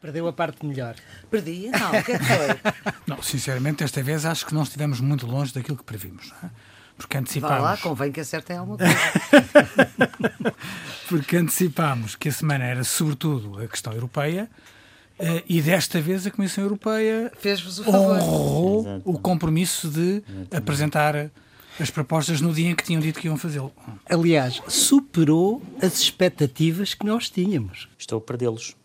Perdeu 0.00 0.28
a 0.28 0.32
parte 0.32 0.64
melhor. 0.64 0.94
Perdi? 1.30 1.68
Não, 1.70 1.88
o 1.88 2.04
que 2.04 2.12
é 2.12 2.18
que 2.18 2.24
foi? 2.24 2.92
não, 3.06 3.20
sinceramente, 3.20 3.78
desta 3.82 4.02
vez 4.02 4.24
acho 4.24 4.46
que 4.46 4.54
não 4.54 4.62
estivemos 4.62 5.00
muito 5.00 5.26
longe 5.26 5.52
daquilo 5.52 5.76
que 5.76 5.82
previmos. 5.82 6.30
Não 6.30 6.48
é? 6.48 6.52
Porque 6.96 7.16
antecipámos. 7.16 7.56
Vá 7.58 7.62
lá, 7.62 7.76
convém 7.76 8.10
que 8.12 8.20
acertem 8.20 8.56
alguma 8.56 8.78
coisa. 8.78 10.12
Porque 11.08 11.36
antecipámos 11.36 12.16
que 12.16 12.28
a 12.28 12.32
semana 12.32 12.64
era 12.64 12.84
sobretudo 12.84 13.60
a 13.60 13.68
questão 13.68 13.92
europeia 13.92 14.48
uh, 15.18 15.42
e 15.48 15.62
desta 15.62 16.00
vez 16.00 16.26
a 16.26 16.30
Comissão 16.30 16.64
Europeia 16.64 17.32
fez-vos 17.38 17.78
o 17.78 17.84
favor. 17.84 18.18
Honrou 18.20 18.80
Exato. 18.80 19.02
o 19.04 19.18
compromisso 19.18 19.88
de 19.88 20.22
Exatamente. 20.26 20.56
apresentar 20.56 21.30
as 21.80 21.90
propostas 21.90 22.40
no 22.40 22.52
dia 22.52 22.70
em 22.70 22.74
que 22.74 22.82
tinham 22.82 23.00
dito 23.00 23.20
que 23.20 23.28
iam 23.28 23.36
fazê-lo. 23.36 23.72
Aliás, 24.08 24.60
superou 24.66 25.62
as 25.80 26.00
expectativas 26.00 26.94
que 26.94 27.06
nós 27.06 27.30
tínhamos. 27.30 27.88
Estou 27.96 28.18
a 28.18 28.20
perdê-los. 28.20 28.76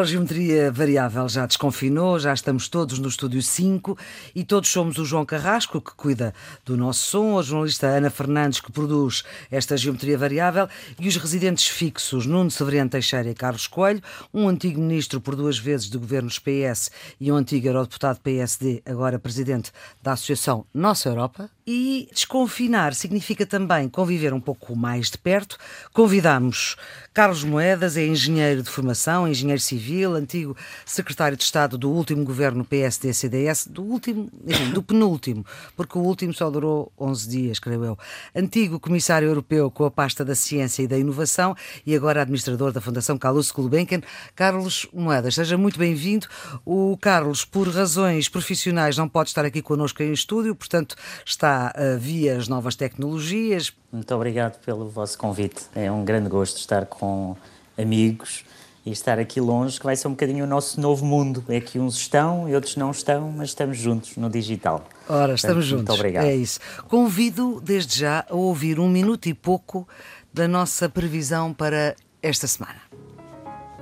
A 0.00 0.04
geometria 0.04 0.72
variável 0.72 1.28
já 1.28 1.44
desconfinou, 1.44 2.18
já 2.18 2.32
estamos 2.32 2.68
todos 2.68 2.98
no 2.98 3.06
estúdio 3.06 3.42
5 3.42 3.98
e 4.34 4.42
todos 4.42 4.70
somos 4.70 4.96
o 4.96 5.04
João 5.04 5.26
Carrasco, 5.26 5.78
que 5.78 5.92
cuida 5.94 6.32
do 6.64 6.74
nosso 6.74 7.04
som, 7.10 7.38
a 7.38 7.42
jornalista 7.42 7.86
Ana 7.86 8.08
Fernandes, 8.08 8.60
que 8.60 8.72
produz 8.72 9.24
esta 9.50 9.76
geometria 9.76 10.16
variável, 10.16 10.66
e 10.98 11.06
os 11.06 11.16
residentes 11.16 11.68
fixos 11.68 12.24
Nuno 12.24 12.50
Severiano 12.50 12.88
Teixeira 12.88 13.28
e 13.28 13.34
Carlos 13.34 13.66
Coelho, 13.66 14.02
um 14.32 14.48
antigo 14.48 14.80
ministro 14.80 15.20
por 15.20 15.36
duas 15.36 15.58
vezes 15.58 15.90
de 15.90 15.98
governos 15.98 16.38
PS 16.38 16.90
e 17.20 17.30
um 17.30 17.36
antigo 17.36 17.66
eurodeputado 17.66 18.20
PSD, 18.20 18.82
agora 18.86 19.18
presidente 19.18 19.70
da 20.02 20.12
Associação 20.12 20.64
Nossa 20.72 21.10
Europa. 21.10 21.50
E 21.72 22.08
desconfinar 22.12 22.94
significa 22.94 23.46
também 23.46 23.88
conviver 23.88 24.34
um 24.34 24.40
pouco 24.40 24.74
mais 24.74 25.08
de 25.08 25.16
perto. 25.16 25.56
Convidamos 25.92 26.76
Carlos 27.14 27.44
Moedas, 27.44 27.96
é 27.96 28.04
engenheiro 28.04 28.60
de 28.60 28.68
formação, 28.68 29.28
engenheiro 29.28 29.60
civil, 29.60 30.14
antigo 30.14 30.56
secretário 30.84 31.36
de 31.36 31.44
Estado 31.44 31.78
do 31.78 31.88
último 31.88 32.24
governo 32.24 32.64
PSD-CDS, 32.64 33.68
do 33.68 33.84
último, 33.84 34.28
enfim, 34.44 34.70
do 34.70 34.82
penúltimo, 34.82 35.46
porque 35.76 35.96
o 35.96 36.02
último 36.02 36.34
só 36.34 36.50
durou 36.50 36.90
11 36.98 37.28
dias, 37.28 37.58
creio 37.60 37.84
eu. 37.84 37.98
Antigo 38.34 38.80
comissário 38.80 39.28
europeu 39.28 39.70
com 39.70 39.84
a 39.84 39.90
pasta 39.92 40.24
da 40.24 40.34
ciência 40.34 40.82
e 40.82 40.88
da 40.88 40.98
inovação 40.98 41.56
e 41.86 41.94
agora 41.94 42.22
administrador 42.22 42.72
da 42.72 42.80
Fundação 42.80 43.16
Calouste 43.16 43.52
Gulbenkian. 43.52 44.00
Carlos 44.34 44.88
Moedas, 44.92 45.36
seja 45.36 45.56
muito 45.56 45.78
bem-vindo. 45.78 46.26
O 46.64 46.96
Carlos, 47.00 47.44
por 47.44 47.68
razões 47.68 48.28
profissionais, 48.28 48.96
não 48.96 49.08
pode 49.08 49.30
estar 49.30 49.44
aqui 49.44 49.62
connosco 49.62 50.02
em 50.02 50.12
estúdio, 50.12 50.52
portanto 50.54 50.96
está 51.24 51.59
uh, 51.68 51.98
via 51.98 52.36
as 52.36 52.48
novas 52.48 52.74
tecnologias. 52.74 53.72
Muito 53.92 54.14
obrigado 54.14 54.58
pelo 54.60 54.88
vosso 54.88 55.18
convite. 55.18 55.64
É 55.74 55.90
um 55.90 56.04
grande 56.04 56.28
gosto 56.28 56.58
estar 56.58 56.86
com 56.86 57.36
amigos 57.76 58.44
e 58.84 58.90
estar 58.90 59.18
aqui 59.18 59.40
longe, 59.40 59.78
que 59.78 59.84
vai 59.84 59.94
ser 59.94 60.08
um 60.08 60.12
bocadinho 60.12 60.44
o 60.44 60.46
nosso 60.46 60.80
novo 60.80 61.04
mundo. 61.04 61.44
É 61.48 61.60
que 61.60 61.78
uns 61.78 61.96
estão 61.96 62.48
e 62.48 62.54
outros 62.54 62.76
não 62.76 62.90
estão, 62.90 63.30
mas 63.30 63.50
estamos 63.50 63.76
juntos 63.76 64.16
no 64.16 64.30
digital. 64.30 64.84
Ora, 65.08 65.34
estamos 65.34 65.56
Portanto, 65.56 65.62
juntos. 65.62 65.88
Muito 65.88 65.92
obrigado. 65.92 66.24
É 66.24 66.34
isso. 66.34 66.60
Convido 66.88 67.60
desde 67.60 67.98
já 68.00 68.24
a 68.28 68.34
ouvir 68.34 68.78
um 68.80 68.88
minuto 68.88 69.26
e 69.28 69.34
pouco 69.34 69.86
da 70.32 70.48
nossa 70.48 70.88
previsão 70.88 71.52
para 71.52 71.94
esta 72.22 72.46
semana. 72.46 72.89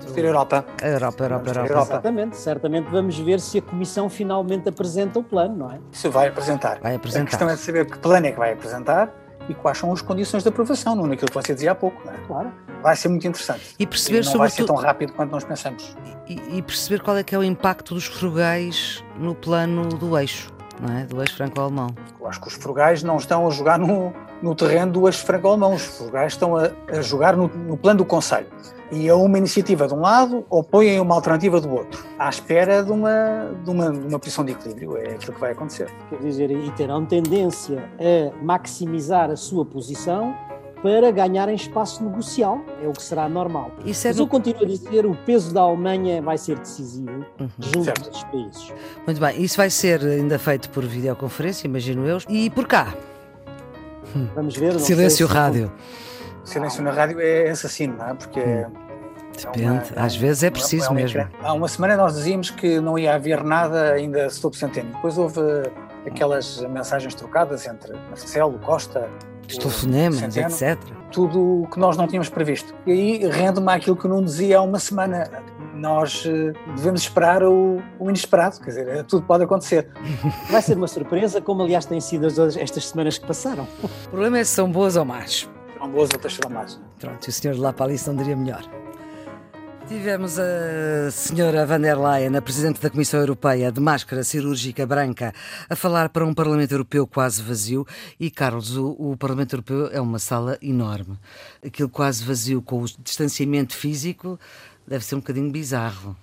Ter 0.06 0.24
Europa. 0.24 0.64
Europa, 0.82 1.24
Europa, 1.24 1.50
Europa. 1.50 1.68
Europa. 1.68 1.92
Exatamente, 1.92 2.36
certamente 2.36 2.88
vamos 2.91 3.18
ver 3.18 3.41
se 3.41 3.58
a 3.58 3.62
Comissão 3.62 4.08
finalmente 4.08 4.68
apresenta 4.68 5.18
o 5.18 5.22
plano, 5.22 5.56
não 5.56 5.72
é? 5.72 5.78
Se 5.92 6.08
vai 6.08 6.28
apresentar. 6.28 6.80
Vai 6.80 6.94
apresentar. 6.94 7.25
A 7.25 7.26
questão 7.26 7.50
é 7.50 7.54
de 7.54 7.60
saber 7.60 7.86
que 7.86 7.98
plano 7.98 8.26
é 8.26 8.32
que 8.32 8.38
vai 8.38 8.53
apresentar 8.53 9.12
e 9.48 9.54
quais 9.54 9.78
são 9.78 9.92
as 9.92 10.03
condições 10.03 10.42
de 10.42 10.48
aprovação, 10.48 10.94
não 10.94 11.06
naquilo 11.06 11.28
que 11.28 11.34
você 11.34 11.54
dizia 11.54 11.72
há 11.72 11.75
pouco. 11.75 12.00
Não 12.04 12.12
é? 12.12 12.16
Claro. 12.26 12.53
Vai 12.82 12.94
ser 12.97 13.08
muito 13.08 13.26
interessante. 13.26 13.75
E 13.78 13.87
perceber 13.87 14.22
e 14.22 14.26
não 14.26 14.38
vai 14.38 14.50
ser 14.50 14.64
tão 14.64 14.76
rápido 14.76 15.12
quanto 15.12 15.31
nós 15.31 15.44
pensamos. 15.44 15.97
E, 16.28 16.58
e, 16.58 16.62
perceber 16.62 17.03
qual 17.03 17.16
é 17.16 17.22
que 17.22 17.34
é 17.34 17.38
o 17.38 17.42
impacto 17.42 17.94
dos 17.94 18.04
frugais 18.04 19.03
no 19.19 19.34
plano 19.34 19.88
do 19.88 20.16
eixo, 20.19 20.53
não 20.81 20.98
é? 20.98 21.04
Do 21.04 21.20
eixo 21.20 21.37
franco-alemão. 21.37 21.94
Eu 22.20 22.26
acho 22.26 22.41
que 22.41 22.48
os 22.48 22.54
frugais 22.54 23.03
não 23.03 23.16
estão 23.16 23.47
a 23.47 23.50
jogar 23.50 23.78
no, 23.78 24.12
no 24.43 24.54
terreno 24.54 24.93
do 24.93 25.06
eixo 25.06 25.25
franco-alemão, 25.25 25.75
os 25.75 25.82
frugais 25.82 26.32
estão 26.32 26.56
a, 26.56 26.71
a 26.88 27.00
jogar 27.00 27.37
no, 27.37 27.49
no 27.49 27.76
plano 27.76 27.99
do 27.99 28.04
Conselho 28.04 28.49
e 28.91 29.09
a 29.09 29.16
uma 29.16 29.38
iniciativa 29.38 29.87
de 29.87 29.94
um 29.94 30.00
lado 30.00 30.44
opõem 30.49 30.99
uma 30.99 31.15
alternativa 31.15 31.60
do 31.60 31.71
outro, 31.71 32.04
à 32.19 32.28
espera 32.28 32.82
de 32.82 32.91
uma, 32.91 33.54
de 33.62 33.71
uma, 33.71 33.91
de 33.91 34.06
uma 34.06 34.19
posição 34.19 34.44
de 34.44 34.53
equilíbrio. 34.53 34.97
É 34.97 35.12
aquilo 35.12 35.34
que 35.34 35.41
vai 35.41 35.53
acontecer. 35.53 35.91
Quer 36.09 36.19
dizer, 36.21 36.50
e 36.50 36.71
terão 36.72 37.04
tendência 37.04 37.91
a 37.99 38.44
maximizar 38.44 39.31
a 39.31 39.37
sua 39.37 39.65
posição 39.65 40.34
para 40.82 41.10
ganharem 41.10 41.56
espaço 41.56 42.05
negocial, 42.05 42.60
é 42.81 42.87
o 42.87 42.93
que 42.93 43.03
será 43.03 43.28
normal. 43.28 43.72
Isso 43.84 44.06
é 44.06 44.10
Mas 44.10 44.19
eu 44.20 44.28
continuo 44.28 44.62
a 44.62 44.66
dizer, 44.66 45.05
o 45.05 45.15
peso 45.26 45.53
da 45.53 45.62
Alemanha 45.62 46.22
vai 46.22 46.38
ser 46.38 46.56
decisivo 46.56 47.25
uhum. 47.41 47.49
junto 47.59 47.84
certo. 47.84 48.09
desses 48.09 48.25
países. 48.25 48.72
Muito 49.05 49.20
bem, 49.20 49.43
isso 49.43 49.56
vai 49.56 49.70
ser 49.70 50.00
ainda 50.00 50.38
feito 50.38 50.70
por 50.70 50.84
videoconferência, 50.84 51.66
imagino 51.66 52.06
eu, 52.06 52.19
e 52.28 52.49
por 52.49 52.66
cá. 52.69 52.94
Vamos 54.34 54.56
ver. 54.56 54.78
Silêncio 54.80 55.26
rádio. 55.26 55.72
Silêncio 56.44 56.82
na 56.82 56.91
rádio 56.91 57.20
é 57.20 57.50
assassino, 57.50 57.96
não 57.96 58.08
é? 58.08 58.14
Porque 58.14 58.41
é 58.41 58.66
hum. 58.66 58.88
Depende, 59.38 59.64
é 59.64 59.70
uma, 59.70 59.82
às 60.04 60.16
vezes 60.16 60.42
é 60.42 60.50
preciso 60.50 60.91
é 60.91 60.94
mesmo. 60.94 61.28
Há 61.41 61.52
uma 61.52 61.69
semana 61.69 61.96
nós 61.96 62.14
dizíamos 62.14 62.50
que 62.50 62.80
não 62.80 62.98
ia 62.98 63.14
haver 63.14 63.44
nada 63.44 63.92
ainda 63.92 64.28
sob 64.30 64.56
centeno. 64.56 64.91
Depois 64.94 65.16
houve 65.16 65.41
aquelas 66.06 66.60
mensagens 66.62 67.14
trocadas 67.14 67.66
entre 67.66 67.92
Marcelo, 68.08 68.58
Costa, 68.58 69.08
os 69.48 69.56
telefonemas, 69.56 70.36
etc. 70.36 70.78
Tudo 71.12 71.62
o 71.62 71.69
que 71.69 71.78
nós 71.78 71.96
não 71.96 72.06
tínhamos 72.06 72.28
previsto. 72.28 72.75
E 72.86 72.92
aí 72.92 73.26
rende-me 73.28 73.72
aquilo 73.72 73.96
que 73.96 74.04
eu 74.04 74.10
não 74.10 74.22
dizia 74.22 74.58
há 74.58 74.62
uma 74.62 74.78
semana. 74.78 75.30
Nós 75.78 76.25
eh, 76.27 76.53
devemos 76.75 77.03
esperar 77.03 77.44
o, 77.44 77.81
o, 78.00 78.09
inesperado, 78.11 78.59
quer 78.59 78.66
dizer, 78.66 79.05
tudo 79.05 79.25
pode 79.25 79.44
acontecer. 79.44 79.89
Vai 80.50 80.61
ser 80.61 80.77
uma 80.77 80.89
surpresa, 80.89 81.41
como 81.41 81.62
aliás 81.62 81.87
têm 81.87 82.00
sido 82.00 82.27
estas 82.27 82.87
semanas 82.87 83.16
que 83.16 83.27
passaram. 83.27 83.66
O 83.83 84.09
problema 84.11 84.38
é 84.38 84.44
se 84.44 84.56
são 84.56 84.71
boas 84.71 84.97
ou 84.97 85.05
más. 85.05 85.49
São 85.78 85.88
boas 85.88 86.11
ou 86.12 86.31
serão 86.31 86.50
más. 86.50 86.81
Pronto, 86.99 87.25
e 87.25 87.31
o 87.31 87.33
senhor 87.33 87.55
de 87.55 87.61
lá 87.61 87.72
para 87.72 87.87
ali 87.87 88.00
não 88.06 88.17
diria 88.17 88.37
melhor. 88.37 88.69
Tivemos 89.88 90.38
a 90.38 91.11
senhora 91.11 91.65
van 91.65 91.81
der 91.81 91.97
Leyen, 91.97 92.37
a 92.37 92.43
Presidente 92.43 92.78
da 92.78 92.91
Comissão 92.91 93.21
Europeia, 93.21 93.72
de 93.72 93.81
máscara 93.81 94.22
cirúrgica 94.22 94.87
branca, 94.87 95.33
a 95.67 95.75
falar 95.75 96.11
para 96.11 96.27
um 96.27 96.34
Parlamento 96.34 96.72
Europeu 96.72 97.06
quase 97.06 97.41
vazio. 97.41 97.87
E, 98.21 98.31
Carlos, 98.31 98.77
o, 98.77 98.91
o 98.99 99.17
Parlamento 99.17 99.55
Europeu 99.55 99.88
é 99.91 99.99
uma 99.99 100.19
sala 100.19 100.59
enorme. 100.61 101.19
Aquilo 101.65 101.88
quase 101.88 102.22
vazio, 102.22 102.61
com 102.61 102.83
o 102.83 102.87
distanciamento 103.03 103.75
físico, 103.75 104.38
deve 104.88 105.04
ser 105.04 105.15
um 105.15 105.19
bocadinho 105.19 105.50
bizarro. 105.50 106.16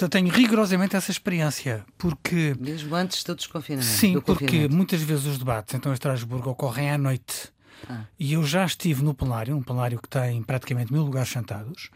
Eu 0.00 0.08
tenho 0.10 0.28
rigorosamente 0.28 0.94
essa 0.94 1.10
experiência, 1.10 1.84
porque... 1.96 2.54
Mesmo 2.60 2.94
antes 2.94 3.24
do 3.24 3.34
desconfinamento. 3.34 3.90
Sim, 3.90 4.14
do 4.14 4.22
porque 4.22 4.68
muitas 4.68 5.00
vezes 5.00 5.24
os 5.24 5.38
debates 5.38 5.74
então, 5.74 5.90
em 5.90 5.94
Estrasburgo 5.94 6.50
ocorrem 6.50 6.90
à 6.90 6.98
noite. 6.98 7.50
Ah. 7.88 8.04
E 8.18 8.34
eu 8.34 8.44
já 8.44 8.64
estive 8.64 9.02
no 9.02 9.14
plenário, 9.14 9.56
um 9.56 9.62
plenário 9.62 9.98
que 10.00 10.08
tem 10.08 10.42
praticamente 10.42 10.92
mil 10.92 11.02
lugares 11.02 11.30
sentados, 11.30 11.90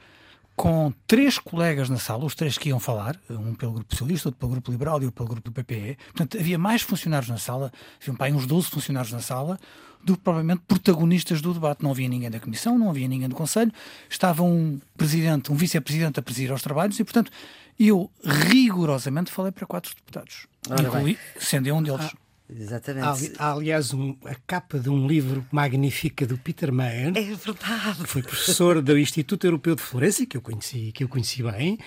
com 0.60 0.92
três 1.06 1.38
colegas 1.38 1.88
na 1.88 1.96
sala, 1.96 2.22
os 2.26 2.34
três 2.34 2.58
que 2.58 2.68
iam 2.68 2.78
falar, 2.78 3.18
um 3.30 3.54
pelo 3.54 3.72
Grupo 3.72 3.94
Socialista, 3.94 4.28
outro 4.28 4.38
pelo 4.38 4.52
Grupo 4.52 4.70
Liberal 4.70 5.00
e 5.00 5.06
outro 5.06 5.12
pelo 5.12 5.28
Grupo 5.30 5.50
do 5.50 5.52
PPE. 5.54 5.96
Portanto, 6.12 6.36
havia 6.38 6.58
mais 6.58 6.82
funcionários 6.82 7.30
na 7.30 7.38
sala, 7.38 7.72
haviam 7.98 8.14
pá, 8.14 8.28
uns 8.28 8.44
12 8.44 8.68
funcionários 8.68 9.10
na 9.10 9.20
sala, 9.20 9.58
do 10.04 10.18
que 10.18 10.22
provavelmente 10.22 10.60
protagonistas 10.68 11.40
do 11.40 11.54
debate. 11.54 11.82
Não 11.82 11.92
havia 11.92 12.10
ninguém 12.10 12.30
da 12.30 12.38
Comissão, 12.38 12.78
não 12.78 12.90
havia 12.90 13.08
ninguém 13.08 13.26
do 13.26 13.34
Conselho, 13.34 13.72
estava 14.10 14.42
um 14.42 14.78
presidente, 14.98 15.50
um 15.50 15.54
vice-presidente 15.54 16.20
a 16.20 16.22
presidir 16.22 16.52
aos 16.52 16.60
trabalhos 16.60 17.00
e, 17.00 17.04
portanto, 17.04 17.32
eu 17.78 18.10
rigorosamente 18.22 19.32
falei 19.32 19.52
para 19.52 19.66
quatro 19.66 19.94
deputados, 19.94 20.46
inclui, 20.78 21.16
sendo 21.38 21.68
eu 21.68 21.76
um 21.76 21.82
deles. 21.82 22.04
Ah. 22.04 22.29
Exatamente. 22.58 23.32
Há, 23.38 23.52
aliás, 23.52 23.92
um, 23.92 24.16
a 24.24 24.34
capa 24.46 24.78
de 24.78 24.90
um 24.90 25.06
livro 25.06 25.46
magnífica 25.50 26.26
do 26.26 26.36
Peter 26.36 26.72
Mayer. 26.72 27.12
É 27.16 27.34
verdade. 27.34 28.04
Foi 28.06 28.22
professor 28.22 28.80
do 28.82 28.98
Instituto 28.98 29.46
Europeu 29.46 29.74
de 29.74 29.82
Florença, 29.82 30.26
que 30.26 30.36
eu 30.36 30.42
conheci, 30.42 30.92
que 30.92 31.04
eu 31.04 31.08
conheci 31.08 31.42
bem, 31.42 31.78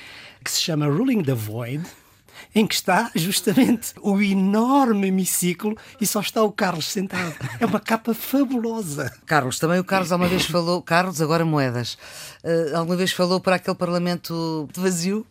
que 0.44 0.52
se 0.52 0.62
chama 0.62 0.88
Ruling 0.88 1.24
the 1.24 1.34
Void 1.34 1.84
em 2.54 2.66
que 2.66 2.76
está 2.76 3.12
justamente 3.16 3.94
o 4.02 4.22
enorme 4.22 5.08
hemiciclo 5.08 5.78
e 6.00 6.06
só 6.06 6.20
está 6.20 6.44
o 6.44 6.52
Carlos 6.52 6.86
sentado. 6.86 7.36
É 7.60 7.66
uma 7.66 7.80
capa 7.80 8.14
fabulosa. 8.14 9.12
Carlos, 9.26 9.60
também 9.60 9.80
o 9.80 9.84
Carlos 9.84 10.12
alguma 10.12 10.30
vez 10.30 10.46
falou, 10.46 10.82
Carlos, 10.82 11.22
agora 11.22 11.46
moedas, 11.46 11.94
uh, 12.44 12.76
alguma 12.76 12.98
vez 12.98 13.12
falou 13.12 13.40
para 13.40 13.56
aquele 13.56 13.78
Parlamento 13.78 14.68
vazio 14.76 15.26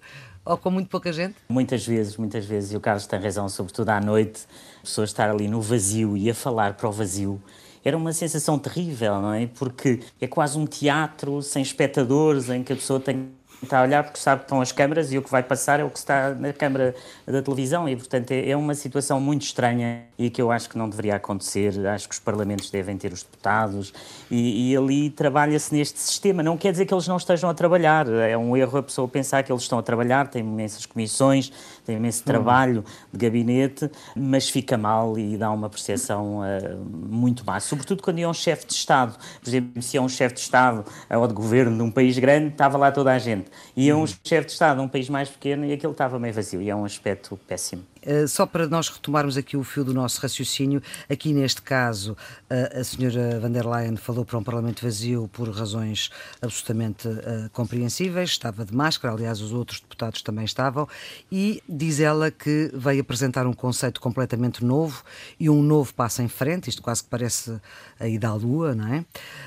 ou 0.45 0.57
com 0.57 0.71
muito 0.71 0.89
pouca 0.89 1.13
gente? 1.13 1.37
Muitas 1.49 1.87
vezes, 1.87 2.17
muitas 2.17 2.45
vezes, 2.45 2.73
e 2.73 2.77
o 2.77 2.81
Carlos 2.81 3.07
tem 3.07 3.21
razão, 3.21 3.49
sobretudo 3.49 3.89
à 3.91 4.01
noite, 4.01 4.47
a 4.79 4.81
pessoa 4.83 5.05
estar 5.05 5.31
ali 5.31 5.49
no 5.49 5.61
vazio 5.61 6.17
e 6.17 6.31
a 6.31 6.35
falar 6.35 6.75
para 6.75 6.89
o 6.89 6.93
vazio 6.93 7.41
era 7.85 7.97
uma 7.97 8.13
sensação 8.13 8.59
terrível, 8.59 9.21
não 9.21 9.35
é? 9.35 9.47
Porque 9.47 10.01
é 10.21 10.27
quase 10.27 10.57
um 10.57 10.67
teatro 10.67 11.43
sem 11.43 11.63
espectadores, 11.63 12.49
em 12.49 12.63
que 12.63 12.73
a 12.73 12.77
pessoa 12.77 13.01
tem 13.01 13.31
está 13.65 13.81
a 13.81 13.83
olhar 13.83 14.03
porque 14.05 14.19
sabe 14.19 14.41
que 14.41 14.45
estão 14.47 14.61
as 14.61 14.73
câmaras 14.73 15.13
e 15.13 15.19
o 15.19 15.23
que 15.23 15.31
vai 15.31 15.43
passar 15.43 15.81
é 15.81 15.85
o 15.85 15.91
que 15.91 15.99
está 15.99 16.35
na 16.35 16.53
câmara 16.53 16.95
da 17.27 17.43
televisão 17.43 17.89
e, 17.89 17.97
portanto, 17.97 18.31
é, 18.33 18.51
é 18.51 18.57
uma 18.57 18.75
situação 18.75 19.21
muito 19.21 19.43
estranha 19.43 20.03
e 20.19 20.31
que 20.31 20.41
eu 20.41 20.51
acho 20.51 20.69
que 20.69 20.77
não 20.77 20.89
deveria 20.89 21.17
acontecer. 21.17 21.87
Acho 21.87 22.09
que 22.09 22.15
os 22.15 22.21
parlamentos 22.21 22.71
devem 22.71 22.97
ter 22.97 23.13
os 23.13 23.23
deputados 23.23 23.93
e, 24.31 24.73
e 24.73 24.77
ali 24.77 25.11
trabalha-se 25.11 25.75
neste 25.75 25.99
sistema. 25.99 26.43
Não 26.43 26.57
quer 26.57 26.73
dizer 26.73 26.87
que 26.87 26.95
eles 26.95 27.07
não 27.07 27.17
estejam 27.17 27.49
a 27.49 27.55
trabalhar. 27.55 28.09
É 28.09 28.37
um 28.37 28.57
erro 28.57 28.79
a 28.79 28.83
pessoa 28.83 29.09
pensar 29.09 29.43
que 29.43 29.53
eles 29.53 29.63
estão 29.63 29.79
a 29.79 29.83
trabalhar, 29.83 30.29
têm 30.29 30.43
imensas 30.43 30.87
comissões, 30.87 31.53
têm 31.85 31.97
imenso 31.97 32.23
trabalho 32.25 32.85
de 33.13 33.19
gabinete, 33.19 33.91
mas 34.17 34.49
fica 34.49 34.77
mal 34.77 35.19
e 35.19 35.37
dá 35.37 35.51
uma 35.51 35.69
percepção 35.69 36.41
uh, 36.41 36.85
muito 37.09 37.45
má. 37.45 37.61
Sobretudo 37.61 38.03
quando 38.03 38.19
é 38.19 38.29
um 38.29 38.35
chefe 38.35 38.67
de 38.67 38.73
Estado. 38.73 39.17
Por 39.43 39.49
exemplo, 39.49 39.83
se 39.83 39.97
é 39.97 40.01
um 40.01 40.09
chefe 40.09 40.35
de 40.35 40.41
Estado 40.41 40.85
ou 41.11 41.27
de 41.27 41.35
governo 41.35 41.77
de 41.77 41.83
um 41.83 41.91
país 41.91 42.19
grande, 42.19 42.49
estava 42.49 42.79
lá 42.79 42.91
toda 42.91 43.13
a 43.13 43.19
gente. 43.19 43.51
E 43.77 43.89
é 43.89 43.95
um 43.95 44.07
chefe 44.07 44.47
de 44.47 44.53
Estado 44.53 44.79
de 44.79 44.83
um 44.85 44.89
país 44.89 45.09
mais 45.09 45.29
pequeno 45.29 45.65
e 45.65 45.73
aquele 45.73 45.93
estava 45.93 46.19
meio 46.19 46.35
vazio. 46.35 46.63
E 46.63 46.71
é 46.71 46.75
um 46.75 46.85
aspecto 46.85 47.39
péssimo. 47.47 47.92
Uh, 48.05 48.27
só 48.27 48.45
para 48.45 48.67
nós 48.67 48.89
retomarmos 48.89 49.37
aqui 49.37 49.57
o 49.57 49.63
fio 49.63 49.85
do 49.85 49.95
nosso 49.95 50.21
raciocínio, 50.21 50.83
aqui 51.09 51.33
neste 51.33 51.63
caso 51.63 52.13
uh, 52.13 52.81
a 52.81 52.83
senhora 52.83 53.39
van 53.41 53.51
der 53.51 53.65
Leyen 53.65 53.97
falou 53.97 54.25
para 54.25 54.39
um 54.39 54.43
Parlamento 54.43 54.83
vazio 54.83 55.29
por 55.33 55.49
razões 55.51 56.11
absolutamente 56.41 57.07
uh, 57.07 57.49
compreensíveis, 57.53 58.31
estava 58.31 58.65
de 58.65 58.75
máscara, 58.75 59.15
aliás 59.15 59.41
os 59.41 59.53
outros 59.53 59.81
deputados 59.81 60.21
também 60.23 60.45
estavam, 60.45 60.89
e 61.31 61.63
diz 61.69 62.01
ela 62.01 62.31
que 62.31 62.71
veio 62.75 63.03
apresentar 63.03 63.47
um 63.47 63.53
conceito 63.53 64.01
completamente 64.01 64.65
novo 64.65 65.05
e 65.39 65.49
um 65.49 65.63
novo 65.63 65.95
passo 65.95 66.23
em 66.23 66.29
frente, 66.29 66.69
isto 66.69 66.83
quase 66.83 67.05
que 67.05 67.09
parece 67.09 67.61
a 68.01 68.09
ida 68.09 68.29
à 68.29 68.35
lua, 68.35 68.75
não 68.75 68.89
é? 68.89 69.05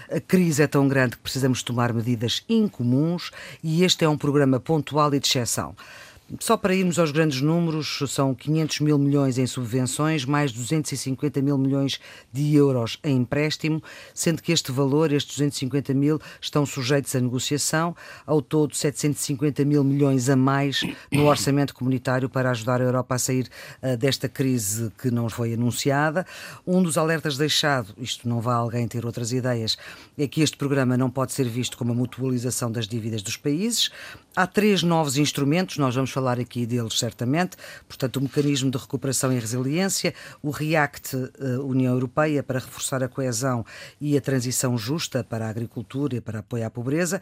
A 0.10 0.22
crise 0.22 0.64
é 0.64 0.68
tão 0.68 0.88
grande 0.88 1.18
que 1.18 1.22
precisamos 1.22 1.62
tomar 1.62 1.92
medidas 1.92 2.44
incomuns 2.48 3.32
e 3.62 3.84
este 3.84 4.06
é 4.06 4.10
um 4.10 4.18
programa 4.18 4.60
pontual 4.60 5.14
e 5.14 5.20
de 5.20 5.28
exceção. 5.28 5.76
Só 6.40 6.58
para 6.58 6.74
irmos 6.74 6.98
aos 6.98 7.12
grandes 7.12 7.40
números, 7.40 8.00
são 8.08 8.34
500 8.34 8.80
mil 8.80 8.98
milhões 8.98 9.38
em 9.38 9.46
subvenções, 9.46 10.26
mais 10.26 10.52
250 10.52 11.40
mil 11.40 11.56
milhões 11.56 12.00
de 12.34 12.56
euros 12.56 12.98
em 13.04 13.18
empréstimo, 13.18 13.82
sendo 14.12 14.42
que 14.42 14.52
este 14.52 14.72
valor, 14.72 15.12
estes 15.12 15.36
250 15.36 15.94
mil, 15.94 16.20
estão 16.42 16.66
sujeitos 16.66 17.16
a 17.16 17.20
negociação. 17.20 17.96
Ao 18.26 18.42
todo, 18.42 18.76
750 18.76 19.64
mil 19.66 19.84
milhões 19.84 20.28
a 20.28 20.36
mais 20.36 20.82
no 21.12 21.28
orçamento 21.28 21.76
comunitário 21.76 22.28
para 22.28 22.50
ajudar 22.50 22.82
a 22.82 22.86
Europa 22.86 23.14
a 23.14 23.20
sair 23.20 23.48
uh, 23.84 23.96
desta 23.96 24.28
crise 24.28 24.92
que 24.98 25.12
não 25.12 25.30
foi 25.30 25.54
anunciada. 25.54 26.26
Um 26.66 26.82
dos 26.82 26.98
alertas 26.98 27.38
deixado, 27.38 27.94
isto 28.00 28.28
não 28.28 28.42
vai 28.42 28.56
alguém 28.56 28.88
ter 28.88 29.06
outras 29.06 29.32
ideias, 29.32 29.78
é 30.18 30.28
que 30.28 30.42
este 30.42 30.58
programa 30.58 30.98
não 30.98 31.12
pode 31.12 31.34
ser 31.34 31.48
visto 31.48 31.78
como 31.78 31.92
a 31.92 31.96
mutualização 31.96 32.72
das 32.72 32.88
dívidas 32.88 33.22
dos 33.22 33.38
países. 33.38 33.92
Há 34.36 34.48
três 34.48 34.82
novos 34.82 35.18
instrumentos, 35.18 35.78
nós 35.78 35.94
vamos 35.94 36.15
falar 36.16 36.40
aqui 36.40 36.66
deles 36.66 36.98
certamente. 36.98 37.58
Portanto, 37.90 38.18
o 38.18 38.22
Mecanismo 38.22 38.72
de 38.72 38.78
Recuperação 38.78 39.34
e 39.34 39.38
Resiliência, 39.38 40.14
o 40.42 40.50
REACT 40.50 41.14
uh, 41.14 41.30
União 41.66 41.94
Europeia 41.94 42.42
para 42.42 42.60
reforçar 42.60 43.04
a 43.04 43.10
coesão 43.10 43.66
e 44.00 44.18
a 44.18 44.22
transição 44.22 44.78
justa 44.78 45.26
para 45.26 45.46
a 45.46 45.50
agricultura 45.50 46.16
e 46.16 46.22
para 46.22 46.40
apoio 46.40 46.66
à 46.66 46.70
pobreza. 46.70 47.22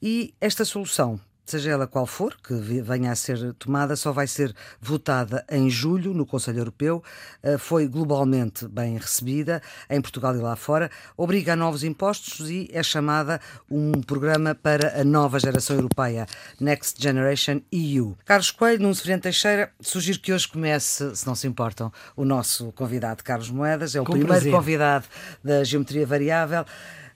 E 0.00 0.32
esta 0.40 0.64
solução 0.64 1.20
seja 1.50 1.70
ela 1.70 1.86
qual 1.86 2.06
for, 2.06 2.36
que 2.36 2.54
venha 2.54 3.12
a 3.12 3.14
ser 3.16 3.52
tomada, 3.54 3.96
só 3.96 4.12
vai 4.12 4.26
ser 4.26 4.54
votada 4.80 5.44
em 5.50 5.68
julho 5.70 6.12
no 6.14 6.26
Conselho 6.26 6.58
Europeu. 6.58 7.02
Eh, 7.42 7.58
foi 7.58 7.86
globalmente 7.88 8.66
bem 8.68 8.96
recebida 8.96 9.62
em 9.88 10.00
Portugal 10.00 10.34
e 10.36 10.38
lá 10.38 10.56
fora. 10.56 10.90
Obriga 11.16 11.52
a 11.52 11.56
novos 11.56 11.82
impostos 11.84 12.50
e 12.50 12.68
é 12.72 12.82
chamada 12.82 13.40
um 13.70 13.92
programa 14.02 14.54
para 14.54 15.00
a 15.00 15.04
nova 15.04 15.38
geração 15.38 15.76
europeia, 15.76 16.26
Next 16.60 17.02
Generation 17.02 17.60
EU. 17.72 18.16
Carlos 18.24 18.50
Coelho, 18.50 18.82
Nuno 18.82 18.94
Severino 18.94 19.22
Teixeira, 19.22 19.72
sugiro 19.80 20.18
que 20.20 20.32
hoje 20.32 20.48
comece, 20.48 21.14
se 21.16 21.26
não 21.26 21.34
se 21.34 21.46
importam, 21.46 21.92
o 22.16 22.24
nosso 22.24 22.72
convidado 22.72 23.24
Carlos 23.24 23.50
Moedas. 23.50 23.94
É 23.94 24.00
o 24.00 24.04
Com 24.04 24.12
primeiro 24.12 24.34
prazer. 24.34 24.52
convidado 24.52 25.06
da 25.42 25.64
Geometria 25.64 26.06
Variável. 26.06 26.64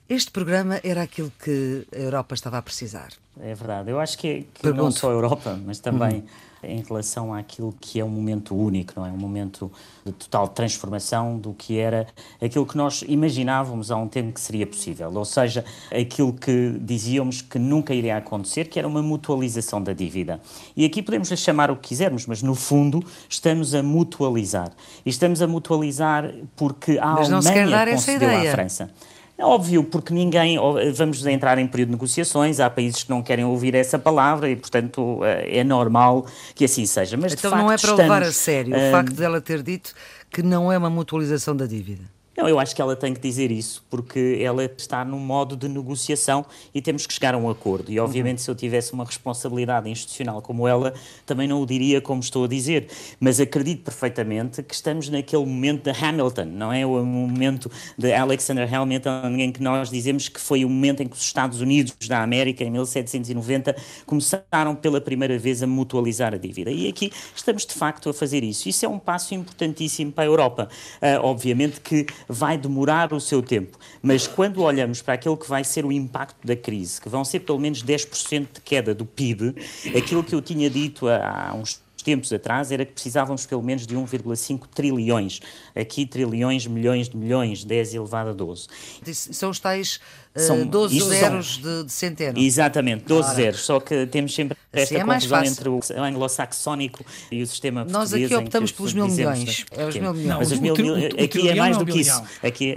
Este 0.09 0.31
programa 0.31 0.79
era 0.83 1.01
aquilo 1.01 1.31
que 1.43 1.87
a 1.95 1.99
Europa 1.99 2.35
estava 2.35 2.57
a 2.57 2.61
precisar. 2.61 3.09
É 3.39 3.55
verdade. 3.55 3.89
Eu 3.89 3.99
acho 3.99 4.17
que, 4.17 4.45
que 4.53 4.71
não 4.71 4.91
só 4.91 5.09
a 5.09 5.13
Europa, 5.13 5.59
mas 5.65 5.79
também 5.79 6.17
uhum. 6.17 6.69
em 6.69 6.83
relação 6.83 7.33
àquilo 7.33 7.73
que 7.79 7.99
é 8.01 8.05
um 8.05 8.09
momento 8.09 8.53
único, 8.53 8.93
não 8.97 9.07
é? 9.07 9.09
Um 9.09 9.17
momento 9.17 9.71
de 10.05 10.11
total 10.11 10.49
transformação 10.49 11.39
do 11.39 11.53
que 11.53 11.79
era 11.79 12.05
aquilo 12.41 12.65
que 12.65 12.75
nós 12.75 13.03
imaginávamos 13.07 13.91
há 13.91 13.95
um 13.95 14.07
tempo 14.07 14.33
que 14.33 14.41
seria 14.41 14.67
possível. 14.67 15.11
Ou 15.11 15.25
seja, 15.25 15.63
aquilo 15.89 16.33
que 16.33 16.77
dizíamos 16.81 17.41
que 17.41 17.57
nunca 17.57 17.93
iria 17.93 18.17
acontecer, 18.17 18.65
que 18.65 18.77
era 18.77 18.87
uma 18.87 19.01
mutualização 19.01 19.81
da 19.81 19.93
dívida. 19.93 20.39
E 20.75 20.85
aqui 20.85 21.01
podemos 21.01 21.31
lhe 21.31 21.37
chamar 21.37 21.71
o 21.71 21.77
que 21.77 21.87
quisermos, 21.87 22.27
mas 22.27 22.43
no 22.43 22.55
fundo 22.55 23.03
estamos 23.29 23.73
a 23.73 23.81
mutualizar. 23.81 24.71
E 25.05 25.09
estamos 25.09 25.41
a 25.41 25.47
mutualizar 25.47 26.31
porque 26.57 26.99
a 26.99 27.13
mas 27.13 27.31
Alemanha 27.31 27.93
concedeu 27.93 28.29
à 28.29 28.51
França. 28.51 28.91
É 29.37 29.43
óbvio, 29.43 29.83
porque 29.83 30.13
ninguém. 30.13 30.57
Vamos 30.95 31.25
entrar 31.25 31.57
em 31.57 31.67
período 31.67 31.89
de 31.89 31.93
negociações, 31.93 32.59
há 32.59 32.69
países 32.69 33.03
que 33.03 33.09
não 33.09 33.23
querem 33.23 33.43
ouvir 33.43 33.73
essa 33.73 33.97
palavra 33.97 34.49
e, 34.49 34.55
portanto, 34.55 35.19
eh, 35.23 35.59
é 35.59 35.63
normal 35.63 36.25
que 36.53 36.65
assim 36.65 36.85
seja. 36.85 37.17
Mas, 37.17 37.33
então 37.33 37.49
facto, 37.49 37.63
não 37.63 37.71
é 37.71 37.77
para 37.77 37.89
estamos, 37.89 37.99
levar 38.01 38.23
a 38.23 38.31
sério 38.31 38.73
uh, 38.73 38.89
o 38.89 38.91
facto 38.91 39.13
dela 39.13 39.41
ter 39.41 39.63
dito 39.63 39.93
que 40.31 40.43
não 40.43 40.71
é 40.71 40.77
uma 40.77 40.89
mutualização 40.89 41.55
da 41.55 41.65
dívida. 41.65 42.03
Não, 42.35 42.49
eu 42.49 42.59
acho 42.59 42.75
que 42.75 42.81
ela 42.81 42.95
tem 42.95 43.13
que 43.13 43.19
dizer 43.19 43.51
isso, 43.51 43.83
porque 43.89 44.39
ela 44.41 44.65
está 44.65 45.05
num 45.05 45.19
modo 45.19 45.55
de 45.55 45.67
negociação 45.69 46.43
e 46.73 46.81
temos 46.81 47.05
que 47.05 47.13
chegar 47.13 47.35
a 47.35 47.37
um 47.37 47.49
acordo. 47.49 47.91
E, 47.91 47.99
obviamente, 47.99 48.39
uhum. 48.39 48.43
se 48.43 48.51
eu 48.51 48.55
tivesse 48.55 48.91
uma 48.91 49.05
responsabilidade 49.05 49.87
institucional 49.87 50.41
como 50.41 50.67
ela, 50.67 50.93
também 51.25 51.47
não 51.47 51.61
o 51.61 51.65
diria 51.65 52.01
como 52.01 52.21
estou 52.21 52.45
a 52.45 52.47
dizer. 52.47 52.87
Mas 53.19 53.39
acredito 53.39 53.83
perfeitamente 53.83 54.63
que 54.63 54.73
estamos 54.73 55.09
naquele 55.09 55.45
momento 55.45 55.83
de 55.83 56.03
Hamilton, 56.03 56.45
não 56.45 56.73
é? 56.73 56.83
O 56.85 57.05
momento 57.05 57.71
de 57.97 58.11
Alexander 58.11 58.73
Hamilton, 58.73 59.27
em 59.37 59.51
que 59.51 59.61
nós 59.61 59.91
dizemos 59.91 60.27
que 60.27 60.39
foi 60.39 60.65
o 60.65 60.69
momento 60.69 61.03
em 61.03 61.07
que 61.07 61.15
os 61.15 61.21
Estados 61.21 61.61
Unidos 61.61 61.95
da 62.07 62.23
América, 62.23 62.63
em 62.63 62.71
1790, 62.71 63.75
começaram 64.07 64.75
pela 64.75 64.99
primeira 64.99 65.37
vez 65.37 65.61
a 65.61 65.67
mutualizar 65.67 66.33
a 66.33 66.37
dívida. 66.37 66.71
E 66.71 66.87
aqui 66.87 67.11
estamos, 67.35 67.63
de 67.63 67.73
facto, 67.73 68.09
a 68.09 68.13
fazer 68.13 68.43
isso. 68.43 68.67
Isso 68.67 68.85
é 68.85 68.89
um 68.89 68.97
passo 68.97 69.35
importantíssimo 69.35 70.11
para 70.11 70.23
a 70.23 70.27
Europa. 70.27 70.67
Uh, 70.95 71.23
obviamente 71.23 71.79
que 71.79 72.07
vai 72.27 72.57
demorar 72.57 73.13
o 73.13 73.19
seu 73.19 73.41
tempo. 73.41 73.77
Mas 74.01 74.27
quando 74.27 74.61
olhamos 74.61 75.01
para 75.01 75.13
aquilo 75.13 75.37
que 75.37 75.47
vai 75.47 75.63
ser 75.63 75.85
o 75.85 75.91
impacto 75.91 76.45
da 76.45 76.55
crise, 76.55 76.99
que 76.99 77.09
vão 77.09 77.23
ser 77.23 77.41
pelo 77.41 77.59
menos 77.59 77.83
10% 77.83 78.47
de 78.53 78.61
queda 78.61 78.93
do 78.93 79.05
PIB, 79.05 79.55
aquilo 79.97 80.23
que 80.23 80.33
eu 80.33 80.41
tinha 80.41 80.69
dito 80.69 81.07
há 81.07 81.53
uns 81.55 81.81
tempos 82.03 82.31
atrás 82.33 82.71
era 82.71 82.85
que 82.85 82.91
precisávamos 82.91 83.45
pelo 83.45 83.63
menos 83.63 83.87
de 83.87 83.95
1,5 83.95 84.67
trilhões. 84.73 85.39
Aqui 85.75 86.05
trilhões, 86.05 86.67
milhões 86.67 87.09
de 87.09 87.17
milhões, 87.17 87.63
10 87.63 87.95
elevado 87.95 88.29
a 88.31 88.33
12. 88.33 88.67
São 89.13 89.49
os 89.49 89.59
tais 89.59 89.99
são 90.35 90.65
12 90.65 90.99
zeros 90.99 91.55
são, 91.55 91.63
de, 91.63 91.83
de 91.85 91.91
centeno. 91.91 92.39
Exatamente, 92.39 93.05
12 93.05 93.27
Ora. 93.27 93.35
zeros. 93.35 93.59
Só 93.61 93.79
que 93.79 94.07
temos 94.07 94.33
sempre 94.33 94.57
esta 94.71 94.95
assim 94.95 95.03
é 95.03 95.05
confusão 95.05 95.43
entre 95.43 95.69
o 95.69 95.79
anglo-saxónico 95.97 97.05
e 97.31 97.43
o 97.43 97.47
sistema 97.47 97.81
Nós 97.83 98.09
português. 98.09 98.31
Nós 98.31 98.39
aqui 98.39 98.47
optamos 98.47 98.71
pelos 98.71 98.93
mil 98.93 99.07
milhões. 99.07 99.65
É 99.71 99.85
os 99.85 99.95
mil 99.95 100.13
milhões. 100.13 100.39
Mas 100.39 100.51
os 100.51 100.59
mil, 100.59 100.75
mil, 100.75 100.95
aqui 101.23 101.49
é 101.49 101.55
mais 101.55 101.77
do 101.77 101.85
que 101.85 101.99
isso. 101.99 102.23
Aqui, 102.41 102.75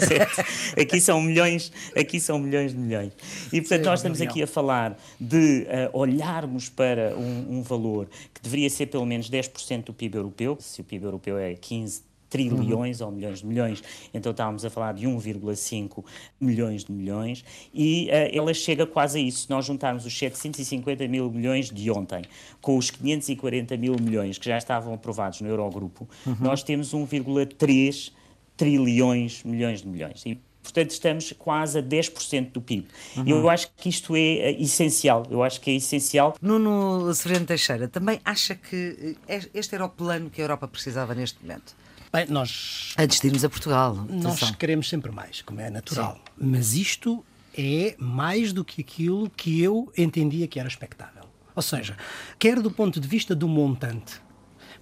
aqui 0.80 1.00
são 1.00 1.20
milhões, 1.20 1.70
aqui 1.94 2.18
são 2.18 2.38
milhões 2.38 2.72
de 2.72 2.78
milhões. 2.78 3.12
E 3.52 3.60
portanto 3.60 3.82
Sim, 3.82 3.88
nós 3.90 3.98
estamos 3.98 4.20
aqui 4.22 4.42
a 4.42 4.46
falar 4.46 4.98
de 5.20 5.66
uh, 5.92 5.98
olharmos 5.98 6.70
para 6.70 7.14
um, 7.16 7.58
um 7.58 7.62
valor 7.62 8.08
que 8.32 8.40
deveria 8.40 8.70
ser 8.70 8.86
pelo 8.86 9.04
menos 9.04 9.28
10% 9.28 9.84
do 9.84 9.92
PIB 9.92 10.16
europeu. 10.16 10.56
Se 10.60 10.80
o 10.80 10.84
PIB 10.84 11.04
europeu 11.04 11.36
é 11.36 11.54
15 11.54 12.07
trilhões 12.28 13.00
uhum. 13.00 13.06
ou 13.06 13.12
milhões 13.12 13.40
de 13.40 13.46
milhões, 13.46 13.82
então 14.12 14.32
estávamos 14.32 14.64
a 14.64 14.70
falar 14.70 14.92
de 14.92 15.06
1,5 15.06 16.04
milhões 16.40 16.84
de 16.84 16.92
milhões, 16.92 17.44
e 17.72 18.08
uh, 18.08 18.36
ela 18.36 18.52
chega 18.54 18.86
quase 18.86 19.18
a 19.18 19.22
isso. 19.22 19.44
Se 19.44 19.50
nós 19.50 19.64
juntarmos 19.64 20.04
os 20.04 20.16
750 20.16 21.08
mil 21.08 21.30
milhões 21.30 21.70
de 21.70 21.90
ontem 21.90 22.22
com 22.60 22.76
os 22.76 22.90
540 22.90 23.76
mil 23.76 23.96
milhões 24.00 24.38
que 24.38 24.46
já 24.46 24.58
estavam 24.58 24.94
aprovados 24.94 25.40
no 25.40 25.48
Eurogrupo, 25.48 26.08
uhum. 26.26 26.36
nós 26.40 26.62
temos 26.62 26.92
1,3 26.92 28.12
trilhões 28.56 29.42
milhões 29.44 29.82
de 29.82 29.88
milhões. 29.88 30.22
E, 30.26 30.38
Portanto, 30.60 30.90
estamos 30.90 31.32
quase 31.38 31.78
a 31.78 31.82
10% 31.82 32.52
do 32.52 32.60
PIB. 32.60 32.88
Uhum. 33.16 33.26
Eu 33.26 33.48
acho 33.48 33.70
que 33.74 33.88
isto 33.88 34.14
é 34.14 34.52
essencial. 34.52 35.26
Eu 35.30 35.42
acho 35.42 35.60
que 35.62 35.70
é 35.70 35.74
essencial. 35.74 36.36
Nuno 36.42 37.12
Severino 37.14 37.46
Teixeira, 37.46 37.88
também 37.88 38.20
acha 38.22 38.54
que 38.54 39.16
eh, 39.26 39.48
este 39.54 39.74
era 39.74 39.86
o 39.86 39.88
plano 39.88 40.28
que 40.28 40.42
a 40.42 40.44
Europa 40.44 40.68
precisava 40.68 41.14
neste 41.14 41.40
momento? 41.40 41.74
Bem, 42.12 42.26
nós. 42.28 42.94
Antes 42.98 43.20
de 43.20 43.26
irmos 43.26 43.44
a 43.44 43.48
Portugal. 43.48 43.94
Nós 43.94 44.36
atenção. 44.36 44.54
queremos 44.54 44.88
sempre 44.88 45.12
mais, 45.12 45.42
como 45.42 45.60
é 45.60 45.70
natural. 45.70 46.14
Sim. 46.14 46.20
Mas 46.38 46.74
isto 46.74 47.24
é 47.56 47.94
mais 47.98 48.52
do 48.52 48.64
que 48.64 48.80
aquilo 48.80 49.28
que 49.30 49.60
eu 49.60 49.92
entendia 49.96 50.46
que 50.46 50.58
era 50.58 50.68
expectável. 50.68 51.24
Ou 51.54 51.62
seja, 51.62 51.96
quer 52.38 52.60
do 52.60 52.70
ponto 52.70 53.00
de 53.00 53.08
vista 53.08 53.34
do 53.34 53.48
montante, 53.48 54.20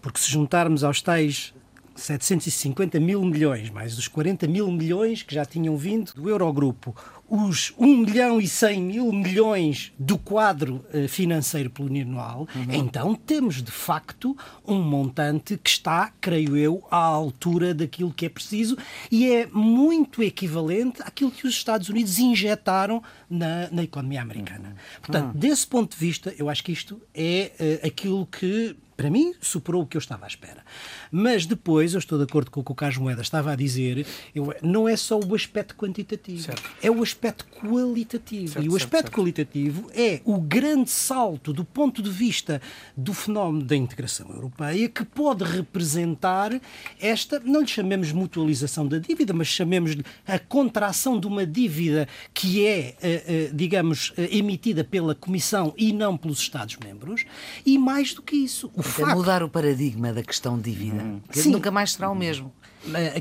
porque 0.00 0.20
se 0.20 0.30
juntarmos 0.30 0.84
aos 0.84 1.00
tais 1.00 1.54
750 1.96 3.00
mil 3.00 3.24
milhões, 3.24 3.70
mais 3.70 3.96
os 3.96 4.06
40 4.06 4.46
mil 4.46 4.70
milhões 4.70 5.22
que 5.22 5.34
já 5.34 5.44
tinham 5.44 5.76
vindo 5.76 6.12
do 6.12 6.28
Eurogrupo, 6.28 6.94
os 7.28 7.72
1 7.78 7.96
milhão 7.98 8.40
e 8.40 8.46
100 8.46 8.82
mil 8.82 9.12
milhões 9.12 9.92
do 9.98 10.16
quadro 10.16 10.84
uh, 10.94 11.08
financeiro 11.08 11.68
plurianual, 11.70 12.48
uhum. 12.54 12.66
então 12.72 13.14
temos 13.14 13.62
de 13.62 13.70
facto 13.70 14.36
um 14.66 14.80
montante 14.80 15.56
que 15.56 15.70
está, 15.70 16.12
creio 16.20 16.56
eu, 16.56 16.84
à 16.90 16.98
altura 16.98 17.74
daquilo 17.74 18.12
que 18.12 18.26
é 18.26 18.28
preciso 18.28 18.76
e 19.10 19.30
é 19.30 19.46
muito 19.46 20.22
equivalente 20.22 21.02
àquilo 21.02 21.30
que 21.30 21.46
os 21.46 21.54
Estados 21.54 21.88
Unidos 21.88 22.18
injetaram 22.18 23.02
na, 23.28 23.68
na 23.70 23.82
economia 23.82 24.22
americana. 24.22 24.68
Uhum. 24.68 25.00
Portanto, 25.02 25.34
uhum. 25.34 25.40
desse 25.40 25.66
ponto 25.66 25.92
de 25.92 25.98
vista, 25.98 26.34
eu 26.38 26.48
acho 26.48 26.62
que 26.62 26.72
isto 26.72 27.00
é 27.14 27.80
uh, 27.82 27.86
aquilo 27.86 28.26
que 28.26 28.76
para 28.96 29.10
mim, 29.10 29.34
superou 29.40 29.82
o 29.82 29.86
que 29.86 29.96
eu 29.96 29.98
estava 29.98 30.24
à 30.24 30.28
espera. 30.28 30.64
Mas 31.12 31.44
depois, 31.44 31.92
eu 31.92 31.98
estou 31.98 32.16
de 32.18 32.24
acordo 32.24 32.50
com 32.50 32.60
o 32.60 32.64
que 32.64 32.72
o 32.72 32.74
Carlos 32.74 32.98
Moeda 32.98 33.20
estava 33.20 33.52
a 33.52 33.56
dizer, 33.56 34.06
eu, 34.34 34.54
não 34.62 34.88
é 34.88 34.96
só 34.96 35.18
o 35.20 35.34
aspecto 35.34 35.76
quantitativo, 35.76 36.42
certo. 36.42 36.62
é 36.82 36.90
o 36.90 37.02
aspecto 37.02 37.46
qualitativo. 37.60 38.54
Certo, 38.54 38.64
e 38.64 38.68
o 38.68 38.76
aspecto 38.76 39.06
certo, 39.06 39.14
qualitativo 39.14 39.90
é 39.94 40.20
o 40.24 40.40
grande 40.40 40.90
salto 40.90 41.52
do 41.52 41.64
ponto 41.64 42.02
de 42.02 42.10
vista 42.10 42.60
do 42.96 43.12
fenómeno 43.12 43.64
da 43.64 43.76
integração 43.76 44.30
europeia 44.30 44.88
que 44.88 45.04
pode 45.04 45.44
representar 45.44 46.58
esta, 46.98 47.38
não 47.40 47.60
lhe 47.60 47.66
chamemos 47.66 48.12
mutualização 48.12 48.86
da 48.86 48.98
dívida, 48.98 49.34
mas 49.34 49.48
chamemos-lhe 49.48 50.04
a 50.26 50.38
contração 50.38 51.20
de 51.20 51.26
uma 51.26 51.46
dívida 51.46 52.08
que 52.32 52.66
é, 52.66 52.96
eh, 53.02 53.24
eh, 53.26 53.50
digamos, 53.52 54.12
eh, 54.16 54.28
emitida 54.36 54.82
pela 54.82 55.14
Comissão 55.14 55.74
e 55.76 55.92
não 55.92 56.16
pelos 56.16 56.40
Estados-membros. 56.40 57.24
E 57.64 57.78
mais 57.78 58.14
do 58.14 58.22
que 58.22 58.36
isso, 58.36 58.70
o 58.74 58.82
facto... 58.86 59.16
mudar 59.16 59.42
o 59.42 59.48
paradigma 59.48 60.12
da 60.12 60.22
questão 60.22 60.58
dívida, 60.58 61.02
hum. 61.02 61.20
nunca 61.46 61.70
mais 61.70 61.92
será 61.92 62.10
o 62.10 62.14
mesmo. 62.14 62.52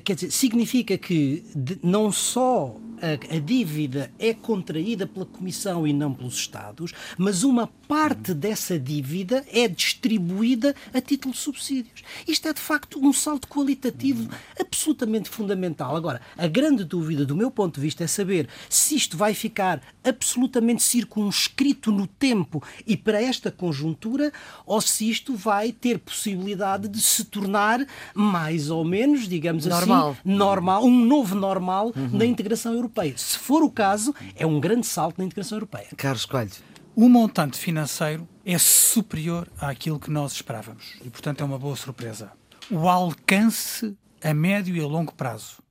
Quer 0.03 0.13
dizer, 0.15 0.31
significa 0.31 0.97
que 0.97 1.43
não 1.81 2.11
só 2.11 2.75
a, 3.01 3.35
a, 3.35 3.39
dívida 3.39 4.11
é 4.17 4.33
contraída 4.33 5.05
pela 5.05 5.25
Comissão 5.25 5.85
e 5.85 5.93
não 5.93 6.13
pelos 6.13 6.35
Estados, 6.35 6.93
mas 7.17 7.43
uma 7.43 7.67
parte 7.87 8.33
dessa 8.33 8.79
dívida 8.79 9.45
é 9.51 9.67
distribuída 9.67 10.75
a 10.93 11.01
título 11.01 11.33
de 11.33 11.39
subsídios. 11.39 12.03
Isto 12.27 12.47
é, 12.47 12.53
de 12.53 12.59
facto, 12.59 12.99
um 12.99 13.13
salto 13.13 13.47
qualitativo 13.47 14.29
absolutamente 14.59 15.29
fundamental. 15.29 15.95
Agora, 15.95 16.21
a 16.37 16.47
grande 16.47 16.83
dúvida, 16.83 17.25
do 17.25 17.35
meu 17.35 17.51
ponto 17.51 17.75
de 17.75 17.81
vista, 17.81 18.03
é 18.03 18.07
saber 18.07 18.47
se 18.69 18.95
isto 18.95 19.17
vai 19.17 19.33
ficar 19.33 19.81
absolutamente 20.03 20.81
circunscrito 20.81 21.91
no 21.91 22.07
tempo 22.07 22.63
e 22.85 22.95
para 22.95 23.21
esta 23.21 23.51
conjuntura, 23.51 24.31
ou 24.65 24.81
se 24.81 25.09
isto 25.09 25.35
vai 25.35 25.71
ter 25.71 25.99
possibilidade 25.99 26.87
de 26.87 27.01
se 27.01 27.25
tornar 27.25 27.85
mais 28.13 28.69
ou 28.69 28.83
menos, 28.83 29.27
digamos 29.27 29.65
normal. 29.65 30.11
assim, 30.11 30.19
normal, 30.23 30.85
um 30.85 31.05
novo 31.05 31.35
normal 31.35 31.91
uhum. 31.95 32.09
na 32.13 32.25
integração 32.25 32.73
europeia 32.73 32.84
europeia. 32.85 33.17
Se 33.17 33.37
for 33.37 33.63
o 33.63 33.69
caso, 33.69 34.13
é 34.35 34.45
um 34.45 34.59
grande 34.59 34.87
salto 34.87 35.17
na 35.17 35.25
integração 35.25 35.57
europeia. 35.57 35.87
Carlos 35.97 36.25
Coelho. 36.25 36.51
O 36.95 37.09
montante 37.09 37.57
financeiro 37.57 38.27
é 38.45 38.57
superior 38.57 39.49
àquilo 39.59 39.99
que 39.99 40.09
nós 40.09 40.31
esperávamos 40.31 40.93
e, 41.03 41.09
portanto, 41.09 41.41
é 41.41 41.43
uma 41.43 41.59
boa 41.59 41.75
surpresa. 41.75 42.31
O 42.71 42.87
alcance 42.87 43.97
a 44.23 44.33
médio 44.33 44.75
e 44.75 44.79
a 44.79 44.87
longo 44.87 45.13
prazo 45.13 45.61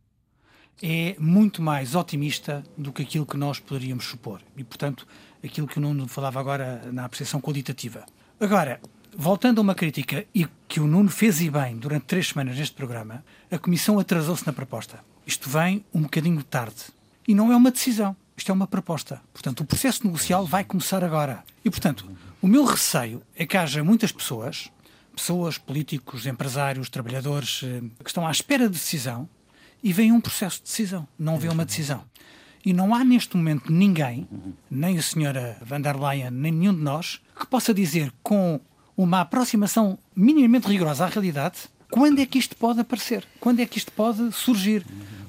é 0.82 1.16
muito 1.18 1.62
mais 1.62 1.94
otimista 1.94 2.62
do 2.76 2.92
que 2.92 3.02
aquilo 3.02 3.24
que 3.24 3.36
nós 3.36 3.58
poderíamos 3.58 4.04
supor 4.04 4.42
e, 4.56 4.62
portanto, 4.62 5.06
aquilo 5.42 5.66
que 5.66 5.78
o 5.78 5.80
Nuno 5.80 6.06
falava 6.06 6.38
agora 6.38 6.82
na 6.92 7.04
apreciação 7.04 7.40
qualitativa. 7.40 8.04
Agora, 8.38 8.80
voltando 9.16 9.58
a 9.58 9.62
uma 9.62 9.74
crítica 9.74 10.26
e 10.34 10.46
que 10.68 10.78
o 10.78 10.86
Nuno 10.86 11.08
fez 11.08 11.40
e 11.40 11.48
bem 11.48 11.76
durante 11.76 12.04
três 12.04 12.28
semanas 12.28 12.58
neste 12.58 12.74
programa, 12.74 13.24
a 13.50 13.58
Comissão 13.58 13.98
atrasou-se 13.98 14.46
na 14.46 14.52
proposta. 14.52 15.00
Isto 15.26 15.48
vem 15.48 15.84
um 15.94 16.02
bocadinho 16.02 16.42
tarde. 16.42 16.93
E 17.26 17.34
não 17.34 17.52
é 17.52 17.56
uma 17.56 17.70
decisão, 17.70 18.16
isto 18.36 18.50
é 18.50 18.54
uma 18.54 18.66
proposta. 18.66 19.20
Portanto, 19.32 19.60
o 19.60 19.64
processo 19.64 20.04
negocial 20.04 20.44
vai 20.46 20.64
começar 20.64 21.02
agora. 21.02 21.42
E, 21.64 21.70
portanto, 21.70 22.06
o 22.42 22.46
meu 22.46 22.64
receio 22.64 23.22
é 23.34 23.46
que 23.46 23.56
haja 23.56 23.82
muitas 23.82 24.12
pessoas, 24.12 24.70
pessoas, 25.14 25.56
políticos, 25.56 26.26
empresários, 26.26 26.90
trabalhadores, 26.90 27.62
eh, 27.64 27.80
que 28.02 28.10
estão 28.10 28.26
à 28.26 28.30
espera 28.30 28.68
de 28.68 28.74
decisão 28.74 29.28
e 29.82 29.92
veem 29.92 30.12
um 30.12 30.20
processo 30.20 30.58
de 30.58 30.64
decisão, 30.64 31.06
não 31.18 31.38
vêem 31.38 31.52
uma 31.52 31.64
decisão. 31.64 32.04
E 32.64 32.72
não 32.72 32.94
há 32.94 33.04
neste 33.04 33.36
momento 33.36 33.70
ninguém, 33.70 34.26
nem 34.70 34.98
a 34.98 35.02
senhora 35.02 35.58
van 35.62 35.80
der 35.80 35.96
Leyen, 35.96 36.30
nem 36.30 36.50
nenhum 36.50 36.74
de 36.74 36.80
nós, 36.80 37.20
que 37.38 37.46
possa 37.46 37.74
dizer 37.74 38.12
com 38.22 38.60
uma 38.96 39.20
aproximação 39.20 39.98
minimamente 40.16 40.68
rigorosa 40.68 41.04
à 41.04 41.08
realidade 41.08 41.68
quando 41.90 42.18
é 42.18 42.26
que 42.26 42.38
isto 42.38 42.56
pode 42.56 42.80
aparecer, 42.80 43.24
quando 43.38 43.60
é 43.60 43.66
que 43.66 43.78
isto 43.78 43.92
pode 43.92 44.32
surgir 44.32 44.84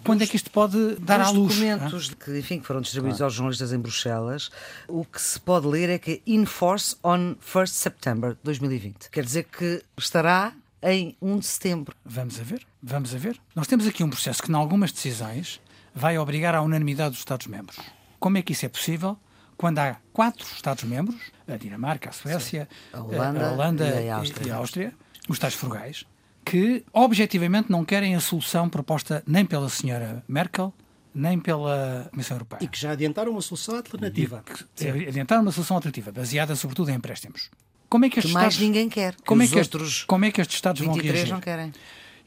quando 0.05 0.21
é 0.21 0.27
que 0.27 0.35
isto 0.35 0.51
pode 0.51 0.95
dar 0.97 1.19
à 1.19 1.29
luz? 1.29 1.53
Os 1.53 1.59
documentos 1.59 2.11
ah? 2.11 2.23
que, 2.23 2.39
enfim, 2.39 2.59
que 2.59 2.67
foram 2.67 2.79
distribuídos 2.79 3.21
aos 3.21 3.33
jornalistas 3.33 3.73
em 3.73 3.79
Bruxelas, 3.79 4.51
o 4.87 5.03
que 5.03 5.19
se 5.19 5.39
pode 5.39 5.67
ler 5.67 5.89
é 5.89 5.97
que 5.97 6.21
in 6.27 6.45
force 6.45 6.95
on 7.03 7.35
1 7.41 7.65
September 7.65 8.37
2020. 8.43 9.09
Quer 9.09 9.23
dizer 9.25 9.43
que 9.45 9.83
estará 9.97 10.53
em 10.83 11.17
1 11.19 11.39
de 11.39 11.45
setembro. 11.47 11.95
Vamos 12.05 12.39
a 12.39 12.43
ver, 12.43 12.61
vamos 12.81 13.15
a 13.15 13.17
ver. 13.17 13.39
Nós 13.55 13.67
temos 13.67 13.87
aqui 13.87 14.03
um 14.03 14.09
processo 14.09 14.43
que, 14.43 14.51
em 14.51 14.55
algumas 14.55 14.91
decisões, 14.91 15.59
vai 15.93 16.17
obrigar 16.17 16.53
à 16.53 16.61
unanimidade 16.61 17.11
dos 17.11 17.19
Estados-membros. 17.19 17.77
Como 18.19 18.37
é 18.37 18.41
que 18.43 18.53
isso 18.53 18.65
é 18.65 18.69
possível? 18.69 19.17
Quando 19.57 19.79
há 19.79 19.97
quatro 20.13 20.45
Estados-membros, 20.45 21.19
a 21.47 21.57
Dinamarca, 21.57 22.09
a 22.09 22.13
Suécia, 22.13 22.69
a 22.93 23.01
Holanda, 23.01 23.47
a 23.47 23.51
Holanda 23.51 23.85
e, 23.85 24.09
a 24.09 24.23
e 24.45 24.51
a 24.51 24.57
Áustria, 24.57 24.93
os 25.27 25.39
tais 25.39 25.53
frugais, 25.55 26.05
que 26.45 26.85
objetivamente 26.93 27.71
não 27.71 27.83
querem 27.83 28.15
a 28.15 28.19
solução 28.19 28.69
proposta 28.69 29.23
nem 29.25 29.43
pela 29.43 29.67
senhora 29.67 30.23
Merkel 30.27 30.73
nem 31.15 31.39
pela 31.39 32.09
Comissão 32.11 32.35
Europeia. 32.35 32.59
E 32.61 32.67
que 32.67 32.77
já 32.77 32.91
adiantaram 32.91 33.31
uma 33.31 33.41
solução 33.41 33.77
alternativa. 33.77 34.43
Que, 34.75 35.07
adiantaram 35.07 35.43
uma 35.43 35.51
solução 35.51 35.77
alternativa, 35.77 36.11
baseada 36.11 36.55
sobretudo 36.57 36.91
em 36.91 36.95
empréstimos. 36.95 37.49
Como 37.87 38.03
é 38.03 38.09
que 38.09 38.19
estes 38.19 38.31
que 38.31 38.33
mais 38.33 38.53
Estados, 38.53 38.67
ninguém 38.67 38.89
quer. 38.89 39.15
Como 39.25 39.41
é, 39.41 39.47
que 39.47 39.57
outros 39.57 40.03
como 40.03 40.25
é 40.25 40.31
que 40.31 40.41
estes 40.41 40.57
Estados 40.57 40.81
vão 40.81 40.93
reagir? 40.93 41.29
não 41.29 41.39
querem. 41.39 41.71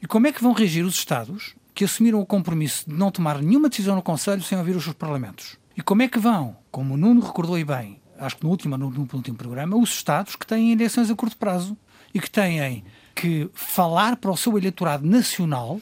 E 0.01 0.07
como 0.07 0.25
é 0.25 0.31
que 0.31 0.41
vão 0.41 0.53
reagir 0.53 0.83
os 0.83 0.95
Estados 0.95 1.53
que 1.75 1.85
assumiram 1.85 2.19
o 2.19 2.25
compromisso 2.25 2.89
de 2.89 2.95
não 2.95 3.11
tomar 3.11 3.39
nenhuma 3.39 3.69
decisão 3.69 3.95
no 3.95 4.01
Conselho 4.01 4.41
sem 4.41 4.57
ouvir 4.57 4.75
os 4.75 4.83
seus 4.83 4.95
Parlamentos? 4.95 5.57
E 5.77 5.81
como 5.83 6.01
é 6.01 6.07
que 6.07 6.17
vão, 6.17 6.57
como 6.71 6.95
o 6.95 6.97
Nuno 6.97 7.21
recordou 7.21 7.59
e 7.59 7.63
bem, 7.63 8.01
acho 8.17 8.37
que 8.37 8.43
no 8.43 8.49
último, 8.49 8.75
no, 8.75 8.89
no 8.89 9.07
último 9.13 9.37
programa, 9.37 9.77
os 9.77 9.91
Estados 9.91 10.35
que 10.35 10.47
têm 10.47 10.71
eleições 10.71 11.11
a 11.11 11.15
curto 11.15 11.37
prazo 11.37 11.77
e 12.13 12.19
que 12.19 12.29
têm 12.29 12.83
que 13.19 13.49
falar 13.53 14.15
para 14.15 14.31
o 14.31 14.37
seu 14.37 14.57
eleitorado 14.57 15.05
nacional, 15.05 15.81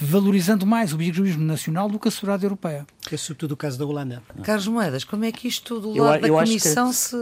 valorizando 0.00 0.64
mais 0.64 0.92
o 0.92 0.96
bigolismo 0.96 1.44
nacional 1.44 1.88
do 1.88 1.98
que 1.98 2.06
a 2.06 2.10
sociedade 2.10 2.44
europeia. 2.44 2.86
Que 3.00 3.16
é 3.16 3.18
sobretudo 3.18 3.52
o 3.52 3.56
caso 3.56 3.78
da 3.78 3.84
Holanda. 3.84 4.22
Carlos 4.44 4.68
Moedas, 4.68 5.02
como 5.02 5.24
é 5.24 5.32
que 5.32 5.48
isto 5.48 5.80
do 5.80 5.92
lado 5.94 6.26
eu, 6.26 6.32
da 6.32 6.44
Comissão 6.44 6.90
que... 6.90 6.96
se. 6.96 7.16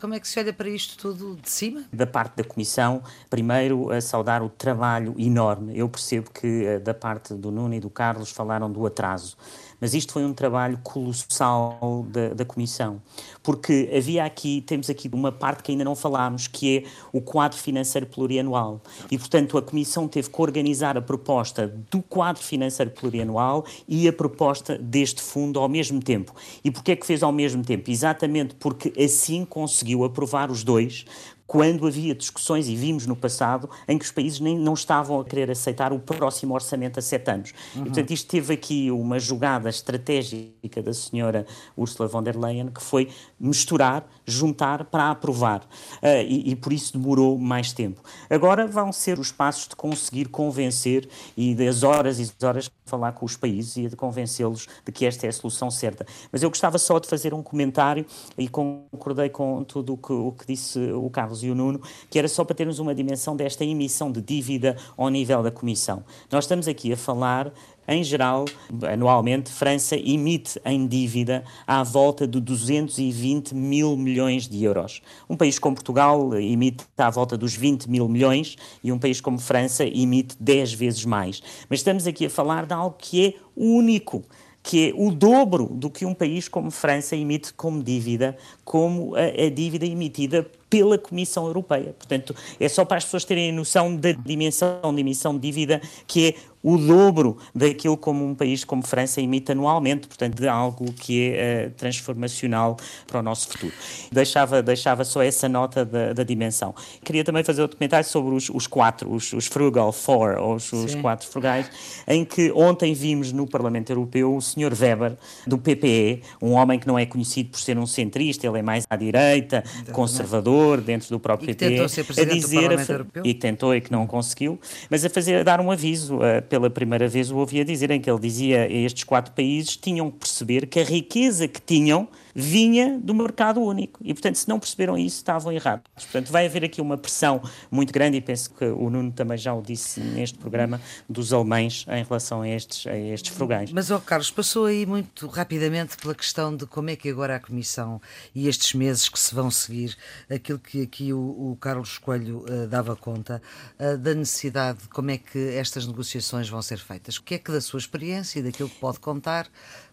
Como 0.00 0.12
é 0.12 0.20
que 0.20 0.28
se 0.28 0.38
olha 0.38 0.52
para 0.52 0.68
isto 0.68 0.98
tudo 0.98 1.38
de 1.40 1.48
cima? 1.48 1.84
Da 1.92 2.06
parte 2.06 2.36
da 2.36 2.44
Comissão, 2.44 3.02
primeiro 3.30 3.90
a 3.90 4.00
saudar 4.00 4.42
o 4.42 4.50
trabalho 4.50 5.14
enorme. 5.18 5.78
Eu 5.78 5.88
percebo 5.88 6.30
que 6.30 6.66
eh, 6.66 6.78
da 6.78 6.92
parte 6.92 7.32
do 7.32 7.50
Nuno 7.50 7.74
e 7.74 7.80
do 7.80 7.88
Carlos 7.88 8.30
falaram 8.30 8.70
do 8.70 8.84
atraso 8.84 9.36
mas 9.84 9.92
isto 9.92 10.14
foi 10.14 10.24
um 10.24 10.32
trabalho 10.32 10.78
colossal 10.82 12.06
da, 12.08 12.30
da, 12.30 12.42
Comissão, 12.42 13.02
porque 13.42 13.90
havia 13.94 14.24
aqui, 14.24 14.62
temos 14.62 14.88
aqui 14.88 15.10
uma 15.12 15.30
parte 15.30 15.62
que 15.62 15.72
ainda 15.72 15.84
não 15.84 15.94
falámos, 15.94 16.46
que 16.46 16.78
é 16.78 16.84
o 17.12 17.20
quadro 17.20 17.58
financeiro 17.58 18.06
plurianual. 18.06 18.80
E, 19.10 19.18
portanto, 19.18 19.58
a 19.58 19.62
Comissão 19.62 20.08
teve 20.08 20.30
que 20.30 20.40
organizar 20.40 20.96
a 20.96 21.02
proposta 21.02 21.66
do 21.90 22.00
quadro 22.00 22.42
financeiro 22.42 22.92
plurianual 22.92 23.66
e 23.86 24.08
a 24.08 24.12
proposta 24.14 24.78
deste 24.78 25.20
fundo 25.20 25.60
ao 25.60 25.68
mesmo 25.68 26.02
tempo. 26.02 26.34
E 26.64 26.70
porquê 26.70 26.92
é 26.92 26.96
que 26.96 27.04
fez 27.04 27.22
ao 27.22 27.30
mesmo 27.30 27.62
tempo? 27.62 27.90
Exatamente 27.90 28.54
porque 28.54 28.90
assim 28.98 29.44
conseguiu 29.44 30.02
aprovar 30.02 30.50
os 30.50 30.64
dois, 30.64 31.04
quando 31.46 31.86
havia 31.86 32.14
discussões, 32.14 32.68
e 32.68 32.74
vimos 32.74 33.06
no 33.06 33.14
passado, 33.14 33.68
em 33.86 33.98
que 33.98 34.04
os 34.04 34.10
países 34.10 34.40
nem 34.40 34.58
não 34.58 34.74
estavam 34.74 35.20
a 35.20 35.24
querer 35.24 35.50
aceitar 35.50 35.92
o 35.92 35.98
próximo 35.98 36.54
orçamento 36.54 36.98
a 36.98 37.02
sete 37.02 37.30
anos. 37.30 37.52
Uhum. 37.74 37.82
E, 37.82 37.84
portanto, 37.84 38.10
isto 38.10 38.28
teve 38.28 38.54
aqui 38.54 38.90
uma 38.90 39.18
jogada 39.18 39.68
estratégica 39.68 40.82
da 40.82 40.92
senhora 40.92 41.46
Ursula 41.76 42.08
von 42.08 42.22
der 42.22 42.36
Leyen, 42.36 42.68
que 42.68 42.82
foi 42.82 43.08
misturar, 43.38 44.06
juntar 44.26 44.84
para 44.84 45.10
aprovar. 45.10 45.60
Uh, 46.02 46.22
e, 46.26 46.50
e, 46.50 46.56
por 46.56 46.72
isso 46.72 46.96
demorou 46.98 47.38
mais 47.38 47.72
tempo. 47.72 48.00
Agora 48.30 48.66
vão 48.66 48.92
ser 48.92 49.18
os 49.18 49.30
passos 49.30 49.68
de 49.68 49.76
conseguir 49.76 50.28
convencer 50.28 51.08
e 51.36 51.54
das 51.54 51.82
horas 51.82 52.18
e 52.18 52.44
horas 52.44 52.70
falar 52.86 53.12
com 53.12 53.24
os 53.24 53.36
países 53.36 53.76
e 53.76 53.88
de 53.88 53.96
convencê-los 53.96 54.66
de 54.84 54.92
que 54.92 55.06
esta 55.06 55.26
é 55.26 55.28
a 55.28 55.32
solução 55.32 55.70
certa. 55.70 56.06
Mas 56.30 56.42
eu 56.42 56.50
gostava 56.50 56.78
só 56.78 56.98
de 56.98 57.08
fazer 57.08 57.32
um 57.32 57.42
comentário 57.42 58.04
e 58.36 58.48
concordei 58.48 59.28
com 59.28 59.64
tudo 59.64 59.94
o 59.94 59.96
que, 59.96 60.12
o 60.12 60.32
que 60.32 60.46
disse 60.46 60.78
o 60.92 61.08
Carlos 61.10 61.33
Carlos 61.34 61.42
e 61.42 61.50
o 61.50 61.54
Nuno, 61.54 61.80
que 62.08 62.18
era 62.18 62.28
só 62.28 62.44
para 62.44 62.54
termos 62.54 62.78
uma 62.78 62.94
dimensão 62.94 63.34
desta 63.34 63.64
emissão 63.64 64.12
de 64.12 64.20
dívida 64.20 64.76
ao 64.96 65.08
nível 65.08 65.42
da 65.42 65.50
Comissão. 65.50 66.04
Nós 66.30 66.44
estamos 66.44 66.68
aqui 66.68 66.92
a 66.92 66.96
falar 66.96 67.52
em 67.86 68.02
geral, 68.02 68.46
anualmente, 68.90 69.50
França 69.50 69.94
emite 69.94 70.58
em 70.64 70.86
dívida 70.86 71.44
à 71.66 71.82
volta 71.82 72.26
de 72.26 72.40
220 72.40 73.54
mil 73.54 73.94
milhões 73.94 74.48
de 74.48 74.64
euros. 74.64 75.02
Um 75.28 75.36
país 75.36 75.58
como 75.58 75.76
Portugal 75.76 76.34
emite 76.34 76.84
à 76.96 77.10
volta 77.10 77.36
dos 77.36 77.54
20 77.54 77.90
mil 77.90 78.08
milhões 78.08 78.56
e 78.82 78.90
um 78.90 78.98
país 78.98 79.20
como 79.20 79.38
França 79.38 79.84
emite 79.84 80.34
10 80.40 80.72
vezes 80.72 81.04
mais. 81.04 81.42
Mas 81.68 81.80
estamos 81.80 82.06
aqui 82.06 82.24
a 82.24 82.30
falar 82.30 82.64
de 82.64 82.72
algo 82.72 82.96
que 82.98 83.26
é 83.26 83.34
único 83.54 84.24
que 84.64 84.88
é 84.88 84.92
o 84.96 85.10
dobro 85.10 85.66
do 85.66 85.90
que 85.90 86.06
um 86.06 86.14
país 86.14 86.48
como 86.48 86.70
França 86.70 87.14
emite 87.14 87.52
como 87.52 87.82
dívida, 87.82 88.34
como 88.64 89.14
a, 89.14 89.20
a, 89.20 89.50
dívida 89.50 89.84
emitida 89.84 90.50
pela 90.70 90.96
Comissão 90.96 91.46
Europeia. 91.46 91.94
Portanto, 91.98 92.34
é 92.58 92.66
só 92.66 92.82
para 92.82 92.96
as 92.96 93.04
pessoas 93.04 93.26
terem 93.26 93.52
noção 93.52 93.94
da 93.94 94.12
dimensão 94.12 94.94
de 94.94 95.00
emissão 95.02 95.34
de 95.34 95.40
dívida 95.40 95.82
que 96.06 96.28
é 96.28 96.34
o 96.64 96.78
dobro 96.78 97.36
daquilo 97.54 97.96
como 97.96 98.24
um 98.24 98.34
país 98.34 98.64
como 98.64 98.82
França 98.82 99.20
emite 99.20 99.52
anualmente, 99.52 100.08
portanto, 100.08 100.34
de 100.34 100.48
algo 100.48 100.90
que 100.94 101.32
é 101.34 101.66
uh, 101.66 101.70
transformacional 101.72 102.78
para 103.06 103.20
o 103.20 103.22
nosso 103.22 103.48
futuro. 103.48 103.72
Deixava, 104.10 104.62
deixava 104.62 105.04
só 105.04 105.22
essa 105.22 105.46
nota 105.46 105.84
da, 105.84 106.14
da 106.14 106.22
dimensão. 106.24 106.74
Queria 107.04 107.22
também 107.22 107.44
fazer 107.44 107.60
outro 107.60 107.76
comentário 107.76 108.08
sobre 108.08 108.34
os, 108.34 108.48
os 108.48 108.66
quatro, 108.66 109.12
os, 109.12 109.34
os, 109.34 109.46
Frugal 109.46 109.92
Four, 109.92 110.38
ou 110.38 110.54
os, 110.54 110.72
os, 110.72 110.94
quatro 110.94 111.28
frugais, 111.28 111.70
em 112.08 112.24
que 112.24 112.50
ontem 112.52 112.94
vimos 112.94 113.30
no 113.30 113.46
Parlamento 113.46 113.90
Europeu 113.90 114.34
o 114.34 114.40
Sr. 114.40 114.72
Weber, 114.80 115.18
do 115.46 115.58
PPE, 115.58 116.22
um 116.40 116.52
homem 116.52 116.78
que 116.78 116.86
não 116.86 116.98
é 116.98 117.04
conhecido 117.04 117.50
por 117.50 117.60
ser 117.60 117.76
um 117.76 117.86
centrista, 117.86 118.46
ele 118.46 118.58
é 118.58 118.62
mais 118.62 118.86
à 118.88 118.96
direita, 118.96 119.62
conservador, 119.92 120.80
dentro 120.80 121.10
do 121.10 121.20
próprio 121.20 121.50
e 121.50 121.54
PPE, 121.54 121.80
a 121.80 122.24
dizer, 122.24 122.70
a, 122.72 123.22
e 123.22 123.34
tentou 123.34 123.74
e 123.74 123.82
que 123.82 123.92
não 123.92 124.06
conseguiu, 124.06 124.58
mas 124.88 125.04
a 125.04 125.10
fazer, 125.10 125.40
a 125.40 125.42
dar 125.42 125.60
um 125.60 125.70
aviso 125.70 126.16
uh, 126.16 126.42
pela 126.54 126.70
primeira 126.70 127.08
vez 127.08 127.32
o 127.32 127.36
ouvia 127.38 127.64
dizer, 127.64 127.90
em 127.90 128.00
que 128.00 128.08
ele 128.08 128.20
dizia 128.20 128.70
estes 128.70 129.02
quatro 129.02 129.32
países 129.32 129.76
tinham 129.76 130.08
que 130.08 130.18
perceber 130.18 130.66
que 130.68 130.78
a 130.78 130.84
riqueza 130.84 131.48
que 131.48 131.60
tinham 131.60 132.06
vinha 132.34 132.98
do 132.98 133.14
mercado 133.14 133.60
único. 133.60 134.00
E, 134.02 134.12
portanto, 134.12 134.36
se 134.36 134.48
não 134.48 134.58
perceberam 134.58 134.98
isso, 134.98 135.16
estavam 135.16 135.52
errados. 135.52 135.84
Portanto, 135.94 136.32
vai 136.32 136.46
haver 136.46 136.64
aqui 136.64 136.80
uma 136.80 136.98
pressão 136.98 137.40
muito 137.70 137.92
grande, 137.92 138.16
e 138.16 138.20
penso 138.20 138.50
que 138.50 138.64
o 138.64 138.90
Nuno 138.90 139.12
também 139.12 139.38
já 139.38 139.54
o 139.54 139.62
disse 139.62 140.00
neste 140.00 140.38
programa, 140.38 140.80
dos 141.08 141.32
alemães 141.32 141.86
em 141.88 142.02
relação 142.02 142.42
a 142.42 142.48
estes, 142.48 142.86
a 142.86 142.96
estes 142.96 143.34
frugais. 143.34 143.70
Mas, 143.70 143.90
ó 143.90 143.96
oh 143.96 144.00
Carlos, 144.00 144.30
passou 144.30 144.66
aí 144.66 144.84
muito 144.84 145.26
rapidamente 145.28 145.96
pela 145.96 146.14
questão 146.14 146.56
de 146.56 146.66
como 146.66 146.90
é 146.90 146.96
que 146.96 147.08
agora 147.08 147.36
a 147.36 147.40
Comissão 147.40 148.00
e 148.34 148.48
estes 148.48 148.74
meses 148.74 149.08
que 149.08 149.18
se 149.18 149.34
vão 149.34 149.50
seguir, 149.50 149.96
aquilo 150.28 150.58
que 150.58 150.82
aqui 150.82 151.12
o, 151.12 151.18
o 151.18 151.56
Carlos 151.60 151.98
Coelho 151.98 152.44
uh, 152.48 152.66
dava 152.66 152.96
conta, 152.96 153.40
uh, 153.78 153.96
da 153.98 154.14
necessidade 154.14 154.82
de 154.82 154.88
como 154.88 155.10
é 155.10 155.18
que 155.18 155.38
estas 155.56 155.86
negociações 155.86 156.48
vão 156.48 156.60
ser 156.62 156.78
feitas. 156.78 157.16
O 157.16 157.22
que 157.22 157.34
é 157.34 157.38
que 157.38 157.52
da 157.52 157.60
sua 157.60 157.78
experiência 157.78 158.40
e 158.40 158.42
daquilo 158.42 158.68
que 158.68 158.78
pode 158.78 158.98
contar, 158.98 159.46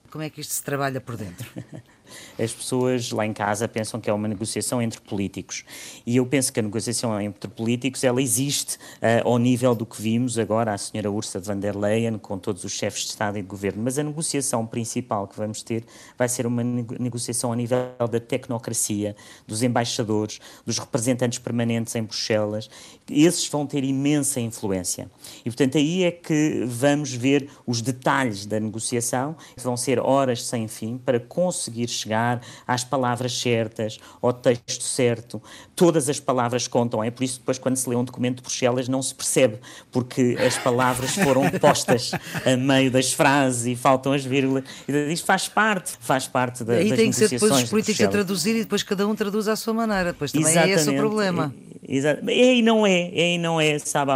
como 0.09 0.23
é 0.23 0.29
que 0.29 0.41
isto 0.41 0.53
se 0.53 0.63
trabalha 0.63 0.99
por 0.99 1.15
dentro? 1.15 1.49
as 2.39 2.51
pessoas 2.51 3.11
lá 3.11 3.25
em 3.25 3.33
casa 3.33 3.67
pensam 3.67 3.99
que 3.99 4.09
é 4.09 4.13
uma 4.13 4.27
negociação 4.27 4.81
entre 4.81 4.99
políticos. 5.01 5.63
E 6.05 6.17
eu 6.17 6.25
penso 6.25 6.51
que 6.51 6.59
a 6.59 6.63
negociação 6.63 7.19
entre 7.19 7.49
políticos 7.49 8.03
ela 8.03 8.21
existe 8.21 8.75
uh, 8.75 9.27
ao 9.27 9.37
nível 9.37 9.75
do 9.75 9.85
que 9.85 10.01
vimos 10.01 10.37
agora 10.37 10.73
a 10.73 10.77
senhora 10.77 11.11
Ursula 11.11 11.43
von 11.43 11.59
der 11.59 11.75
Leyen 11.75 12.17
com 12.17 12.37
todos 12.37 12.63
os 12.63 12.71
chefes 12.71 13.03
de 13.03 13.09
Estado 13.09 13.37
e 13.37 13.41
de 13.41 13.47
Governo. 13.47 13.83
Mas 13.83 13.97
a 13.97 14.03
negociação 14.03 14.65
principal 14.65 15.27
que 15.27 15.37
vamos 15.37 15.61
ter 15.63 15.83
vai 16.17 16.27
ser 16.27 16.45
uma 16.45 16.63
negociação 16.63 17.51
ao 17.51 17.55
nível 17.55 17.79
da 18.11 18.19
tecnocracia, 18.19 19.15
dos 19.47 19.63
embaixadores, 19.63 20.39
dos 20.65 20.77
representantes 20.77 21.39
permanentes 21.39 21.95
em 21.95 22.03
Bruxelas. 22.03 22.69
Esses 23.11 23.47
vão 23.47 23.65
ter 23.65 23.83
imensa 23.83 24.39
influência. 24.39 25.09
E, 25.41 25.49
portanto, 25.49 25.77
aí 25.77 26.03
é 26.03 26.11
que 26.11 26.63
vamos 26.65 27.13
ver 27.13 27.49
os 27.67 27.81
detalhes 27.81 28.45
da 28.45 28.59
negociação, 28.59 29.35
que 29.55 29.63
vão 29.63 29.75
ser 29.75 29.99
horas 29.99 30.45
sem 30.45 30.67
fim, 30.67 30.97
para 30.97 31.19
conseguir 31.19 31.87
chegar 31.87 32.41
às 32.65 32.83
palavras 32.83 33.37
certas, 33.37 33.99
ao 34.21 34.31
texto 34.31 34.83
certo. 34.83 35.41
Todas 35.75 36.09
as 36.09 36.19
palavras 36.19 36.67
contam, 36.67 37.03
é 37.03 37.11
por 37.11 37.23
isso 37.23 37.35
que 37.35 37.39
depois, 37.41 37.57
quando 37.57 37.75
se 37.75 37.89
lê 37.89 37.95
um 37.95 38.03
documento 38.03 38.37
de 38.37 38.43
Bruxelas, 38.43 38.87
não 38.87 39.01
se 39.01 39.13
percebe, 39.13 39.59
porque 39.91 40.37
as 40.39 40.57
palavras 40.57 41.11
foram 41.11 41.49
postas 41.59 42.11
a 42.45 42.55
meio 42.55 42.91
das 42.91 43.13
frases 43.13 43.65
e 43.65 43.75
faltam 43.75 44.13
as 44.13 44.23
vírgulas. 44.23 44.63
E 44.87 45.11
isto 45.11 45.25
faz 45.25 45.47
parte, 45.47 45.93
faz 45.99 46.27
parte 46.27 46.63
da, 46.63 46.73
Aí 46.73 46.89
das 46.89 46.97
tem 46.97 47.09
que 47.09 47.15
ser 47.15 47.29
depois 47.29 47.51
os 47.51 47.69
políticos 47.69 47.97
de 47.97 48.05
a 48.05 48.09
traduzir 48.09 48.55
e 48.55 48.59
depois 48.59 48.83
cada 48.83 49.07
um 49.07 49.15
traduz 49.15 49.47
à 49.47 49.55
sua 49.55 49.73
maneira. 49.73 50.11
Depois 50.13 50.31
também 50.31 50.47
Exatamente. 50.47 50.77
é 50.77 50.81
esse 50.81 50.89
o 50.89 50.95
problema. 50.95 51.53
Exato. 51.87 52.29
É 52.29 52.55
e 52.55 52.61
não 52.61 52.85
é, 52.85 53.00
é 53.01 53.33
e 53.35 53.37
não 53.37 53.59
é, 53.59 53.79
sabe? 53.79 54.11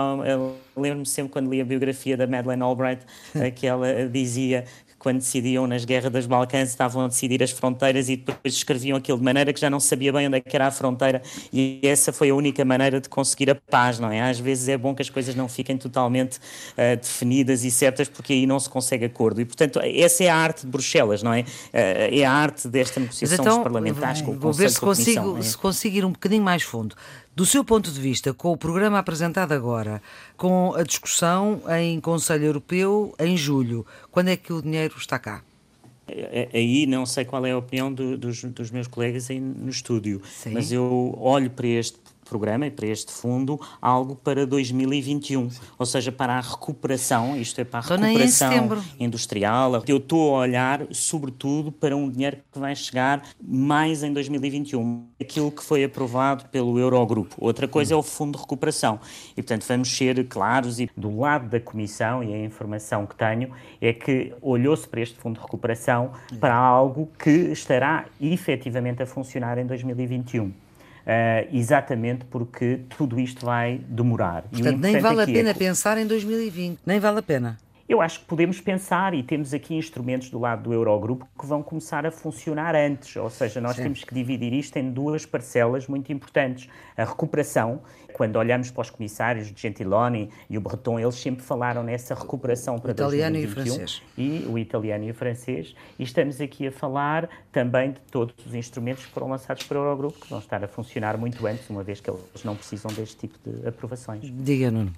Lembro-me 0.76 1.06
sempre 1.06 1.32
quando 1.32 1.50
li 1.50 1.62
a 1.62 1.66
biografia 1.66 2.18
da 2.18 2.28
Madeleine 2.28 2.64
Albright, 2.64 3.06
que 3.56 3.66
ela 3.66 4.08
dizia 4.10 4.66
quando 5.06 5.18
decidiam 5.18 5.68
nas 5.68 5.86
guerras 5.86 6.12
das 6.12 6.26
Balcãs, 6.26 6.70
estavam 6.70 7.06
a 7.06 7.08
decidir 7.08 7.44
as 7.44 7.52
fronteiras 7.52 8.10
e 8.10 8.16
depois 8.16 8.56
escreviam 8.56 8.98
aquilo 8.98 9.20
de 9.20 9.24
maneira 9.24 9.54
que 9.54 9.60
já 9.60 9.70
não 9.70 9.80
sabia 9.80 10.12
bem 10.12 10.26
onde 10.26 10.38
é 10.38 10.42
que 10.42 10.56
era 10.56 10.66
a 10.66 10.72
fronteira 10.72 11.22
e 11.54 11.80
essa 11.84 12.12
foi 12.12 12.32
a 12.32 12.36
única 12.36 12.66
maneira 12.66 13.00
de 13.00 13.08
conseguir 13.08 13.52
a 13.52 13.54
paz, 13.54 14.00
não 14.00 14.10
é? 14.10 14.20
Às 14.20 14.40
vezes 14.40 14.68
é 14.68 14.76
bom 14.76 14.96
que 14.96 15.04
as 15.04 15.10
coisas 15.12 15.36
não 15.36 15.48
fiquem 15.48 15.78
totalmente 15.78 16.38
uh, 16.38 16.98
definidas 17.00 17.64
e 17.64 17.70
certas 17.70 18.10
porque 18.10 18.34
aí 18.34 18.48
não 18.48 18.60
se 18.60 18.68
consegue 18.68 19.06
acordo 19.06 19.40
e, 19.40 19.46
portanto, 19.46 19.80
essa 19.84 20.24
é 20.24 20.30
a 20.30 20.36
arte 20.36 20.62
de 20.62 20.72
Bruxelas, 20.72 21.22
não 21.22 21.32
é? 21.32 21.42
Uh, 21.42 21.46
é 21.72 22.26
a 22.26 22.32
arte 22.32 22.68
desta 22.68 23.00
negociação 23.00 23.46
então, 23.46 23.58
dos 23.58 23.64
parlamentares 23.64 24.24
com 24.24 24.32
o 24.32 24.40
Vou 24.40 24.54
ver 24.54 24.72
se 24.72 24.80
consigo, 24.80 25.38
é? 25.38 25.42
se 25.44 25.56
consigo 25.56 25.98
ir 25.98 26.04
um 26.04 26.14
bocadinho 26.14 26.44
mais 26.44 26.64
fundo. 26.64 26.96
Do 27.36 27.46
seu 27.46 27.66
ponto 27.66 27.92
de 27.92 28.00
vista, 28.00 28.34
com 28.34 28.54
o 28.54 28.58
programa 28.58 28.98
apresentado 28.98 29.52
agora, 29.52 30.02
com 30.38 30.74
a 30.74 30.84
discussão 30.84 31.62
em 31.78 32.00
Conselho 32.00 32.46
Europeu 32.46 33.14
em 33.20 33.36
julho, 33.36 33.86
quando 34.10 34.30
é 34.30 34.38
que 34.38 34.54
o 34.54 34.62
dinheiro 34.62 34.96
está 34.98 35.20
cá? 35.20 35.44
É, 36.08 36.48
é, 36.54 36.58
aí 36.58 36.86
não 36.86 37.06
sei 37.06 37.26
qual 37.26 37.46
é 37.46 37.52
a 37.52 37.58
opinião 37.58 37.92
do, 37.92 38.18
dos, 38.18 38.42
dos, 38.42 38.72
meus 38.72 38.88
colegas 38.88 39.30
aí 39.30 39.40
no 39.40 39.70
estúdio, 39.70 40.22
Sim. 40.30 40.52
mas 40.52 40.72
eu 40.72 41.14
olho 41.20 41.50
para 41.50 41.68
este 41.68 42.00
programa 42.26 42.68
e 42.68 42.72
para 42.72 42.88
este 42.88 43.12
fundo 43.12 43.60
algo 43.82 44.16
para 44.16 44.46
2021, 44.46 45.50
Sim. 45.50 45.60
ou 45.78 45.86
seja, 45.86 46.12
para 46.12 46.34
a 46.34 46.42
recuperação, 46.42 47.38
isto 47.38 47.62
é 47.62 47.64
para 47.64 47.80
a 47.80 47.82
recuperação 47.82 48.84
industrial. 49.00 49.84
Eu 49.88 49.98
estou 49.98 50.36
a 50.36 50.40
olhar, 50.40 50.86
sobretudo, 50.92 51.72
para 51.72 51.96
um 51.96 52.10
dinheiro 52.10 52.38
que 52.52 52.60
vai 52.60 52.76
chegar 52.76 53.24
mais 53.42 54.04
em 54.04 54.12
2021, 54.12 55.08
aquilo 55.20 55.52
que 55.52 55.64
foi 55.64 55.84
aprovado 55.84 56.46
pelo 56.50 56.80
Eurogrupo. 56.80 57.36
Outra 57.38 57.68
coisa 57.68 57.94
é 57.94 57.98
o 57.98 58.04
fundo 58.04 58.38
de 58.38 58.42
recuperação. 58.42 59.00
E, 59.32 59.42
portanto, 59.42 59.66
vamos 59.68 59.96
ser 59.96 60.28
claros 60.28 60.80
e 60.80 60.90
do 60.96 61.20
lado 61.20 61.50
da 61.50 61.60
Comissão, 61.60 62.24
e 62.24 62.34
a 62.34 62.44
informação 62.44 63.06
que 63.06 63.16
tenho, 63.16 63.52
é 63.82 63.94
que 63.94 64.34
olhou-se 64.42 64.88
para 64.88 65.02
este 65.02 65.18
fundo 65.18 65.36
de 65.36 65.42
recuperação 65.42 66.12
para 66.40 66.56
algo 66.56 67.10
que 67.18 67.52
estará 67.52 68.06
efetivamente 68.20 69.04
a 69.04 69.06
funcionar 69.06 69.58
em 69.58 69.66
2021. 69.66 70.65
Uh, 71.06 71.56
exatamente 71.56 72.26
porque 72.26 72.80
tudo 72.98 73.20
isto 73.20 73.46
vai 73.46 73.80
demorar. 73.88 74.42
Portanto, 74.44 74.80
nem 74.80 75.00
vale 75.00 75.22
a 75.22 75.26
pena 75.26 75.50
é... 75.52 75.54
pensar 75.54 76.00
em 76.00 76.08
2020, 76.08 76.80
nem 76.84 77.00
vale 77.00 77.20
a 77.20 77.22
pena. 77.22 77.60
Eu 77.88 78.02
acho 78.02 78.22
que 78.22 78.26
podemos 78.26 78.60
pensar 78.60 79.14
e 79.14 79.22
temos 79.22 79.54
aqui 79.54 79.76
instrumentos 79.76 80.32
do 80.32 80.40
lado 80.40 80.64
do 80.64 80.74
Eurogrupo 80.74 81.28
que 81.40 81.46
vão 81.46 81.62
começar 81.62 82.04
a 82.04 82.10
funcionar 82.10 82.76
antes, 82.76 83.16
ou 83.16 83.30
seja, 83.30 83.62
nós 83.62 83.76
Sim. 83.76 83.84
temos 83.84 84.04
que 84.04 84.12
dividir 84.12 84.52
isto 84.54 84.78
em 84.78 84.92
duas 84.92 85.24
parcelas 85.24 85.88
muito 85.88 86.12
importantes. 86.12 86.68
A 86.98 87.04
recuperação, 87.04 87.82
quando 88.16 88.38
olhamos 88.38 88.72
para 88.72 88.82
os 88.82 88.90
comissários 88.90 89.52
de 89.52 89.62
Gentiloni 89.62 90.30
e 90.50 90.58
o 90.58 90.62
Breton, 90.62 90.98
eles 90.98 91.16
sempre 91.16 91.44
falaram 91.44 91.84
nessa 91.84 92.16
recuperação 92.16 92.80
para 92.80 92.88
o 92.88 92.92
italiano 92.92 93.36
2021, 93.36 93.42
e 93.42 93.46
o 93.46 93.78
francês. 93.78 94.02
E 94.18 94.46
o 94.48 94.58
italiano 94.58 95.04
e 95.04 95.12
o 95.12 95.14
francês, 95.14 95.76
e 96.00 96.04
estamos 96.04 96.40
aqui 96.40 96.66
a 96.68 96.72
falar 96.72 97.30
também 97.52 97.92
de 97.92 98.00
todos 98.10 98.34
os 98.46 98.56
instrumentos 98.56 99.06
que 99.06 99.12
foram 99.12 99.28
lançados 99.28 99.64
para 99.64 99.78
o 99.78 99.82
Eurogrupo, 99.82 100.18
que 100.18 100.30
vão 100.30 100.40
estar 100.40 100.64
a 100.64 100.68
funcionar 100.68 101.18
muito 101.18 101.46
antes, 101.46 101.70
uma 101.70 101.84
vez 101.84 102.00
que 102.00 102.10
eles 102.10 102.22
não 102.46 102.56
precisam 102.56 102.90
deste 102.94 103.18
tipo 103.18 103.38
de 103.46 103.68
aprovações. 103.68 104.22
Diga, 104.24 104.72
Nuno. 104.72 104.94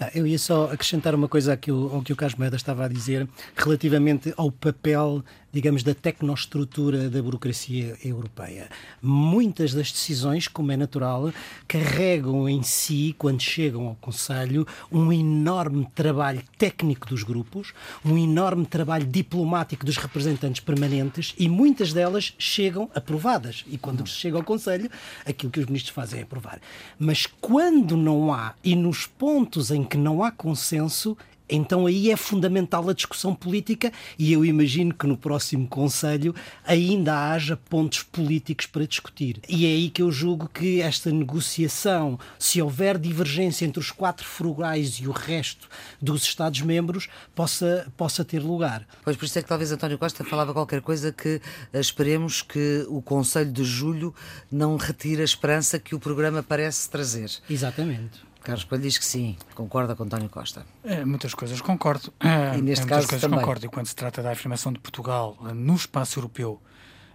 Não, 0.00 0.08
eu 0.12 0.26
ia 0.26 0.38
só 0.38 0.64
acrescentar 0.64 1.14
uma 1.14 1.28
coisa 1.28 1.52
àquilo, 1.52 1.94
ao 1.94 2.02
que 2.02 2.12
o 2.12 2.16
Carlos 2.16 2.36
Moeda 2.36 2.56
estava 2.56 2.84
a 2.84 2.88
dizer, 2.88 3.28
relativamente 3.56 4.34
ao 4.36 4.50
papel 4.50 5.22
digamos, 5.56 5.82
da 5.82 5.94
tecnoestrutura 5.94 7.08
da 7.08 7.22
burocracia 7.22 7.96
europeia. 8.04 8.68
Muitas 9.00 9.72
das 9.72 9.90
decisões, 9.90 10.46
como 10.46 10.70
é 10.70 10.76
natural, 10.76 11.32
carregam 11.66 12.46
em 12.56 12.62
si, 12.62 13.14
quando 13.18 13.42
chegam 13.42 13.86
ao 13.86 13.94
Conselho, 13.96 14.66
um 14.90 15.12
enorme 15.12 15.86
trabalho 15.94 16.42
técnico 16.56 17.06
dos 17.06 17.22
grupos, 17.22 17.72
um 18.04 18.16
enorme 18.16 18.64
trabalho 18.64 19.06
diplomático 19.06 19.84
dos 19.84 19.98
representantes 19.98 20.60
permanentes 20.60 21.34
e 21.38 21.48
muitas 21.48 21.92
delas 21.92 22.34
chegam 22.38 22.90
aprovadas. 22.94 23.64
E 23.68 23.76
quando 23.76 24.06
chega 24.06 24.38
ao 24.38 24.44
Conselho, 24.44 24.90
aquilo 25.24 25.52
que 25.52 25.60
os 25.60 25.66
ministros 25.66 25.94
fazem 25.94 26.20
é 26.20 26.22
aprovar. 26.22 26.60
Mas 26.98 27.26
quando 27.26 27.96
não 27.96 28.32
há, 28.32 28.54
e 28.64 28.74
nos 28.74 29.06
pontos 29.06 29.70
em 29.70 29.84
que 29.84 29.98
não 29.98 30.22
há 30.22 30.30
consenso, 30.30 31.16
então 31.48 31.86
aí 31.86 32.10
é 32.10 32.16
fundamental 32.16 32.88
a 32.88 32.92
discussão 32.92 33.34
política 33.34 33.92
e 34.18 34.32
eu 34.32 34.44
imagino 34.44 34.92
que 34.92 35.06
no 35.06 35.16
próximo 35.16 35.66
Conselho 35.68 36.34
ainda 36.64 37.30
haja 37.30 37.56
pontos 37.56 38.02
políticos 38.02 38.66
para 38.66 38.86
discutir. 38.86 39.40
E 39.48 39.64
é 39.64 39.68
aí 39.68 39.90
que 39.90 40.02
eu 40.02 40.10
julgo 40.10 40.48
que 40.48 40.80
esta 40.80 41.10
negociação, 41.10 42.18
se 42.38 42.60
houver 42.60 42.98
divergência 42.98 43.64
entre 43.64 43.80
os 43.80 43.90
quatro 43.90 44.26
frugais 44.26 44.94
e 44.94 45.06
o 45.06 45.12
resto 45.12 45.68
dos 46.00 46.22
Estados-membros, 46.24 47.08
possa, 47.34 47.86
possa 47.96 48.24
ter 48.24 48.40
lugar. 48.40 48.86
Pois 49.04 49.16
por 49.16 49.24
isso 49.24 49.38
é 49.38 49.42
que 49.42 49.48
talvez 49.48 49.70
António 49.70 49.98
Costa 49.98 50.24
falava 50.24 50.52
qualquer 50.52 50.80
coisa 50.80 51.12
que 51.12 51.40
eh, 51.72 51.80
esperemos 51.80 52.42
que 52.42 52.84
o 52.88 53.00
Conselho 53.00 53.52
de 53.52 53.64
Julho 53.64 54.14
não 54.50 54.76
retire 54.76 55.22
a 55.22 55.24
esperança 55.24 55.78
que 55.78 55.94
o 55.94 56.00
programa 56.00 56.42
parece 56.42 56.88
trazer. 56.90 57.30
Exatamente. 57.48 58.25
Carlos 58.46 58.62
Coelho 58.64 58.82
diz 58.84 58.96
que 58.96 59.04
sim, 59.04 59.36
concorda 59.56 59.96
com 59.96 60.04
António 60.04 60.28
Costa. 60.28 60.64
É, 60.84 61.04
muitas 61.04 61.34
coisas 61.34 61.60
concordo. 61.60 62.12
E 62.56 62.62
neste 62.62 62.84
é, 62.84 62.88
caso 62.88 63.08
coisas 63.08 63.20
também. 63.20 63.40
concordo. 63.40 63.66
E 63.66 63.68
quando 63.68 63.86
se 63.86 63.96
trata 63.96 64.22
da 64.22 64.30
afirmação 64.30 64.72
de 64.72 64.78
Portugal 64.78 65.36
eh, 65.48 65.52
no 65.52 65.74
espaço 65.74 66.18
europeu 66.20 66.62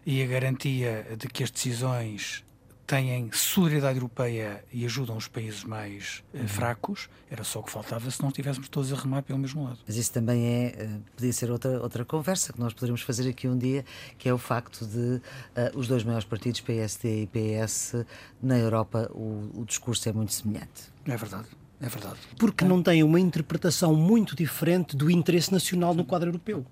e 0.06 0.22
a 0.22 0.26
garantia 0.28 1.08
de 1.17 1.28
que 1.30 1.41
as 1.44 1.50
decisões 1.50 2.44
têm 2.86 3.30
solidariedade 3.32 3.98
europeia 4.00 4.65
e 4.74 4.84
ajudam 4.84 5.15
os 5.15 5.26
países 5.30 5.63
mais 5.63 6.22
Uhum. 6.34 6.41
eh, 6.44 6.48
fracos, 6.48 7.08
era 7.30 7.41
só 7.46 7.60
o 7.60 7.63
que 7.63 7.72
faltava 7.72 8.12
se 8.12 8.22
não 8.22 8.28
estivéssemos 8.28 8.67
todos 8.67 8.91
a 8.91 8.98
remar 8.98 9.22
pelo 9.24 9.39
mesmo 9.39 9.63
lado. 9.63 9.80
Mas 9.88 9.96
isso 9.96 10.12
também 10.12 10.46
é, 10.46 10.65
eh, 10.78 10.89
podia 11.15 11.32
ser 11.32 11.50
outra, 11.50 11.82
outra 11.82 12.04
conversa 12.04 12.52
que 12.52 12.60
nós 12.60 12.74
poderíamos 12.74 13.02
fazer 13.04 13.30
aqui 13.30 13.48
um 13.48 13.58
dia, 13.58 13.86
que 14.17 14.28
é 14.28 14.34
o 14.34 14.38
facto 14.38 14.86
de 14.86 15.22
eh, 15.56 15.72
os 15.76 15.88
dois 15.88 16.04
maiores 16.04 16.26
partidos, 16.26 16.60
PSD 16.60 17.24
e 17.24 17.28
PS, 17.28 18.04
na 18.44 18.58
Europa 18.58 19.10
o, 19.13 19.50
o 19.62 19.65
discurso 19.65 20.10
é 20.10 20.12
muito 20.12 20.34
semelhante. 20.34 20.90
É 21.06 21.18
verdade, 21.18 21.48
é 21.80 21.88
verdade. 21.88 22.20
Porque 22.38 22.64
não 22.66 22.82
têm 22.82 23.04
uma 23.04 23.20
interpretação 23.20 23.96
muito 23.96 24.36
diferente 24.36 24.96
do 24.96 25.10
interesse 25.10 25.52
nacional 25.52 25.94
no 25.94 26.06
quadro 26.06 26.30
europeu. 26.30 26.66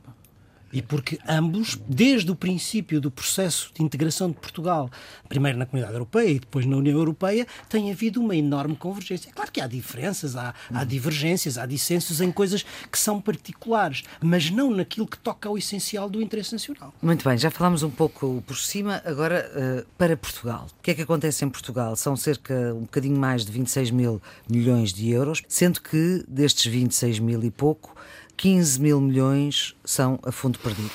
E 0.71 0.81
porque 0.81 1.19
ambos, 1.27 1.79
desde 1.87 2.31
o 2.31 2.35
princípio 2.35 3.01
do 3.01 3.09
processo 3.09 3.71
de 3.73 3.83
integração 3.83 4.29
de 4.29 4.37
Portugal, 4.37 4.89
primeiro 5.27 5.57
na 5.57 5.65
Comunidade 5.65 5.95
Europeia 5.95 6.29
e 6.29 6.39
depois 6.39 6.65
na 6.65 6.77
União 6.77 6.97
Europeia, 6.97 7.47
tem 7.67 7.91
havido 7.91 8.21
uma 8.21 8.35
enorme 8.35 8.75
convergência. 8.75 9.31
Claro 9.33 9.51
que 9.51 9.61
há 9.61 9.67
diferenças, 9.67 10.35
há, 10.35 10.53
há 10.73 10.83
divergências, 10.83 11.57
há 11.57 11.65
dissensos 11.65 12.21
em 12.21 12.31
coisas 12.31 12.65
que 12.91 12.97
são 12.97 13.19
particulares, 13.19 14.03
mas 14.21 14.49
não 14.49 14.71
naquilo 14.71 15.07
que 15.07 15.17
toca 15.17 15.49
ao 15.49 15.57
essencial 15.57 16.09
do 16.09 16.21
interesse 16.21 16.51
nacional. 16.53 16.93
Muito 17.01 17.27
bem, 17.27 17.37
já 17.37 17.49
falámos 17.49 17.83
um 17.83 17.89
pouco 17.89 18.43
por 18.45 18.57
cima, 18.57 19.01
agora 19.05 19.51
eh, 19.55 19.85
para 19.97 20.15
Portugal. 20.15 20.67
O 20.79 20.81
que 20.81 20.91
é 20.91 20.93
que 20.93 21.01
acontece 21.01 21.43
em 21.43 21.49
Portugal? 21.49 21.95
São 21.95 22.15
cerca 22.15 22.73
um 22.73 22.81
bocadinho 22.81 23.17
mais 23.17 23.45
de 23.45 23.51
26 23.51 23.91
mil 23.91 24.21
milhões 24.49 24.93
de 24.93 25.09
euros, 25.09 25.41
sendo 25.47 25.81
que 25.81 26.23
destes 26.27 26.71
26 26.71 27.19
mil 27.19 27.43
e 27.43 27.51
pouco, 27.51 27.95
15 28.39 28.79
mil 28.79 29.01
milhões 29.01 29.75
são 29.83 30.17
a 30.23 30.31
fundo 30.31 30.57
perdido. 30.59 30.93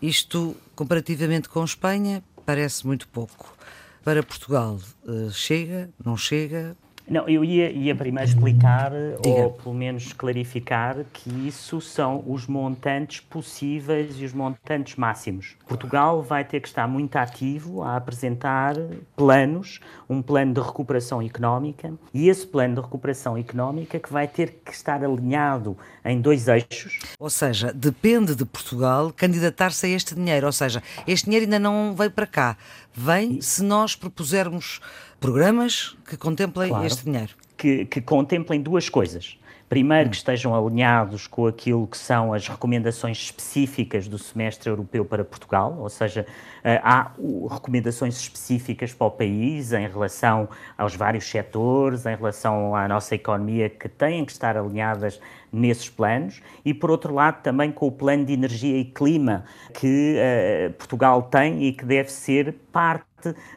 Isto, 0.00 0.56
comparativamente 0.74 1.46
com 1.46 1.62
Espanha, 1.62 2.24
parece 2.46 2.86
muito 2.86 3.06
pouco. 3.08 3.54
Para 4.02 4.22
Portugal, 4.22 4.80
eh, 5.06 5.30
chega, 5.32 5.90
não 6.02 6.16
chega? 6.16 6.74
Não, 7.08 7.28
eu 7.28 7.44
ia, 7.44 7.70
ia 7.70 7.94
primeiro 7.94 8.28
explicar, 8.28 8.90
Diga. 9.22 9.42
ou 9.42 9.50
pelo 9.50 9.74
menos 9.74 10.12
clarificar, 10.12 10.96
que 11.12 11.30
isso 11.46 11.80
são 11.80 12.22
os 12.26 12.46
montantes 12.46 13.20
possíveis 13.20 14.20
e 14.20 14.24
os 14.24 14.32
montantes 14.32 14.96
máximos. 14.96 15.56
Portugal 15.66 16.22
vai 16.22 16.44
ter 16.44 16.60
que 16.60 16.68
estar 16.68 16.86
muito 16.86 17.16
ativo 17.16 17.82
a 17.82 17.96
apresentar 17.96 18.74
planos, 19.16 19.80
um 20.08 20.22
plano 20.22 20.54
de 20.54 20.60
recuperação 20.60 21.20
económica, 21.20 21.92
e 22.14 22.28
esse 22.28 22.46
plano 22.46 22.76
de 22.76 22.80
recuperação 22.80 23.36
económica 23.36 23.98
que 23.98 24.12
vai 24.12 24.28
ter 24.28 24.60
que 24.64 24.72
estar 24.72 25.04
alinhado 25.04 25.76
em 26.04 26.20
dois 26.20 26.48
eixos. 26.48 26.98
Ou 27.18 27.30
seja, 27.30 27.72
depende 27.72 28.34
de 28.34 28.44
Portugal 28.44 29.12
candidatar-se 29.14 29.86
a 29.86 29.88
este 29.88 30.14
dinheiro. 30.14 30.46
Ou 30.46 30.52
seja, 30.52 30.82
este 31.06 31.26
dinheiro 31.26 31.44
ainda 31.44 31.58
não 31.58 31.94
veio 31.94 32.10
para 32.10 32.26
cá. 32.26 32.56
Vem 32.94 33.40
se 33.40 33.62
nós 33.62 33.96
propusermos 33.96 34.80
programas 35.22 35.96
que 36.04 36.16
contemplem 36.16 36.68
Claro. 36.68 36.84
este 36.84 37.04
dinheiro. 37.04 37.30
que, 37.56 37.84
que 37.86 38.00
contemplem 38.00 38.60
duas 38.60 38.88
coisas. 38.88 39.38
Primeiro, 39.68 40.10
que 40.10 40.16
estejam 40.16 40.54
alinhados 40.54 41.26
com 41.26 41.46
aquilo 41.46 41.86
que 41.86 41.96
são 41.96 42.34
as 42.34 42.46
recomendações 42.46 43.16
específicas 43.16 44.06
do 44.06 44.18
semestre 44.18 44.68
europeu 44.68 45.02
para 45.02 45.24
Portugal, 45.24 45.78
ou 45.78 45.88
seja, 45.88 46.26
eh, 46.62 46.78
há 46.84 47.12
recomendações 47.50 48.20
específicas 48.20 48.92
para 48.92 49.06
o 49.06 49.10
país 49.10 49.72
em 49.72 49.88
relação 49.88 50.46
aos 50.76 50.94
vários 50.94 51.24
setores, 51.24 52.04
em 52.04 52.14
relação 52.14 52.76
à 52.76 52.86
nossa 52.86 53.14
economia, 53.14 53.70
que 53.70 53.88
têm 53.88 54.26
que 54.26 54.32
estar 54.32 54.58
alinhadas 54.58 55.18
nesses 55.52 55.88
planos, 55.88 56.40
e 56.64 56.72
por 56.72 56.90
outro 56.90 57.12
lado 57.12 57.42
também 57.42 57.70
com 57.70 57.86
o 57.86 57.92
plano 57.92 58.24
de 58.24 58.32
energia 58.32 58.78
e 58.78 58.84
clima 58.84 59.44
que 59.74 60.14
eh, 60.16 60.70
Portugal 60.78 61.22
tem 61.22 61.64
e 61.64 61.72
que 61.72 61.84
deve 61.84 62.10
ser 62.10 62.54
parte 62.72 63.04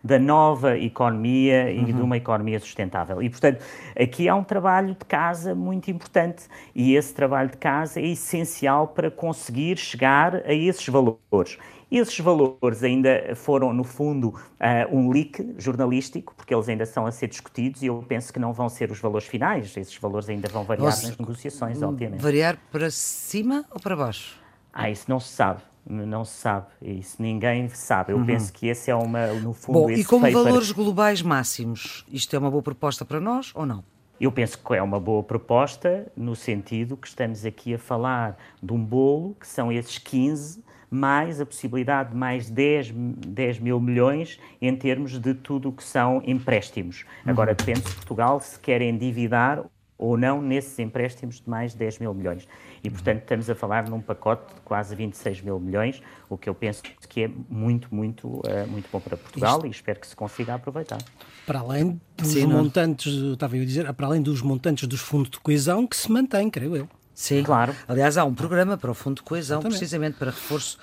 da 0.03 0.19
nova 0.19 0.77
economia 0.77 1.71
e 1.71 1.85
de 1.85 2.01
uma 2.01 2.17
economia 2.17 2.59
sustentável. 2.59 3.21
E, 3.23 3.29
portanto, 3.29 3.63
aqui 3.99 4.29
há 4.29 4.35
um 4.35 4.43
trabalho 4.43 4.89
de 4.89 5.05
casa 5.05 5.55
muito 5.55 5.89
importante 5.89 6.43
e 6.75 6.95
esse 6.95 7.13
trabalho 7.13 7.49
de 7.49 7.57
casa 7.57 7.99
é 7.99 8.05
essencial 8.05 8.89
para 8.89 9.09
conseguir 9.09 9.77
chegar 9.77 10.35
a 10.35 10.53
esses 10.53 10.87
valores. 10.87 11.57
Esses 11.91 12.19
valores 12.19 12.83
ainda 12.83 13.33
foram, 13.35 13.71
no 13.73 13.83
fundo, 13.83 14.33
ah, 14.59 14.87
um 14.91 15.09
leak 15.11 15.55
jornalístico, 15.57 16.33
porque 16.35 16.53
eles 16.53 16.67
ainda 16.67 16.83
estão 16.83 17.05
a 17.05 17.11
ser 17.11 17.27
discutidos 17.27 17.81
e 17.83 17.87
eu 17.87 18.03
penso 18.07 18.33
que 18.33 18.39
não 18.39 18.51
vão 18.53 18.67
ser 18.69 18.91
os 18.91 18.99
valores 18.99 19.27
finais. 19.27 19.75
Esses 19.77 19.95
valores 19.97 20.27
ainda 20.27 20.47
vão 20.49 20.63
variar 20.63 20.85
Nossa. 20.87 21.07
nas 21.07 21.17
negociações, 21.17 21.81
obviamente. 21.81 22.21
Variar 22.21 22.57
para 22.71 22.89
cima 22.89 23.63
ou 23.71 23.79
para 23.79 23.95
baixo? 23.95 24.35
Ah, 24.73 24.89
isso 24.89 25.05
não 25.07 25.19
se 25.19 25.29
sabe. 25.29 25.61
Não 25.87 26.25
se 26.25 26.33
sabe. 26.33 26.65
Isso 26.81 27.21
ninguém 27.21 27.69
sabe. 27.69 28.11
Eu 28.11 28.25
penso 28.25 28.51
que 28.51 28.65
esse 28.67 28.89
é 28.89 28.95
uma, 28.95 29.27
no 29.33 29.53
fundo, 29.53 29.81
Bom, 29.81 29.89
e 29.91 30.03
como 30.03 30.21
paper- 30.25 30.43
valores 30.43 30.71
globais 30.71 31.21
máximos, 31.21 32.03
isto 32.11 32.35
é 32.35 32.39
uma 32.39 32.49
boa 32.49 32.63
proposta 32.63 33.05
para 33.05 33.19
nós 33.19 33.51
ou 33.53 33.67
não? 33.67 33.83
Eu 34.19 34.31
penso 34.31 34.57
que 34.57 34.73
é 34.73 34.81
uma 34.81 34.99
boa 34.99 35.21
proposta, 35.21 36.11
no 36.15 36.35
sentido 36.35 36.97
que 36.97 37.07
estamos 37.07 37.45
aqui 37.45 37.75
a 37.75 37.77
falar 37.77 38.35
de 38.63 38.73
um 38.73 38.83
bolo, 38.83 39.35
que 39.39 39.45
são 39.47 39.71
esses 39.71 39.97
15, 39.99 40.63
mais 40.95 41.41
a 41.41 41.45
possibilidade 41.45 42.11
de 42.11 42.15
mais 42.15 42.49
10, 42.49 42.91
10 42.91 43.59
mil 43.59 43.79
milhões 43.79 44.39
em 44.61 44.75
termos 44.75 45.19
de 45.19 45.33
tudo 45.33 45.69
o 45.69 45.71
que 45.71 45.83
são 45.83 46.21
empréstimos. 46.25 47.05
Agora 47.25 47.53
depende 47.53 47.81
se 47.81 47.95
Portugal 47.95 48.39
se 48.39 48.59
quer 48.59 48.81
endividar 48.81 49.63
ou 49.97 50.17
não 50.17 50.41
nesses 50.41 50.77
empréstimos 50.79 51.39
de 51.39 51.49
mais 51.49 51.73
10 51.73 51.99
mil 51.99 52.13
milhões. 52.13 52.47
E, 52.83 52.89
portanto, 52.89 53.21
estamos 53.21 53.49
a 53.49 53.55
falar 53.55 53.89
num 53.89 54.01
pacote 54.01 54.53
de 54.53 54.61
quase 54.61 54.95
26 54.95 55.41
mil 55.41 55.59
milhões, 55.59 56.01
o 56.29 56.37
que 56.37 56.49
eu 56.49 56.53
penso 56.53 56.83
que 56.83 57.23
é 57.23 57.31
muito, 57.49 57.93
muito, 57.93 58.41
eh, 58.45 58.65
muito 58.65 58.89
bom 58.91 58.99
para 58.99 59.15
Portugal 59.15 59.65
e 59.65 59.69
espero 59.69 59.99
que 59.99 60.07
se 60.07 60.15
consiga 60.15 60.53
aproveitar. 60.55 60.99
Para 61.45 61.59
além 61.59 61.99
dos 62.17 62.27
Sim, 62.27 62.45
não. 62.45 62.63
montantes, 62.63 63.13
estava 63.13 63.55
eu 63.55 63.63
a 63.63 63.65
dizer, 63.65 63.93
para 63.93 64.07
além 64.07 64.21
dos 64.21 64.41
montantes 64.41 64.87
dos 64.87 64.99
fundos 64.99 65.29
de 65.29 65.39
coesão 65.39 65.87
que 65.87 65.95
se 65.95 66.11
mantém, 66.11 66.49
creio 66.49 66.75
eu. 66.75 66.89
Sim. 67.15 67.43
Claro. 67.43 67.73
Aliás, 67.87 68.17
há 68.17 68.25
um 68.25 68.35
programa 68.35 68.77
para 68.77 68.91
o 68.91 68.93
Fundo 68.93 69.15
de 69.15 69.23
Coesão, 69.23 69.59
Exatamente. 69.59 69.79
precisamente 69.79 70.17
para 70.17 70.31
reforço 70.31 70.77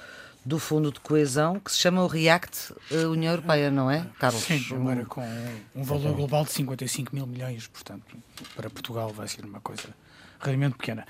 do 0.45 0.59
Fundo 0.59 0.91
de 0.91 0.99
Coesão, 0.99 1.61
que 1.61 1.71
se 1.71 1.79
chama 1.79 2.03
o 2.03 2.07
REACT 2.07 2.75
eh, 2.91 3.07
União 3.07 3.33
Europeia, 3.33 3.71
não 3.71 3.91
é, 3.91 4.07
Carlos? 4.19 4.43
Sim, 4.43 4.65
agora 4.73 5.05
com 5.05 5.23
um 5.75 5.85
valor 5.85 6.15
global 6.15 6.45
de 6.45 6.51
55 6.53 7.15
mil 7.15 7.27
milhões, 7.27 7.69
portanto, 7.69 8.17
para 8.57 8.69
Portugal 8.69 9.11
vai 9.11 9.29
ser 9.29 9.45
uma 9.45 9.61
coisa 9.61 9.91
realmente 10.41 10.77
pequena. 10.77 11.07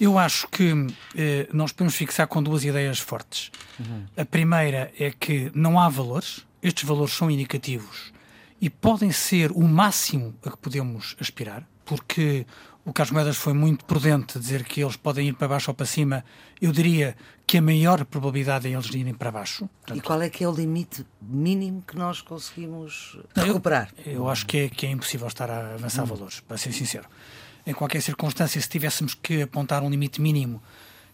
Eu 0.00 0.18
acho 0.18 0.48
que 0.48 0.72
eh, 1.14 1.48
nós 1.52 1.70
podemos 1.70 1.94
fixar 1.94 2.26
com 2.26 2.42
duas 2.42 2.64
ideias 2.64 2.98
fortes. 2.98 3.52
A 4.16 4.24
primeira 4.24 4.90
é 4.98 5.12
que 5.12 5.52
não 5.54 5.78
há 5.78 5.88
valores, 5.88 6.44
estes 6.60 6.82
valores 6.82 7.14
são 7.14 7.30
indicativos 7.30 8.12
e 8.60 8.68
podem 8.68 9.12
ser 9.12 9.52
o 9.52 9.62
máximo 9.62 10.34
a 10.44 10.50
que 10.50 10.56
podemos 10.56 11.16
aspirar, 11.20 11.64
porque 11.84 12.46
o 12.84 12.92
Carlos 12.92 13.12
Moedas 13.12 13.36
foi 13.36 13.52
muito 13.52 13.84
prudente 13.84 14.38
dizer 14.38 14.64
que 14.64 14.80
eles 14.82 14.96
podem 14.96 15.28
ir 15.28 15.34
para 15.34 15.46
baixo 15.48 15.70
ou 15.70 15.74
para 15.74 15.86
cima. 15.86 16.24
Eu 16.60 16.72
diria 16.72 17.16
que 17.46 17.58
a 17.58 17.62
maior 17.62 18.04
probabilidade 18.04 18.66
é 18.66 18.72
eles 18.72 18.86
irem 18.92 19.14
para 19.14 19.30
baixo. 19.30 19.68
E 19.94 20.00
qual 20.00 20.20
é 20.20 20.28
que 20.28 20.42
é 20.42 20.48
o 20.48 20.52
limite 20.52 21.04
mínimo 21.20 21.82
que 21.86 21.96
nós 21.96 22.20
conseguimos 22.20 23.16
Não, 23.36 23.42
eu- 23.44 23.48
recuperar? 23.48 23.92
Eu 24.04 24.28
acho 24.28 24.46
que 24.46 24.58
é, 24.58 24.68
que 24.68 24.86
é 24.86 24.90
impossível 24.90 25.28
estar 25.28 25.50
a 25.50 25.74
avançar 25.74 26.04
valores, 26.04 26.40
para 26.40 26.56
ser 26.56 26.72
sincero. 26.72 27.06
Em 27.66 27.72
qualquer 27.74 28.02
circunstância, 28.02 28.60
se 28.60 28.68
tivéssemos 28.68 29.14
que 29.14 29.42
apontar 29.42 29.82
um 29.82 29.90
limite 29.90 30.20
mínimo, 30.20 30.60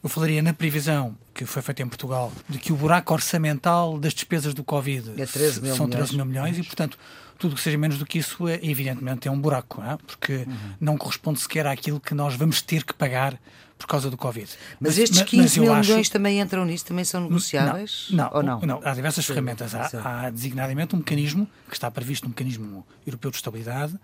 Eu 0.00 0.09
falaria 0.09 0.40
na 0.40 0.52
previsão 0.54 1.18
que 1.35 1.44
foi 1.44 1.61
feita 1.61 1.83
em 1.83 1.88
Portugal 1.88 2.33
de 2.48 2.57
que 2.59 2.72
o 2.72 2.76
buraco 2.76 3.12
orçamental 3.12 3.98
das 3.98 4.14
despesas 4.14 4.54
do 4.54 4.62
Covid 4.62 5.20
é 5.20 5.26
13 5.26 5.61
mil 5.61 5.74
são 5.74 5.87
milhões. 5.88 6.04
13 6.07 6.16
mil 6.16 6.24
milhões 6.24 6.57
e, 6.57 6.62
portanto, 6.62 6.96
tudo 7.38 7.55
que 7.55 7.61
seja 7.61 7.79
menos 7.79 7.98
do 7.98 8.05
que 8.05 8.18
isso 8.18 8.48
é 8.48 8.59
evidentemente 8.62 9.29
é 9.29 9.31
um 9.31 9.40
buraco, 9.40 9.81
não 9.81 9.92
é? 9.92 9.96
porque 9.96 10.44
uhum. 10.46 10.57
não 10.81 10.98
corresponde 10.98 11.40
sequer 11.40 11.66
àquilo 11.66 12.01
que 12.01 12.14
nós 12.14 12.35
vamos 12.35 12.61
ter 12.61 12.85
que 12.85 12.92
pagar 12.92 13.38
por 13.79 13.87
causa 13.87 14.11
do 14.11 14.16
Covid. 14.16 14.51
Mas, 14.81 14.96
mas 14.96 14.98
estes 14.98 15.22
15 15.22 15.42
mas 15.42 15.57
mil 15.57 15.72
acho... 15.72 15.88
milhões 15.88 16.09
também 16.09 16.40
entram 16.40 16.64
nisso, 16.64 16.85
também 16.85 17.05
são 17.05 17.22
negociáveis? 17.22 18.09
Não, 18.11 18.24
não, 18.24 18.31
ou 18.35 18.42
não? 18.42 18.61
não 18.61 18.81
há 18.85 18.92
diversas 18.92 19.24
sim, 19.24 19.33
ferramentas. 19.33 19.72
Há, 19.74 20.27
há, 20.27 20.31
designadamente 20.31 20.96
um 20.96 20.98
mecanismo 20.98 21.48
que 21.68 21.74
está 21.74 21.88
previsto 21.90 22.24
no 22.24 22.31
mecanismo 22.31 22.85
europeu 23.07 23.31
de 23.31 23.37
estabilidade 23.37 23.96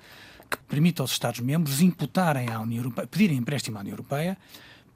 que 0.49 0.57
permite 0.68 1.01
aos 1.01 1.11
Estados-membros 1.11 1.81
imputarem 1.81 2.51
à 2.51 2.61
União 2.61 2.83
Europeia, 2.83 3.07
pedirem 3.09 3.37
empréstimo 3.37 3.77
à 3.77 3.81
União 3.81 3.94
Europeia 3.94 4.38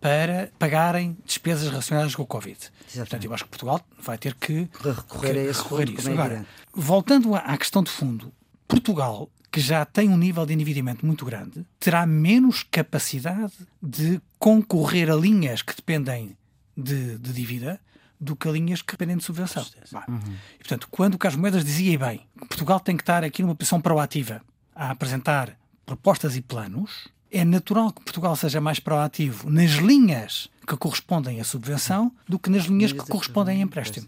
para 0.00 0.50
pagarem 0.58 1.16
despesas 1.24 1.68
relacionadas 1.68 2.14
com 2.14 2.22
o 2.22 2.26
Covid. 2.26 2.58
Exatamente. 2.58 2.96
Portanto, 2.96 3.24
eu 3.24 3.34
acho 3.34 3.44
que 3.44 3.50
Portugal 3.50 3.80
vai 4.00 4.18
ter 4.18 4.34
que 4.34 4.68
recorrer 4.80 5.38
a 5.38 5.50
esse 5.50 5.62
recorrer 5.62 5.86
fundo, 5.88 6.00
isso. 6.00 6.10
Agora, 6.10 6.46
voltando 6.72 7.34
à 7.34 7.56
questão 7.56 7.82
de 7.82 7.90
fundo, 7.90 8.32
Portugal, 8.66 9.28
que 9.50 9.60
já 9.60 9.84
tem 9.84 10.08
um 10.08 10.16
nível 10.16 10.44
de 10.46 10.54
endividamento 10.54 11.04
muito 11.04 11.24
grande, 11.24 11.66
terá 11.80 12.06
menos 12.06 12.62
capacidade 12.62 13.54
de 13.82 14.20
concorrer 14.38 15.10
a 15.10 15.16
linhas 15.16 15.62
que 15.62 15.74
dependem 15.74 16.36
de, 16.76 17.18
de 17.18 17.32
dívida 17.32 17.80
do 18.20 18.36
que 18.36 18.48
a 18.48 18.52
linhas 18.52 18.82
que 18.82 18.92
dependem 18.92 19.16
de 19.16 19.24
subvenção. 19.24 19.64
Uhum. 20.08 20.20
E, 20.54 20.58
portanto, 20.58 20.88
quando 20.90 21.14
o 21.14 21.18
Carlos 21.18 21.40
Moedas 21.40 21.64
dizia, 21.64 21.92
e 21.92 21.96
bem, 21.96 22.26
Portugal 22.36 22.80
tem 22.80 22.96
que 22.96 23.02
estar 23.02 23.24
aqui 23.24 23.42
numa 23.42 23.54
posição 23.54 23.80
proativa 23.80 24.42
a 24.74 24.90
apresentar 24.90 25.56
propostas 25.86 26.36
e 26.36 26.42
planos, 26.42 27.08
é 27.30 27.44
natural 27.44 27.92
que 27.92 28.02
Portugal 28.02 28.34
seja 28.36 28.60
mais 28.60 28.78
proativo. 28.78 29.50
Nas 29.50 29.72
linhas 29.72 30.48
que 30.68 30.76
correspondem 30.76 31.40
à 31.40 31.44
subvenção 31.44 32.12
do 32.28 32.38
que 32.38 32.50
nas 32.50 32.64
linhas 32.64 32.92
que 32.92 32.98
correspondem 32.98 33.60
a 33.60 33.64
empréstimo. 33.64 34.06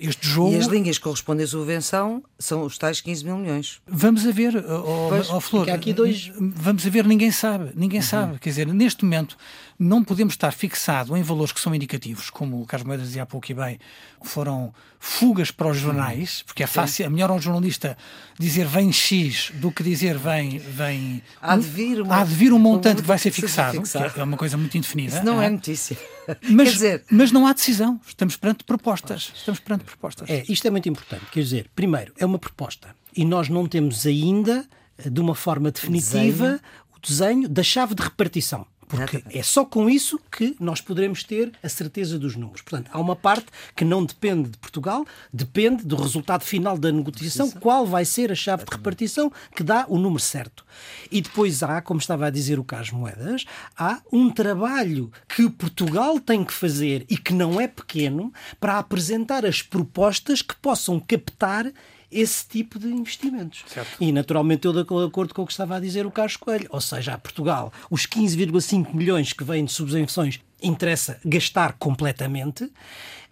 Este 0.00 0.26
jogo... 0.26 0.52
E 0.52 0.56
as 0.56 0.66
linhas 0.66 0.96
que 0.96 1.04
correspondem 1.04 1.44
à 1.44 1.46
subvenção 1.46 2.24
são 2.38 2.62
os 2.62 2.78
tais 2.78 3.02
15 3.02 3.24
mil 3.24 3.36
milhões. 3.36 3.82
Vamos 3.86 4.26
a 4.26 4.30
ver, 4.30 4.56
oh, 4.56 5.08
pois, 5.10 5.30
oh, 5.30 5.40
Flor, 5.40 5.70
aqui 5.70 5.92
dois... 5.92 6.32
vamos 6.38 6.86
a 6.86 6.90
ver, 6.90 7.06
ninguém 7.06 7.30
sabe, 7.30 7.72
ninguém 7.76 8.00
uhum. 8.00 8.06
sabe. 8.06 8.38
Quer 8.38 8.48
dizer, 8.48 8.66
neste 8.66 9.04
momento 9.04 9.36
não 9.78 10.02
podemos 10.02 10.32
estar 10.32 10.50
fixado 10.52 11.14
em 11.14 11.22
valores 11.22 11.52
que 11.52 11.60
são 11.60 11.74
indicativos, 11.74 12.30
como 12.30 12.62
o 12.62 12.66
Carlos 12.66 12.86
Moedas 12.86 13.06
dizia 13.08 13.24
há 13.24 13.26
pouco 13.26 13.50
e 13.50 13.54
bem, 13.54 13.78
foram 14.22 14.72
fugas 14.98 15.50
para 15.50 15.68
os 15.68 15.76
jornais, 15.76 16.42
porque 16.42 16.62
é 16.62 16.66
fácil, 16.66 17.04
é 17.04 17.08
melhor 17.08 17.30
um 17.30 17.40
jornalista 17.40 17.96
dizer 18.38 18.66
vem 18.66 18.92
X 18.92 19.52
do 19.54 19.70
que 19.70 19.82
dizer 19.82 20.18
vem. 20.18 20.58
vem 20.58 21.22
há 21.40 21.56
de 21.56 21.66
vir, 21.66 22.00
uma, 22.00 22.16
há 22.16 22.24
de 22.24 22.34
vir 22.34 22.52
um 22.52 22.58
montante 22.58 23.02
que 23.02 23.08
vai 23.08 23.18
ser 23.18 23.30
fixado, 23.30 23.82
que 23.82 24.20
é 24.20 24.24
uma 24.24 24.36
coisa 24.36 24.56
muito 24.56 24.76
indefinida. 24.76 25.16
Isso 25.16 25.24
não 25.24 25.40
é, 25.40 25.46
é 25.46 25.50
notícia. 25.66 25.96
Mas, 26.50 26.72
dizer... 26.72 27.04
mas 27.10 27.30
não 27.30 27.46
há 27.46 27.52
decisão. 27.52 28.00
Estamos 28.06 28.36
perante 28.36 28.64
propostas. 28.64 29.32
Estamos 29.34 29.60
perante 29.60 29.84
propostas. 29.84 30.28
É, 30.28 30.44
isto 30.48 30.66
é 30.66 30.70
muito 30.70 30.88
importante. 30.88 31.24
Quer 31.30 31.40
dizer, 31.40 31.70
primeiro, 31.74 32.12
é 32.18 32.26
uma 32.26 32.38
proposta. 32.38 32.94
E 33.16 33.24
nós 33.24 33.48
não 33.48 33.66
temos 33.68 34.04
ainda, 34.06 34.66
de 34.98 35.20
uma 35.20 35.34
forma 35.36 35.70
definitiva, 35.70 36.44
desenho. 36.44 36.60
o 36.96 37.00
desenho 37.00 37.48
da 37.48 37.62
chave 37.62 37.94
de 37.94 38.02
repartição. 38.02 38.66
Porque 38.88 39.22
é 39.30 39.42
só 39.42 39.64
com 39.64 39.90
isso 39.90 40.18
que 40.30 40.56
nós 40.60 40.80
poderemos 40.80 41.24
ter 41.24 41.52
a 41.62 41.68
certeza 41.68 42.18
dos 42.18 42.36
números. 42.36 42.62
Portanto, 42.62 42.90
há 42.92 43.00
uma 43.00 43.16
parte 43.16 43.46
que 43.74 43.84
não 43.84 44.04
depende 44.04 44.50
de 44.50 44.58
Portugal, 44.58 45.04
depende 45.32 45.84
do 45.84 45.96
resultado 45.96 46.42
final 46.42 46.78
da 46.78 46.92
negociação, 46.92 47.50
qual 47.50 47.86
vai 47.86 48.04
ser 48.04 48.30
a 48.30 48.34
chave 48.34 48.64
de 48.64 48.70
repartição 48.70 49.32
que 49.54 49.62
dá 49.62 49.86
o 49.88 49.98
número 49.98 50.20
certo. 50.20 50.64
E 51.10 51.20
depois 51.20 51.62
há, 51.62 51.80
como 51.80 52.00
estava 52.00 52.26
a 52.26 52.30
dizer 52.30 52.58
o 52.58 52.64
Carlos 52.64 52.92
Moedas, 52.92 53.44
há 53.76 54.00
um 54.12 54.30
trabalho 54.30 55.10
que 55.28 55.48
Portugal 55.50 56.20
tem 56.20 56.44
que 56.44 56.52
fazer 56.52 57.04
e 57.08 57.16
que 57.16 57.32
não 57.32 57.60
é 57.60 57.66
pequeno 57.66 58.32
para 58.60 58.78
apresentar 58.78 59.44
as 59.44 59.62
propostas 59.62 60.42
que 60.42 60.54
possam 60.56 61.00
captar 61.00 61.72
esse 62.10 62.46
tipo 62.46 62.78
de 62.78 62.88
investimentos. 62.88 63.64
Certo. 63.66 63.96
E, 64.00 64.12
naturalmente, 64.12 64.66
eu 64.66 64.72
de 64.72 64.80
acordo 64.80 65.34
com 65.34 65.42
o 65.42 65.46
que 65.46 65.52
estava 65.52 65.76
a 65.76 65.80
dizer 65.80 66.06
o 66.06 66.10
Carlos 66.10 66.36
Coelho. 66.36 66.68
Ou 66.70 66.80
seja, 66.80 67.14
a 67.14 67.18
Portugal, 67.18 67.72
os 67.90 68.06
15,5 68.06 68.94
milhões 68.94 69.32
que 69.32 69.44
vêm 69.44 69.64
de 69.64 69.72
subvenções 69.72 70.40
interessa 70.62 71.20
gastar 71.24 71.74
completamente. 71.74 72.70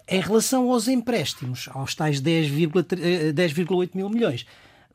Em 0.06 0.20
relação 0.20 0.70
aos 0.70 0.86
empréstimos, 0.86 1.68
aos 1.72 1.94
tais 1.94 2.20
10,8 2.20 3.32
10 3.32 3.54
mil 3.94 4.10
milhões, 4.10 4.44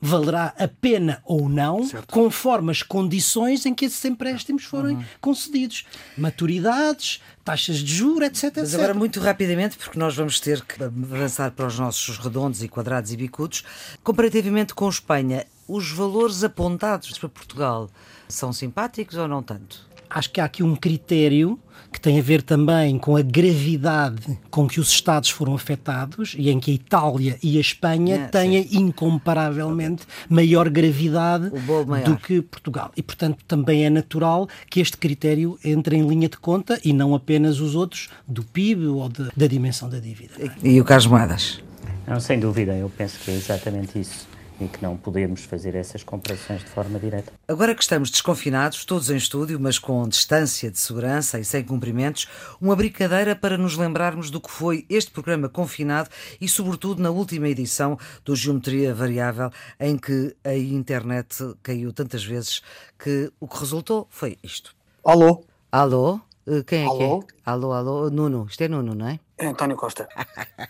valerá 0.02 0.54
a 0.58 0.68
pena 0.68 1.22
ou 1.26 1.50
não, 1.50 1.86
certo. 1.86 2.14
conforme 2.14 2.72
as 2.72 2.82
condições 2.82 3.66
em 3.66 3.74
que 3.74 3.86
esses 3.86 4.04
empréstimos 4.06 4.64
forem 4.64 4.96
uhum. 4.96 5.04
concedidos. 5.20 5.86
Maturidades, 6.18 7.22
taxas 7.44 7.78
de 7.78 7.94
juros, 7.94 8.28
etc. 8.28 8.58
Mas 8.58 8.74
agora, 8.76 8.94
muito 8.94 9.20
rapidamente, 9.20 9.78
porque 9.78 10.00
nós 10.00 10.16
vamos 10.16 10.40
ter 10.40 10.62
que 10.64 10.82
avançar 10.82 11.52
para 11.52 11.68
os 11.68 11.78
nossos 11.78 12.18
redondos 12.18 12.64
e 12.64 12.70
quadrados 12.70 13.12
e 13.12 13.18
bicudos, 13.18 13.64
comparativamente 14.04 14.74
com 14.74 14.88
Espanha, 14.88 15.46
os 15.68 15.92
valores 15.92 16.44
apontados 16.44 17.18
para 17.18 17.30
Portugal 17.30 17.90
são 18.28 18.54
simpáticos 18.54 19.18
ou 19.18 19.28
não 19.28 19.44
tanto? 19.44 19.89
Acho 20.10 20.32
que 20.32 20.42
há 20.42 20.46
aqui 20.46 20.64
um 20.64 20.76
critério 20.76 21.60
que 21.92 22.00
tem 22.00 22.20
a 22.20 22.22
ver 22.22 22.42
também 22.42 22.98
com 22.98 23.16
a 23.16 23.22
gravidade 23.22 24.38
com 24.50 24.68
que 24.68 24.80
os 24.80 24.90
Estados 24.90 25.30
foram 25.30 25.56
afetados 25.56 26.36
e 26.38 26.50
em 26.50 26.60
que 26.60 26.72
a 26.72 26.74
Itália 26.74 27.38
e 27.42 27.58
a 27.58 27.62
Espanha 27.62 28.16
é, 28.16 28.28
têm 28.28 28.64
sim. 28.64 28.78
incomparavelmente 28.78 30.04
maior 30.30 30.70
gravidade 30.70 31.52
maior. 31.88 32.04
do 32.04 32.18
que 32.18 32.42
Portugal. 32.42 32.92
E, 32.96 33.02
portanto, 33.02 33.40
também 33.48 33.86
é 33.86 33.90
natural 33.90 34.48
que 34.70 34.80
este 34.80 34.98
critério 34.98 35.58
entre 35.64 35.96
em 35.96 36.08
linha 36.08 36.30
de 36.30 36.38
conta 36.38 36.80
e 36.84 36.94
não 36.94 37.16
apenas 37.16 37.60
os 37.60 37.76
outros 37.76 38.10
do 38.28 38.44
PIB 38.44 38.88
ou 38.88 39.10
de, 39.10 39.30
da 39.36 39.48
dimensão 39.48 39.90
da 39.90 40.00
dívida. 40.00 40.34
E, 40.64 40.76
e 40.76 40.82
o 40.82 40.86
Carlos 40.86 41.08
Moedas? 41.08 41.60
Não, 42.08 42.20
sem 42.20 42.40
dúvida, 42.40 42.76
eu 42.76 42.90
penso 42.90 43.20
que 43.20 43.32
é 43.32 43.36
exatamente 43.36 44.00
isso 44.00 44.28
e 44.60 44.68
que 44.68 44.82
não 44.84 44.98
podemos 44.98 45.44
fazer 45.44 45.76
essas 45.76 46.04
comparações 46.04 46.62
de 46.62 46.70
forma 46.70 47.00
direta. 47.00 47.32
Agora 47.48 47.74
que 47.74 47.82
estamos 47.82 48.10
desconfinados, 48.10 48.84
todos 48.86 49.10
em 49.10 49.16
estúdio, 49.16 49.60
mas 49.60 49.80
com 49.80 50.08
distância 50.08 50.70
de 50.70 50.78
segurança 50.78 51.40
e 51.40 51.46
sem 51.46 51.64
cumprimentos, 51.64 52.28
uma 52.60 52.76
brincadeira 52.76 53.36
para 53.36 53.58
nos 53.58 53.78
lembrarmos 53.78 54.30
do 54.30 54.42
que 54.42 54.52
foi 54.52 54.86
este 54.90 55.12
programa 55.12 55.48
confinado 55.48 56.10
e, 56.42 56.48
sobretudo, 56.48 57.02
na 57.02 57.10
última 57.10 57.48
edição 57.48 57.98
do 58.26 58.36
Geometria 58.36 58.94
Variável, 58.94 59.52
em 59.80 59.98
que 59.98 60.36
a 60.44 60.56
internet 60.56 61.56
caiu 61.64 61.94
tantas 61.94 62.24
vezes 62.24 62.62
que 62.98 63.32
o 63.40 63.48
que 63.48 63.60
resultou 63.60 64.08
foi 64.10 64.38
isto. 64.44 64.76
Alô? 65.04 65.44
Alô? 65.72 66.20
Eh, 66.46 66.64
quem 66.66 66.84
é 66.84 66.86
alô? 66.86 67.22
que 67.22 67.34
é? 67.34 67.38
Alô, 67.46 67.72
alô? 67.72 68.10
Nuno. 68.10 68.48
Isto 68.50 68.64
é 68.64 68.68
Nuno, 68.68 68.96
não 68.96 69.08
é? 69.08 69.20
É 69.38 69.48
António 69.48 69.78
Costa. 69.78 70.10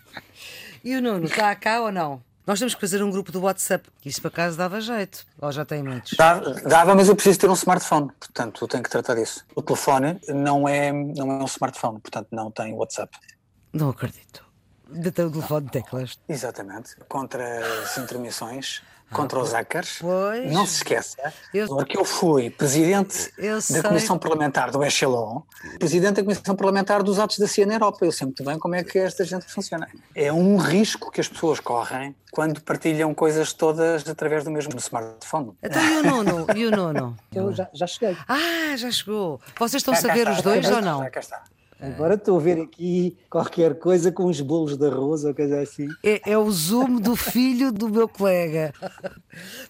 e 0.83 0.95
o 0.95 1.01
Nuno 1.01 1.25
está 1.25 1.55
cá 1.55 1.81
ou 1.81 1.91
não? 1.91 2.21
Nós 2.49 2.57
temos 2.57 2.73
que 2.73 2.81
fazer 2.81 3.03
um 3.03 3.11
grupo 3.11 3.31
do 3.31 3.41
WhatsApp. 3.41 3.87
Isso 4.03 4.19
para 4.23 4.31
casa 4.31 4.57
dava 4.57 4.81
jeito. 4.81 5.23
Ou 5.39 5.51
já 5.51 5.63
tem 5.63 5.83
muitos? 5.83 6.17
Dava, 6.17 6.95
mas 6.95 7.07
eu 7.07 7.13
preciso 7.13 7.37
ter 7.37 7.47
um 7.47 7.53
smartphone. 7.53 8.09
Portanto, 8.19 8.63
eu 8.63 8.67
tenho 8.67 8.81
que 8.81 8.89
tratar 8.89 9.13
disso. 9.13 9.45
O 9.53 9.61
telefone 9.61 10.19
não 10.29 10.67
é, 10.67 10.91
não 10.91 11.31
é 11.31 11.43
um 11.43 11.45
smartphone. 11.45 11.99
Portanto, 11.99 12.29
não 12.31 12.49
tem 12.49 12.73
WhatsApp. 12.73 13.15
Não 13.71 13.89
acredito. 13.89 14.43
Ainda 14.91 15.11
tem 15.11 15.25
o 15.25 15.31
telefone 15.31 15.67
de 15.67 15.71
teclas. 15.73 16.17
Exatamente. 16.27 16.95
Contra 17.07 17.83
as 17.83 17.95
intermissões 17.99 18.81
contra 19.11 19.39
os 19.39 19.51
hackers. 19.53 19.97
Pois. 19.99 20.51
Não 20.51 20.65
se 20.65 20.77
esqueça, 20.77 21.33
eu, 21.53 21.67
porque 21.67 21.97
eu 21.97 22.05
fui 22.05 22.49
presidente 22.49 23.31
eu 23.37 23.59
da. 23.69 23.89
Comissão 23.89 24.17
Parlamentar 24.17 24.71
do 24.71 24.83
Echelon, 24.83 25.41
presidente 25.77 26.15
da 26.15 26.23
Comissão 26.23 26.55
Parlamentar 26.55 27.03
dos 27.03 27.19
Atos 27.19 27.39
da 27.39 27.47
CIA 27.47 27.65
na 27.65 27.73
Europa. 27.75 28.05
Eu 28.05 28.11
sei 28.11 28.25
muito 28.25 28.43
bem 28.43 28.57
como 28.59 28.75
é 28.75 28.83
que 28.83 28.99
esta 28.99 29.23
gente 29.23 29.45
funciona. 29.45 29.87
É 30.15 30.31
um 30.31 30.57
risco 30.57 31.11
que 31.11 31.21
as 31.21 31.27
pessoas 31.27 31.59
correm 31.59 32.15
quando 32.31 32.61
partilham 32.61 33.13
coisas 33.13 33.53
todas 33.53 34.07
através 34.07 34.43
do 34.43 34.51
mesmo 34.51 34.77
smartphone. 34.77 35.53
Então 35.63 35.81
e 35.81 35.97
o 35.97 36.03
nono? 36.03 36.47
E 36.55 36.65
o 36.65 36.71
nono? 36.71 37.17
Eu 37.33 37.53
já, 37.53 37.67
já 37.73 37.87
cheguei. 37.87 38.15
Ah, 38.27 38.75
já 38.77 38.91
chegou. 38.91 39.41
Vocês 39.57 39.81
estão 39.81 39.93
a 39.93 39.97
saber 39.97 40.27
os 40.29 40.41
dois 40.41 40.69
ou 40.69 40.81
não? 40.81 41.03
Já 41.03 41.09
cá 41.09 41.19
está. 41.19 41.43
Agora 41.81 42.15
estou 42.15 42.37
a 42.37 42.41
ver 42.41 42.59
aqui 42.61 43.17
qualquer 43.29 43.75
coisa 43.75 44.11
com 44.11 44.25
os 44.25 44.41
bolos 44.41 44.75
de 44.75 44.85
arroz 44.85 45.23
ou 45.23 45.33
coisa 45.33 45.61
assim. 45.61 45.87
É, 46.03 46.31
é 46.31 46.37
o 46.37 46.51
zoom 46.51 46.99
do 46.99 47.15
filho 47.15 47.71
do 47.71 47.87
meu 47.87 48.07
colega. 48.07 48.73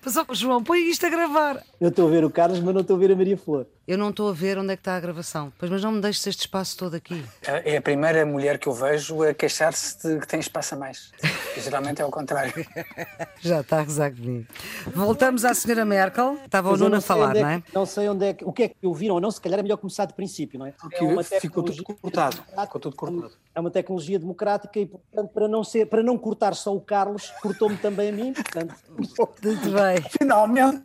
Mas, 0.04 0.16
oh, 0.18 0.34
João, 0.34 0.64
põe 0.64 0.90
isto 0.90 1.06
a 1.06 1.10
gravar. 1.10 1.64
Eu 1.80 1.90
estou 1.90 2.08
a 2.08 2.12
ver 2.12 2.26
o 2.26 2.30
Carlos, 2.32 2.60
mas 2.60 2.74
não 2.74 2.82
estou 2.82 2.96
a 2.96 3.00
ver 3.00 3.12
a 3.12 3.16
Maria 3.16 3.38
Flor. 3.38 3.68
Eu 3.88 3.98
não 3.98 4.12
estou 4.12 4.30
a 4.30 4.34
ver 4.34 4.58
onde 4.58 4.72
é 4.72 4.76
que 4.76 4.82
está 4.82 4.96
a 4.96 5.00
gravação. 5.00 5.52
Pois, 5.58 5.72
mas 5.72 5.82
não 5.84 5.92
me 5.92 6.00
deixes 6.00 6.26
este 6.28 6.42
espaço 6.42 6.78
todo 6.78 6.94
aqui. 6.94 7.24
É 7.42 7.78
a 7.78 7.82
primeira 7.82 8.24
mulher 8.24 8.60
que 8.60 8.68
eu 8.68 8.74
vejo 8.74 9.24
a 9.24 9.34
queixar-se 9.34 10.08
de 10.08 10.20
que 10.20 10.28
tem 10.28 10.40
espaço 10.40 10.76
a 10.76 10.78
mais. 10.78 11.12
E, 11.58 11.60
geralmente 11.60 12.00
é 12.00 12.06
o 12.06 12.12
contrário. 12.12 12.54
Já 13.42 13.62
está 13.62 13.80
a 13.80 13.82
rezar 13.82 14.12
comigo. 14.12 14.46
Voltamos 14.94 15.44
à 15.44 15.56
senhora 15.56 15.86
Merkel. 15.86 16.38
Estava 16.46 16.72
o 16.72 16.78
Nuno 16.78 16.98
a 16.98 17.02
falar, 17.02 17.36
é 17.36 17.42
não 17.42 17.50
é? 17.50 17.64
Não 17.74 17.86
sei 17.88 18.08
onde 18.10 18.26
é 18.26 18.34
que, 18.36 18.46
o 18.46 18.54
que 18.54 18.64
é 18.64 18.68
que 18.70 18.86
ouviram 18.86 19.16
ou 19.16 19.22
não, 19.22 19.32
se 19.32 19.42
calhar 19.42 19.60
é 19.60 19.64
melhor 19.64 19.78
começar 19.78 20.06
de 20.06 20.14
princípio, 20.14 20.60
não 20.60 20.68
é? 20.68 20.72
Porque 20.72 21.04
é 21.04 21.40
ficou 21.40 21.64
tudo 21.64 21.84
cortado. 22.02 22.44
Com 22.70 22.80
tudo 22.80 22.96
cortado. 22.96 23.32
É 23.54 23.60
uma 23.60 23.72
tecnologia 23.72 24.18
democrática 24.20 24.80
e, 24.80 24.86
portanto, 24.86 25.30
para 25.34 25.48
não, 25.48 25.64
ser, 25.64 25.86
para 25.88 26.04
não 26.04 26.18
cortar 26.18 26.56
só 26.56 26.76
o 26.76 26.82
Carlos, 26.82 27.32
cortou-me 27.42 27.78
também 27.78 28.10
a 28.10 28.12
mim, 28.12 28.34
portanto. 28.34 28.76
Muito 28.98 29.72
bem. 29.72 30.02
Finalmente, 30.18 30.84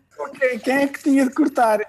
quem 0.63 0.77
é 0.77 0.87
que 0.87 1.03
tinha 1.03 1.25
de 1.25 1.35
cortar? 1.35 1.81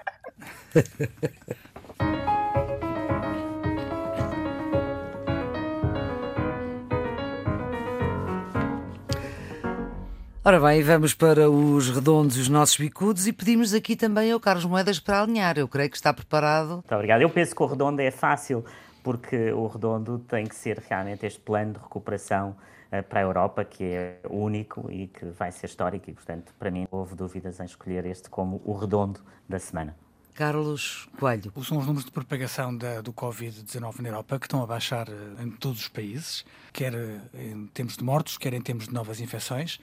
Ora 10.46 10.60
bem, 10.60 10.80
vamos 10.80 11.12
para 11.12 11.50
os 11.50 11.90
redondos 11.90 12.36
e 12.36 12.40
os 12.40 12.48
nossos 12.48 12.76
bicudos 12.76 13.26
e 13.26 13.32
pedimos 13.32 13.74
aqui 13.74 13.96
também 13.96 14.30
ao 14.30 14.38
Carlos 14.38 14.64
Moedas 14.64 15.00
para 15.00 15.20
alinhar. 15.22 15.58
Eu 15.58 15.66
creio 15.66 15.90
que 15.90 15.96
está 15.96 16.14
preparado. 16.14 16.74
Muito 16.74 16.94
obrigado. 16.94 17.22
Eu 17.22 17.28
penso 17.28 17.52
que 17.52 17.60
o 17.64 17.66
redondo 17.66 18.00
é 18.00 18.12
fácil 18.12 18.64
porque 19.06 19.52
o 19.52 19.68
redondo 19.68 20.18
tem 20.18 20.44
que 20.44 20.56
ser 20.56 20.80
realmente 20.80 21.24
este 21.24 21.38
plano 21.38 21.74
de 21.74 21.78
recuperação 21.78 22.56
uh, 22.90 23.00
para 23.04 23.20
a 23.20 23.22
Europa, 23.22 23.64
que 23.64 23.84
é 23.84 24.18
único 24.28 24.90
e 24.90 25.06
que 25.06 25.26
vai 25.26 25.52
ser 25.52 25.66
histórico, 25.66 26.10
e 26.10 26.12
portanto, 26.12 26.52
para 26.58 26.72
mim, 26.72 26.88
houve 26.90 27.14
dúvidas 27.14 27.60
em 27.60 27.66
escolher 27.66 28.04
este 28.04 28.28
como 28.28 28.60
o 28.64 28.72
redondo 28.72 29.20
da 29.48 29.60
semana. 29.60 29.96
Carlos 30.34 31.08
Coelho. 31.20 31.52
São 31.62 31.78
os 31.78 31.86
números 31.86 32.04
de 32.04 32.10
propagação 32.10 32.76
da, 32.76 33.00
do 33.00 33.12
Covid-19 33.12 34.00
na 34.00 34.08
Europa 34.08 34.40
que 34.40 34.46
estão 34.46 34.60
a 34.60 34.66
baixar 34.66 35.08
eh, 35.08 35.44
em 35.44 35.52
todos 35.52 35.82
os 35.82 35.88
países, 35.88 36.44
quer 36.72 36.92
eh, 36.92 37.20
em 37.32 37.68
termos 37.68 37.96
de 37.96 38.02
mortos, 38.02 38.36
quer 38.36 38.54
em 38.54 38.60
termos 38.60 38.88
de 38.88 38.92
novas 38.92 39.20
infecções. 39.20 39.78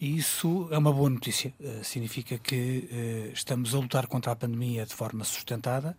E 0.00 0.18
isso 0.18 0.68
é 0.72 0.76
uma 0.76 0.92
boa 0.92 1.08
notícia. 1.08 1.54
Uh, 1.60 1.84
significa 1.84 2.36
que 2.36 2.90
uh, 2.90 3.32
estamos 3.32 3.74
a 3.74 3.78
lutar 3.78 4.08
contra 4.08 4.32
a 4.32 4.36
pandemia 4.36 4.84
de 4.84 4.92
forma 4.92 5.24
sustentada 5.24 5.96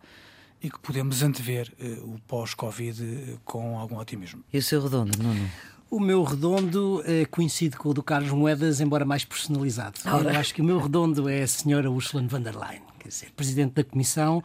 e 0.62 0.70
que 0.70 0.78
podemos 0.78 1.22
antever 1.22 1.72
uh, 1.80 2.14
o 2.14 2.18
pós-Covid 2.26 3.38
com 3.44 3.78
algum 3.78 3.96
otimismo. 3.96 4.42
E 4.52 4.58
o 4.58 4.62
seu 4.62 4.82
redondo, 4.82 5.16
Nuno? 5.22 5.50
O 5.90 5.98
meu 5.98 6.22
redondo 6.22 7.02
é 7.06 7.24
coincide 7.24 7.76
com 7.76 7.88
o 7.88 7.94
do 7.94 8.02
Carlos 8.02 8.30
Moedas, 8.30 8.80
embora 8.80 9.06
mais 9.06 9.24
personalizado. 9.24 9.98
Eu 10.04 10.38
acho 10.38 10.54
que 10.54 10.60
o 10.60 10.64
meu 10.64 10.78
redondo 10.78 11.28
é 11.28 11.42
a 11.42 11.46
senhora 11.46 11.90
Ursula 11.90 12.22
von 12.28 12.40
der 12.40 12.54
Leyen 12.54 12.82
quer 12.98 13.08
dizer, 13.08 13.30
presidente 13.34 13.72
da 13.72 13.84
Comissão, 13.84 14.42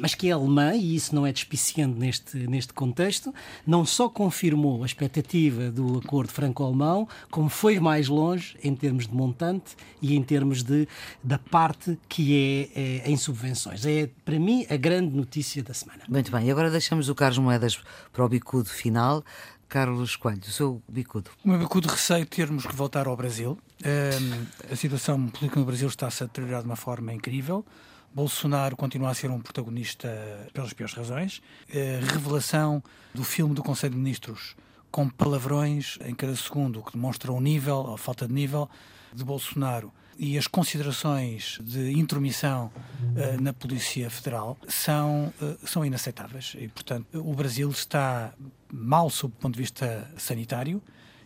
mas 0.00 0.14
que 0.14 0.28
é 0.28 0.32
alemã, 0.32 0.74
e 0.74 0.94
isso 0.94 1.14
não 1.14 1.26
é 1.26 1.32
despiciando 1.32 1.98
neste, 1.98 2.36
neste 2.46 2.72
contexto, 2.72 3.34
não 3.66 3.84
só 3.84 4.08
confirmou 4.08 4.82
a 4.82 4.86
expectativa 4.86 5.70
do 5.70 5.98
acordo 5.98 6.30
franco-alemão, 6.30 7.06
como 7.30 7.48
foi 7.48 7.78
mais 7.78 8.08
longe 8.08 8.56
em 8.62 8.74
termos 8.74 9.06
de 9.06 9.14
montante 9.14 9.76
e 10.00 10.16
em 10.16 10.22
termos 10.22 10.62
de, 10.62 10.88
da 11.22 11.38
parte 11.38 11.98
que 12.08 12.68
é, 12.74 13.02
é 13.04 13.10
em 13.10 13.16
subvenções. 13.16 13.84
É, 13.84 14.08
para 14.24 14.38
mim, 14.38 14.66
a 14.70 14.76
grande 14.76 15.14
notícia 15.14 15.62
da 15.62 15.74
semana. 15.74 16.02
Muito 16.08 16.30
bem, 16.30 16.46
e 16.46 16.50
agora 16.50 16.70
deixamos 16.70 17.08
o 17.08 17.14
Carlos 17.14 17.38
Moedas 17.38 17.78
para 18.12 18.24
o 18.24 18.28
bicudo 18.28 18.68
final. 18.68 19.24
Carlos 19.70 20.16
Coelho, 20.16 20.40
o 20.42 20.50
seu 20.50 20.82
bicudo. 20.88 21.30
O 21.44 21.48
meu 21.48 21.56
bicudo 21.56 21.88
receio 21.88 22.26
termos 22.26 22.66
que 22.66 22.74
voltar 22.74 23.06
ao 23.06 23.16
Brasil. 23.16 23.56
Um, 23.86 24.72
a 24.72 24.74
situação 24.74 25.28
política 25.28 25.60
no 25.60 25.64
Brasil 25.64 25.86
está-se 25.86 26.24
a 26.24 26.26
deteriorar 26.26 26.62
de 26.62 26.66
uma 26.66 26.74
forma 26.74 27.14
incrível. 27.14 27.64
Bolsonaro 28.12 28.76
continua 28.76 29.10
a 29.10 29.14
ser 29.14 29.30
um 29.30 29.38
protagonista 29.38 30.08
pelas 30.52 30.72
piores 30.72 30.92
razões. 30.92 31.40
A 31.70 32.12
revelação 32.12 32.82
do 33.14 33.22
filme 33.22 33.54
do 33.54 33.62
Conselho 33.62 33.92
de 33.92 33.98
Ministros 33.98 34.56
com 34.90 35.08
palavrões 35.08 35.98
em 36.04 36.14
cada 36.14 36.34
segundo, 36.36 36.82
que 36.82 36.92
demonstram 36.92 37.36
o 37.36 37.40
nível, 37.40 37.92
a 37.94 37.98
falta 37.98 38.26
de 38.26 38.32
nível, 38.32 38.68
de 39.12 39.24
Bolsonaro 39.24 39.92
e 40.18 40.36
as 40.36 40.46
considerações 40.46 41.58
de 41.62 41.98
intromissão 41.98 42.66
uh, 42.66 43.40
na 43.40 43.54
Polícia 43.54 44.10
Federal 44.10 44.56
são, 44.68 45.32
uh, 45.40 45.66
são 45.66 45.84
inaceitáveis. 45.84 46.54
E, 46.58 46.68
portanto, 46.68 47.06
o 47.14 47.34
Brasil 47.34 47.70
está 47.70 48.34
mal 48.70 49.08
sob 49.08 49.32
o 49.32 49.40
ponto 49.40 49.54
de 49.54 49.60
vista 49.60 50.10
sanitário 50.18 50.82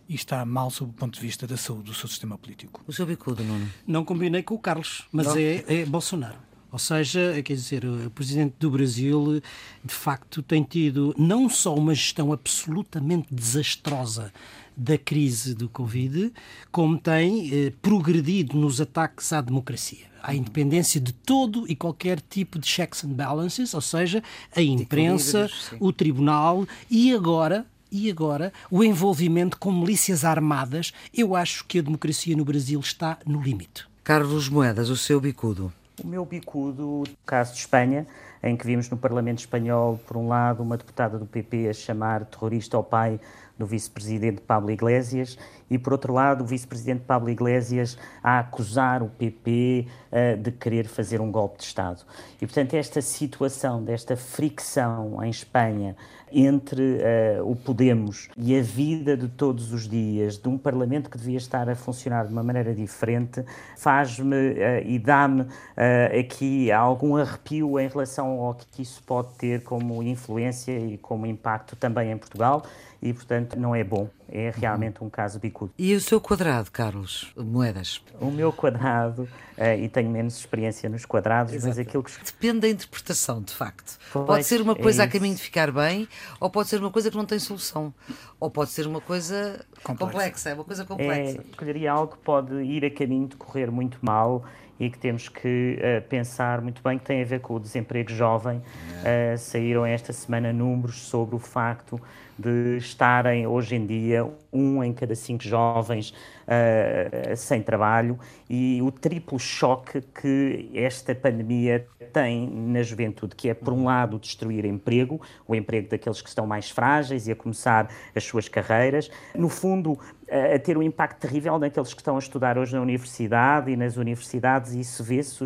e 0.07 0.15
está 0.15 0.45
mal 0.45 0.71
sob 0.71 0.91
o 0.91 0.93
ponto 0.93 1.15
de 1.15 1.19
vista 1.19 1.45
da 1.45 1.57
saúde 1.57 1.83
do 1.83 1.93
seu 1.93 2.07
sistema 2.07 2.37
político. 2.37 2.81
O 2.87 2.93
seu 2.93 3.05
bicudo, 3.05 3.43
Nuno? 3.43 3.69
Não 3.85 4.05
combinei 4.05 4.43
com 4.43 4.55
o 4.55 4.59
Carlos, 4.59 5.03
mas 5.11 5.35
é, 5.35 5.65
é 5.67 5.85
Bolsonaro. 5.85 6.37
Ou 6.75 6.79
seja, 6.79 7.41
quer 7.41 7.53
dizer, 7.53 7.85
o 7.85 8.09
presidente 8.09 8.55
do 8.59 8.69
Brasil 8.69 9.41
de 9.81 9.93
facto 9.93 10.43
tem 10.43 10.61
tido 10.61 11.15
não 11.17 11.47
só 11.47 11.73
uma 11.73 11.95
gestão 11.95 12.33
absolutamente 12.33 13.33
desastrosa 13.33 14.29
da 14.75 14.97
crise 14.97 15.55
do 15.55 15.69
Covid, 15.69 16.33
como 16.73 16.97
tem 16.97 17.49
eh, 17.49 17.73
progredido 17.81 18.57
nos 18.57 18.81
ataques 18.81 19.31
à 19.31 19.39
democracia, 19.39 20.05
à 20.21 20.35
independência 20.35 20.99
de 20.99 21.13
todo 21.13 21.63
e 21.65 21.77
qualquer 21.77 22.19
tipo 22.19 22.59
de 22.59 22.67
checks 22.67 23.05
and 23.05 23.13
balances, 23.13 23.73
ou 23.73 23.79
seja, 23.79 24.21
a 24.53 24.61
imprensa, 24.61 25.49
o 25.79 25.93
tribunal 25.93 26.67
e 26.91 27.13
agora 27.13 27.65
e 27.89 28.11
agora 28.11 28.51
o 28.69 28.83
envolvimento 28.83 29.57
com 29.57 29.71
milícias 29.71 30.25
armadas. 30.25 30.91
Eu 31.13 31.37
acho 31.37 31.63
que 31.63 31.79
a 31.79 31.81
democracia 31.81 32.35
no 32.35 32.43
Brasil 32.43 32.81
está 32.81 33.17
no 33.25 33.41
limite. 33.41 33.87
Carlos 34.03 34.49
Moedas, 34.49 34.89
o 34.89 34.97
seu 34.97 35.21
bicudo. 35.21 35.71
O 36.03 36.07
meu 36.07 36.25
bicudo, 36.25 37.03
caso 37.25 37.53
de 37.53 37.59
Espanha, 37.59 38.05
em 38.43 38.57
que 38.57 38.65
vimos 38.65 38.89
no 38.89 38.97
Parlamento 38.97 39.39
Espanhol, 39.39 39.97
por 40.05 40.17
um 40.17 40.27
lado, 40.27 40.61
uma 40.61 40.75
deputada 40.75 41.17
do 41.17 41.25
PP 41.25 41.69
a 41.69 41.73
chamar 41.73 42.25
terrorista 42.25 42.75
ao 42.75 42.83
pai 42.83 43.19
do 43.57 43.65
vice-presidente 43.65 44.41
Pablo 44.41 44.69
Iglesias 44.71 45.37
e, 45.69 45.77
por 45.77 45.93
outro 45.93 46.13
lado, 46.13 46.43
o 46.43 46.45
vice-presidente 46.45 47.03
Pablo 47.05 47.29
Iglesias 47.29 47.97
a 48.21 48.39
acusar 48.39 49.01
o 49.01 49.07
PP 49.07 49.87
uh, 49.87 49.91
eh, 50.11 50.35
de 50.35 50.51
querer 50.51 50.85
fazer 50.85 51.21
um 51.21 51.31
golpe 51.31 51.59
de 51.59 51.63
Estado. 51.63 52.03
E, 52.41 52.45
portanto, 52.45 52.73
esta 52.73 53.01
situação, 53.01 53.81
desta 53.81 54.17
fricção 54.17 55.23
em 55.23 55.29
Espanha 55.29 55.95
entre 56.31 56.81
uh, 56.81 57.49
o 57.49 57.55
Podemos 57.55 58.29
e 58.37 58.57
a 58.57 58.61
vida 58.61 59.15
de 59.15 59.27
todos 59.27 59.71
os 59.71 59.87
dias 59.87 60.37
de 60.37 60.47
um 60.49 60.57
Parlamento 60.57 61.09
que 61.09 61.17
devia 61.17 61.37
estar 61.37 61.69
a 61.69 61.75
funcionar 61.75 62.25
de 62.25 62.33
uma 62.33 62.43
maneira 62.43 62.73
diferente, 62.73 63.43
faz-me 63.77 64.35
uh, 64.35 64.57
e 64.85 64.99
dá-me 64.99 65.41
uh, 65.41 66.19
aqui 66.19 66.71
algum 66.71 67.15
arrepio 67.15 67.79
em 67.79 67.87
relação 67.87 68.39
ao 68.39 68.55
que 68.55 68.81
isso 68.81 69.01
pode 69.03 69.33
ter 69.37 69.63
como 69.63 70.01
influência 70.01 70.77
e 70.77 70.97
como 70.97 71.25
impacto 71.25 71.75
também 71.75 72.11
em 72.11 72.17
Portugal 72.17 72.63
e, 73.05 73.13
portanto, 73.13 73.55
não 73.59 73.75
é 73.75 73.83
bom. 73.83 74.09
É 74.27 74.51
realmente 74.55 75.03
um 75.03 75.09
caso 75.09 75.39
bicudo. 75.39 75.71
E 75.77 75.93
o 75.93 76.01
seu 76.01 76.19
quadrado, 76.19 76.71
Carlos? 76.71 77.31
Moedas? 77.37 78.01
O 78.19 78.31
meu 78.31 78.51
quadrado, 78.51 79.29
uh, 79.55 79.79
e 79.79 79.87
tenho 79.87 80.09
menos 80.09 80.35
experiência 80.39 80.89
nos 80.89 81.05
quadrados, 81.05 81.53
Exato. 81.53 81.67
mas 81.67 81.77
aquilo 81.77 82.03
que. 82.03 82.11
Depende 82.25 82.61
da 82.61 82.69
interpretação, 82.69 83.43
de 83.43 83.53
facto. 83.53 83.99
Pois, 84.11 84.25
pode 84.25 84.43
ser 84.45 84.59
uma 84.61 84.75
coisa 84.75 85.03
é 85.03 85.05
a 85.05 85.07
caminho 85.07 85.35
de 85.35 85.41
ficar 85.43 85.71
bem, 85.71 86.07
ou 86.39 86.49
pode 86.49 86.67
ser 86.67 86.79
uma 86.79 86.89
coisa 86.89 87.11
que 87.11 87.15
não 87.15 87.25
tem 87.25 87.37
solução. 87.37 87.93
Ou 88.39 88.49
pode 88.49 88.71
ser 88.71 88.87
uma 88.87 88.99
coisa 88.99 89.63
complexa, 89.83 90.13
complexa 90.13 90.49
é 90.49 90.53
uma 90.55 90.63
coisa 90.63 90.85
complexa. 90.85 91.37
É, 91.37 91.41
escolheria 91.51 91.91
algo 91.91 92.13
que 92.13 92.23
pode 92.23 92.55
ir 92.63 92.83
a 92.83 92.89
caminho 92.89 93.27
de 93.27 93.35
correr 93.35 93.69
muito 93.69 93.99
mal 94.01 94.43
e 94.79 94.89
que 94.89 94.97
temos 94.97 95.29
que 95.29 95.77
uh, 95.79 96.01
pensar 96.09 96.61
muito 96.61 96.81
bem, 96.81 96.97
que 96.97 97.05
tem 97.05 97.21
a 97.21 97.25
ver 97.25 97.41
com 97.41 97.53
o 97.53 97.59
desemprego 97.59 98.11
jovem. 98.11 98.57
Uh, 98.57 99.37
saíram 99.37 99.85
esta 99.85 100.11
semana 100.11 100.51
números 100.51 101.07
sobre 101.07 101.35
o 101.35 101.39
facto 101.39 102.01
de 102.37 102.77
estarem 102.77 103.47
hoje 103.47 103.75
em 103.75 103.85
dia 103.85 104.29
um 104.51 104.83
em 104.83 104.93
cada 104.93 105.15
cinco 105.15 105.43
jovens 105.43 106.11
uh, 106.11 107.35
sem 107.35 107.61
trabalho 107.61 108.19
e 108.49 108.81
o 108.81 108.91
triplo 108.91 109.39
choque 109.39 110.01
que 110.01 110.69
esta 110.73 111.15
pandemia 111.15 111.87
tem 112.13 112.49
na 112.49 112.81
juventude, 112.83 113.35
que 113.35 113.49
é, 113.49 113.53
por 113.53 113.73
um 113.73 113.85
lado, 113.85 114.19
destruir 114.19 114.65
emprego, 114.65 115.21
o 115.47 115.55
emprego 115.55 115.89
daqueles 115.89 116.21
que 116.21 116.29
estão 116.29 116.45
mais 116.45 116.69
frágeis 116.69 117.27
e 117.27 117.31
a 117.31 117.35
começar 117.35 117.89
as 118.15 118.23
suas 118.23 118.47
carreiras. 118.47 119.09
No 119.33 119.49
fundo, 119.49 119.97
a 120.29 120.57
ter 120.59 120.77
um 120.77 120.81
impacto 120.81 121.19
terrível 121.19 121.57
naqueles 121.59 121.93
que 121.93 122.01
estão 122.01 122.15
a 122.15 122.19
estudar 122.19 122.57
hoje 122.57 122.73
na 122.73 122.81
universidade 122.81 123.71
e 123.71 123.75
nas 123.75 123.97
universidades, 123.97 124.73
e 124.73 124.79
isso 124.79 125.03
vê-se 125.03 125.43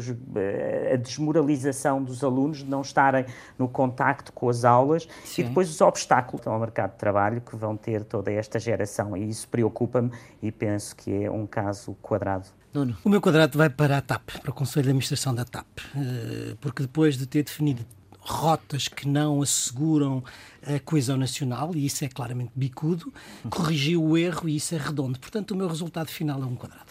a 0.94 0.96
desmoralização 0.96 2.02
dos 2.02 2.24
alunos 2.24 2.60
de 2.60 2.66
não 2.66 2.82
estarem 2.82 3.26
no 3.58 3.68
contacto 3.68 4.32
com 4.32 4.50
as 4.50 4.64
aulas 4.64 5.08
Sim. 5.24 5.42
e 5.42 5.46
depois 5.46 5.70
os 5.70 5.82
obstáculos 5.82 6.46
ao 6.48 6.60
mercado 6.60 6.92
de 6.92 6.98
trabalho 6.98 7.42
que 7.42 7.56
vão 7.56 7.76
ter 7.76 8.04
toda 8.04 8.32
esta 8.32 8.60
geração. 8.60 9.16
E 9.16 9.28
isso 9.28 9.48
preocupa-me 9.48 10.12
e 10.42 10.52
penso 10.52 10.96
que 10.96 11.26
é 11.26 11.30
um 11.30 11.46
caso 11.46 11.96
quadrado. 12.02 12.48
Nuno. 12.74 12.96
O 13.04 13.10
meu 13.10 13.20
quadrado 13.20 13.58
vai 13.58 13.70
para 13.70 13.98
a 13.98 14.02
TAP, 14.02 14.30
para 14.42 14.52
o 14.52 14.54
Conselho 14.54 14.84
de 14.84 14.90
Administração 14.90 15.34
da 15.34 15.44
TAP, 15.44 15.66
eh, 15.96 16.56
porque 16.62 16.84
depois 16.84 17.18
de 17.18 17.26
ter 17.26 17.44
definido 17.44 17.84
rotas 18.30 18.88
que 18.88 19.08
não 19.08 19.42
asseguram 19.42 20.24
a 20.66 20.80
coesão 20.80 21.18
nacional, 21.18 21.72
e 21.74 21.86
isso 21.86 22.04
é 22.06 22.08
claramente 22.08 22.52
bicudo, 22.56 23.14
corrigiu 23.50 24.04
o 24.04 24.18
erro 24.18 24.48
e 24.48 24.58
isso 24.58 24.76
é 24.76 24.78
redondo. 24.78 25.20
Portanto, 25.20 25.52
o 25.52 25.56
meu 25.56 25.68
resultado 25.68 26.10
final 26.10 26.42
é 26.42 26.46
um 26.46 26.56
quadrado. 26.56 26.86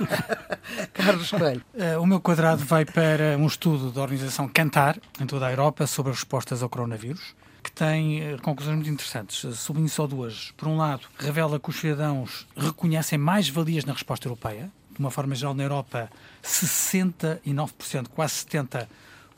Carlos 0.92 1.30
Coelho. 1.30 1.62
Uh, 1.74 2.00
o 2.00 2.06
meu 2.06 2.20
quadrado 2.20 2.64
vai 2.64 2.84
para 2.84 3.36
um 3.38 3.46
estudo 3.46 3.90
da 3.90 4.02
organização 4.02 4.48
Cantar, 4.48 4.98
em 5.20 5.26
toda 5.26 5.46
a 5.46 5.50
Europa, 5.50 5.86
sobre 5.86 6.12
as 6.12 6.18
respostas 6.18 6.62
ao 6.62 6.68
coronavírus 6.68 7.34
que 7.62 7.70
tem 7.70 8.22
eh, 8.22 8.38
conclusões 8.38 8.76
muito 8.76 8.90
interessantes. 8.90 9.58
Sublinho 9.58 9.88
só 9.88 10.06
duas. 10.06 10.50
Por 10.56 10.66
um 10.66 10.78
lado, 10.78 11.02
revela 11.18 11.60
que 11.60 11.68
os 11.68 11.76
cidadãos 11.76 12.46
reconhecem 12.56 13.18
mais 13.18 13.50
valias 13.50 13.84
na 13.84 13.92
resposta 13.92 14.26
europeia. 14.26 14.70
De 14.90 14.98
uma 14.98 15.10
forma 15.10 15.34
geral, 15.34 15.52
na 15.52 15.62
Europa, 15.62 16.10
69%, 16.42 18.08
quase 18.08 18.34
70%, 18.46 18.86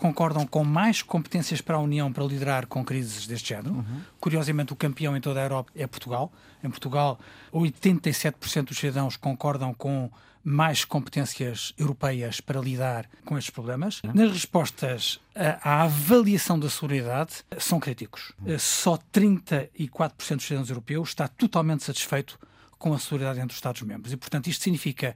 concordam 0.02 0.44
com 0.44 0.64
mais 0.64 1.00
competências 1.00 1.60
para 1.60 1.76
a 1.76 1.78
União 1.78 2.12
para 2.12 2.24
liderar 2.24 2.66
com 2.66 2.84
crises 2.84 3.24
deste 3.24 3.50
género. 3.50 3.76
Uhum. 3.76 4.00
Curiosamente, 4.18 4.72
o 4.72 4.76
campeão 4.76 5.16
em 5.16 5.20
toda 5.20 5.38
a 5.38 5.44
Europa 5.44 5.70
é 5.76 5.86
Portugal. 5.86 6.32
Em 6.62 6.68
Portugal, 6.68 7.20
87% 7.54 8.64
dos 8.64 8.78
cidadãos 8.78 9.16
concordam 9.16 9.72
com 9.72 10.10
mais 10.42 10.84
competências 10.84 11.72
europeias 11.78 12.40
para 12.40 12.58
lidar 12.60 13.08
com 13.24 13.38
estes 13.38 13.54
problemas. 13.54 14.02
Uhum. 14.02 14.10
Nas 14.12 14.32
respostas 14.32 15.20
à 15.62 15.84
avaliação 15.84 16.58
da 16.58 16.68
seguridade, 16.68 17.44
são 17.58 17.78
críticos. 17.78 18.32
Uhum. 18.44 18.58
Só 18.58 18.98
34% 19.14 20.16
dos 20.36 20.46
cidadãos 20.46 20.68
europeus 20.68 21.10
está 21.10 21.28
totalmente 21.28 21.84
satisfeito 21.84 22.40
com 22.82 22.92
a 22.92 22.98
solidariedade 22.98 23.44
entre 23.44 23.52
os 23.52 23.58
Estados-membros. 23.58 24.12
E, 24.12 24.16
portanto, 24.16 24.48
isto 24.48 24.64
significa 24.64 25.14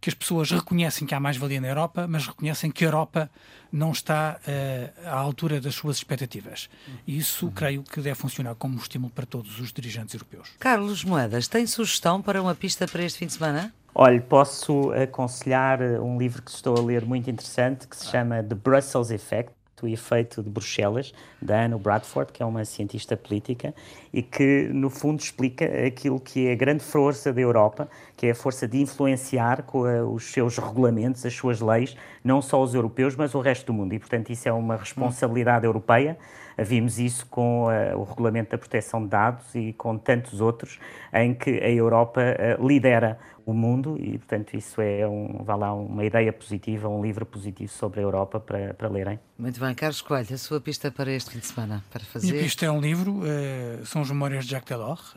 que 0.00 0.08
as 0.08 0.14
pessoas 0.14 0.52
reconhecem 0.52 1.04
que 1.04 1.12
há 1.12 1.18
mais-valia 1.18 1.60
na 1.60 1.66
Europa, 1.66 2.06
mas 2.08 2.28
reconhecem 2.28 2.70
que 2.70 2.84
a 2.84 2.86
Europa 2.86 3.28
não 3.72 3.90
está 3.90 4.38
uh, 4.38 5.08
à 5.08 5.18
altura 5.18 5.60
das 5.60 5.74
suas 5.74 5.96
expectativas. 5.96 6.70
E 7.04 7.18
isso, 7.18 7.46
uhum. 7.46 7.52
creio 7.52 7.82
que 7.82 8.00
deve 8.00 8.14
funcionar 8.14 8.54
como 8.54 8.76
um 8.76 8.78
estímulo 8.78 9.12
para 9.12 9.26
todos 9.26 9.58
os 9.58 9.72
dirigentes 9.72 10.14
europeus. 10.14 10.50
Carlos 10.60 11.02
Moedas, 11.02 11.48
tem 11.48 11.66
sugestão 11.66 12.22
para 12.22 12.40
uma 12.40 12.54
pista 12.54 12.86
para 12.86 13.02
este 13.02 13.18
fim 13.18 13.26
de 13.26 13.32
semana? 13.32 13.74
Olha, 13.92 14.20
posso 14.20 14.92
aconselhar 14.92 15.82
um 15.82 16.16
livro 16.16 16.40
que 16.40 16.52
estou 16.52 16.76
a 16.76 16.80
ler 16.80 17.04
muito 17.04 17.28
interessante 17.28 17.88
que 17.88 17.96
se 17.96 18.06
chama 18.06 18.44
The 18.44 18.54
Brussels 18.54 19.10
Effect 19.10 19.57
o 19.84 19.88
efeito 19.88 20.42
de 20.42 20.48
Bruxelas, 20.50 21.12
da 21.40 21.64
Anna 21.64 21.78
Bradford, 21.78 22.32
que 22.32 22.42
é 22.42 22.46
uma 22.46 22.64
cientista 22.64 23.16
política, 23.16 23.74
e 24.12 24.22
que, 24.22 24.68
no 24.72 24.90
fundo, 24.90 25.20
explica 25.20 25.64
aquilo 25.86 26.18
que 26.18 26.48
é 26.48 26.52
a 26.52 26.56
grande 26.56 26.82
força 26.82 27.32
da 27.32 27.40
Europa, 27.40 27.88
que 28.16 28.26
é 28.26 28.30
a 28.30 28.34
força 28.34 28.66
de 28.66 28.80
influenciar 28.80 29.62
com 29.62 29.84
a, 29.84 30.04
os 30.04 30.24
seus 30.24 30.58
regulamentos, 30.58 31.24
as 31.24 31.34
suas 31.34 31.60
leis, 31.60 31.96
não 32.22 32.42
só 32.42 32.62
os 32.62 32.74
europeus, 32.74 33.14
mas 33.16 33.34
o 33.34 33.40
resto 33.40 33.66
do 33.66 33.72
mundo. 33.72 33.92
E, 33.94 33.98
portanto, 33.98 34.30
isso 34.30 34.48
é 34.48 34.52
uma 34.52 34.76
responsabilidade 34.76 35.64
europeia. 35.64 36.18
Vimos 36.58 36.98
isso 36.98 37.26
com 37.26 37.66
uh, 37.66 37.98
o 37.98 38.04
Regulamento 38.04 38.50
da 38.50 38.58
Proteção 38.58 39.02
de 39.02 39.08
Dados 39.08 39.54
e 39.54 39.72
com 39.72 39.96
tantos 39.96 40.40
outros, 40.40 40.78
em 41.12 41.34
que 41.34 41.50
a 41.50 41.70
Europa 41.70 42.20
uh, 42.20 42.66
lidera 42.66 43.18
o 43.46 43.54
mundo 43.54 43.96
e, 43.98 44.18
portanto, 44.18 44.54
isso 44.54 44.80
é 44.80 45.06
um, 45.08 45.42
vá 45.42 45.56
lá, 45.56 45.72
uma 45.72 46.04
ideia 46.04 46.32
positiva, 46.32 46.88
um 46.88 47.00
livro 47.00 47.24
positivo 47.24 47.72
sobre 47.72 48.00
a 48.00 48.02
Europa 48.02 48.38
para, 48.38 48.74
para 48.74 48.88
lerem. 48.88 49.18
Muito 49.38 49.58
bem, 49.58 49.74
Carlos 49.74 50.02
Coelho, 50.02 50.34
a 50.34 50.38
sua 50.38 50.60
pista 50.60 50.90
para 50.90 51.10
este 51.10 51.30
fim 51.30 51.38
de 51.38 51.46
semana, 51.46 51.82
para 51.90 52.04
fazer? 52.04 52.30
Minha 52.30 52.42
pista 52.42 52.66
é 52.66 52.70
um 52.70 52.80
livro, 52.80 53.20
uh, 53.20 53.86
são 53.86 54.02
as 54.02 54.10
Memórias 54.10 54.44
de 54.44 54.50
Jacques 54.50 54.68
Delors. 54.68 55.14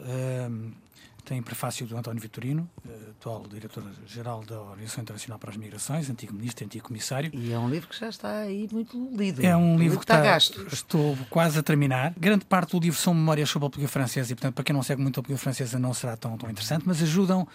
Tem 1.32 1.42
prefácio 1.42 1.88
do 1.88 1.96
António 1.96 2.22
Vitorino, 2.22 2.70
uh, 2.86 3.12
atual 3.12 3.46
diretor-geral 3.48 4.44
da 4.44 4.60
Organização 4.60 5.02
Internacional 5.02 5.40
para 5.40 5.50
as 5.50 5.56
Migrações, 5.56 6.10
antigo 6.10 6.34
ministro, 6.34 6.66
antigo 6.66 6.86
comissário. 6.86 7.32
E 7.34 7.54
é 7.54 7.58
um 7.58 7.70
livro 7.70 7.88
que 7.88 7.98
já 7.98 8.10
está 8.10 8.40
aí 8.40 8.68
muito 8.70 9.10
lido. 9.16 9.42
É 9.42 9.56
um 9.56 9.80
livro 9.80 9.98
que 9.98 10.04
está, 10.04 10.18
está 10.18 10.26
gasto. 10.26 10.68
Estou 10.70 11.18
quase 11.30 11.58
a 11.58 11.64
terminar. 11.64 12.14
Grande 12.20 12.44
parte 12.44 12.72
do 12.72 12.80
livro 12.82 13.00
são 13.00 13.14
memórias 13.14 13.50
sobre 13.50 13.66
a 13.66 13.70
política 13.70 13.90
francesa 13.90 14.34
e, 14.34 14.36
portanto, 14.36 14.56
para 14.56 14.64
quem 14.66 14.74
não 14.74 14.84
segue 14.84 15.02
muito 15.02 15.22
a 15.22 15.24
política 15.24 15.42
francesa 15.42 15.80
não 15.80 15.94
será 15.94 16.18
tão, 16.18 16.38
tão 16.38 16.50
interessante, 16.50 16.84
mas 16.86 17.02
ajudam 17.02 17.48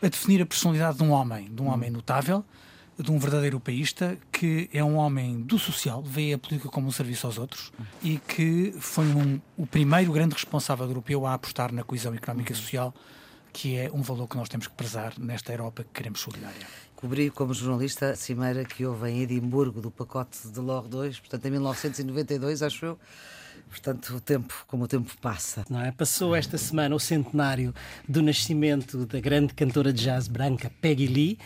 a 0.00 0.06
definir 0.06 0.40
a 0.40 0.46
personalidade 0.46 0.98
de 0.98 1.02
um 1.02 1.10
homem, 1.10 1.52
de 1.52 1.60
um 1.60 1.66
homem 1.66 1.90
notável, 1.90 2.44
de 2.96 3.10
um 3.10 3.18
verdadeiro 3.18 3.58
paísta, 3.58 4.16
que 4.30 4.70
é 4.72 4.84
um 4.84 4.94
homem 4.94 5.40
do 5.40 5.58
social, 5.58 6.00
vê 6.04 6.34
a 6.34 6.38
política 6.38 6.68
como 6.68 6.86
um 6.86 6.92
serviço 6.92 7.26
aos 7.26 7.36
outros 7.36 7.72
e 8.00 8.18
que 8.28 8.72
foi 8.78 9.06
um, 9.06 9.40
o 9.56 9.66
primeiro 9.66 10.12
grande 10.12 10.34
responsável 10.34 10.86
europeu 10.86 11.26
a 11.26 11.34
apostar 11.34 11.72
na 11.72 11.82
coesão 11.82 12.14
económica 12.14 12.52
e 12.52 12.54
social, 12.54 12.94
que 13.54 13.78
é 13.78 13.88
um 13.94 14.02
valor 14.02 14.26
que 14.26 14.36
nós 14.36 14.48
temos 14.48 14.66
que 14.66 14.74
prezar 14.74 15.14
nesta 15.16 15.52
Europa 15.52 15.84
que 15.84 15.90
queremos 15.90 16.18
solidária. 16.20 16.66
Cobri 16.96 17.30
como 17.30 17.54
jornalista 17.54 18.10
a 18.10 18.16
cimeira 18.16 18.64
que 18.64 18.84
houve 18.84 19.08
em 19.08 19.22
Edimburgo 19.22 19.80
do 19.80 19.92
pacote 19.92 20.48
de 20.48 20.58
LOR 20.58 20.88
2, 20.88 21.20
portanto 21.20 21.46
em 21.46 21.50
1992, 21.52 22.62
acho 22.62 22.84
eu. 22.84 22.98
Portanto, 23.68 24.16
o 24.16 24.20
tempo, 24.20 24.64
como 24.66 24.84
o 24.84 24.88
tempo 24.88 25.10
passa. 25.20 25.64
Não 25.68 25.80
é? 25.80 25.90
Passou 25.90 26.34
esta 26.34 26.56
semana 26.56 26.94
o 26.94 27.00
centenário 27.00 27.74
do 28.08 28.22
nascimento 28.22 29.04
da 29.06 29.20
grande 29.20 29.52
cantora 29.52 29.92
de 29.92 30.04
jazz 30.04 30.28
branca 30.28 30.70
Peggy 30.80 31.06
Lee. 31.06 31.38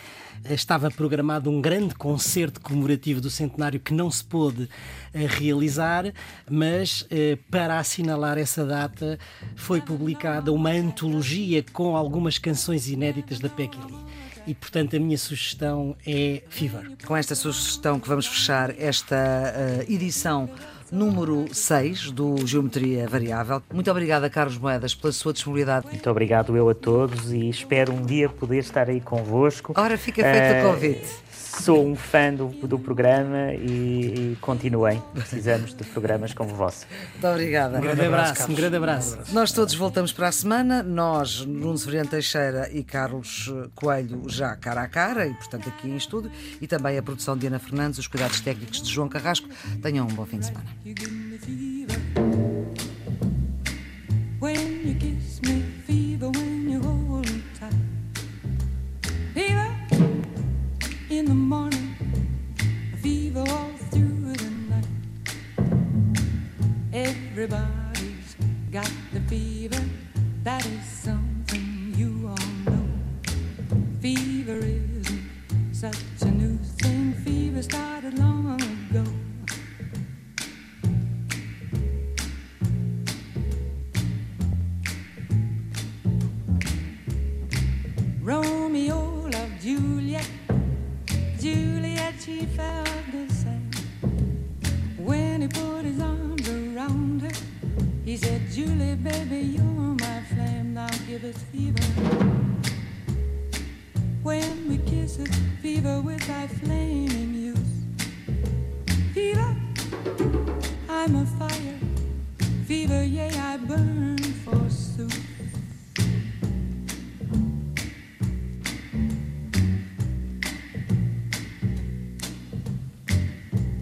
Estava 0.49 0.89
programado 0.89 1.49
um 1.49 1.61
grande 1.61 1.95
concerto 1.95 2.61
comemorativo 2.61 3.19
do 3.19 3.29
centenário 3.29 3.79
que 3.79 3.93
não 3.93 4.09
se 4.09 4.23
pôde 4.23 4.69
eh, 5.13 5.25
realizar, 5.27 6.13
mas 6.49 7.05
eh, 7.09 7.37
para 7.51 7.77
assinalar 7.77 8.37
essa 8.37 8.65
data 8.65 9.19
foi 9.55 9.81
publicada 9.81 10.53
uma 10.53 10.69
antologia 10.69 11.63
com 11.73 11.95
algumas 11.95 12.37
canções 12.37 12.87
inéditas 12.87 13.39
da 13.39 13.49
Peggy 13.49 13.79
Lee 13.85 14.09
e, 14.49 14.53
portanto, 14.55 14.95
a 14.95 14.99
minha 14.99 15.17
sugestão 15.17 15.95
é 16.05 16.41
Fever. 16.49 16.91
Com 17.05 17.15
esta 17.15 17.35
sugestão 17.35 17.99
que 17.99 18.07
vamos 18.07 18.25
fechar 18.25 18.73
esta 18.79 19.15
uh, 19.15 19.91
edição 19.91 20.49
número 20.91 21.47
6 21.51 22.11
do 22.11 22.45
Geometria 22.45 23.07
Variável. 23.07 23.61
Muito 23.73 23.89
obrigada, 23.89 24.29
Carlos 24.29 24.57
Moedas, 24.57 24.93
pela 24.95 25.13
sua 25.13 25.33
disponibilidade. 25.33 25.87
Muito 25.87 26.09
obrigado 26.09 26.55
eu 26.55 26.69
a 26.69 26.75
todos 26.75 27.31
e 27.31 27.49
espero 27.49 27.93
um 27.93 28.05
dia 28.05 28.29
poder 28.29 28.59
estar 28.59 28.89
aí 28.89 29.01
convosco. 29.01 29.73
Ora, 29.75 29.97
fica 29.97 30.23
feito 30.23 30.55
uh, 30.55 30.69
o 30.69 30.73
convite 30.73 31.28
sou 31.49 31.85
um 31.85 31.95
fã 31.95 32.33
do, 32.33 32.47
do 32.47 32.79
programa 32.79 33.53
e, 33.53 34.33
e 34.33 34.37
continuem. 34.39 35.01
Precisamos 35.13 35.73
de 35.73 35.83
programas 35.83 36.33
como 36.33 36.51
o 36.51 36.55
vosso. 36.55 36.85
Muito 37.11 37.27
obrigada. 37.27 37.77
Um 37.77 37.81
grande 37.81 38.05
abraço, 38.05 38.51
um 38.51 38.55
grande 38.55 38.75
abraço. 38.75 39.17
Nós 39.31 39.51
todos 39.51 39.73
voltamos 39.73 40.13
para 40.13 40.27
a 40.27 40.31
semana. 40.31 40.83
Nós, 40.83 41.45
Nuno 41.45 41.77
Severiano 41.77 42.09
Teixeira 42.09 42.69
e 42.71 42.83
Carlos 42.83 43.51
Coelho, 43.75 44.23
já 44.27 44.55
cara 44.55 44.83
a 44.83 44.87
cara 44.87 45.27
e, 45.27 45.33
portanto, 45.33 45.69
aqui 45.69 45.87
em 45.87 45.95
estúdio. 45.95 46.31
E 46.61 46.67
também 46.67 46.97
a 46.97 47.03
produção 47.03 47.37
de 47.37 47.47
Ana 47.47 47.59
Fernandes, 47.59 47.99
os 47.99 48.07
cuidados 48.07 48.39
técnicos 48.39 48.81
de 48.81 48.91
João 48.91 49.09
Carrasco. 49.09 49.47
Tenham 49.81 50.05
um 50.05 50.13
bom 50.13 50.25
fim 50.25 50.39
de 50.39 50.45
semana. 50.45 50.67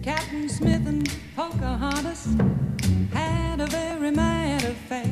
Smith 0.08 0.86
and 0.86 1.06
Pocahontas 1.36 2.34
had 3.12 3.60
a 3.60 3.66
very 3.66 4.10
mad 4.10 4.64
affair. 4.64 5.04